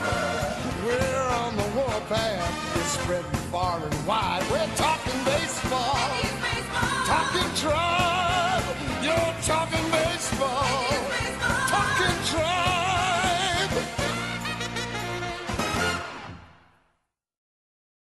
We're 0.85 1.23
on 1.41 1.55
the 1.55 1.67
warpath. 1.75 2.75
We're 2.75 2.83
spreading 2.83 3.41
far 3.49 3.81
and 3.81 4.05
wide. 4.05 4.45
We're 4.51 4.69
talking 4.75 5.19
baseball. 5.25 5.97
Talking 7.09 7.55
tribe. 7.55 8.63
You're 9.01 9.33
talking 9.41 9.89
baseball. 9.89 10.86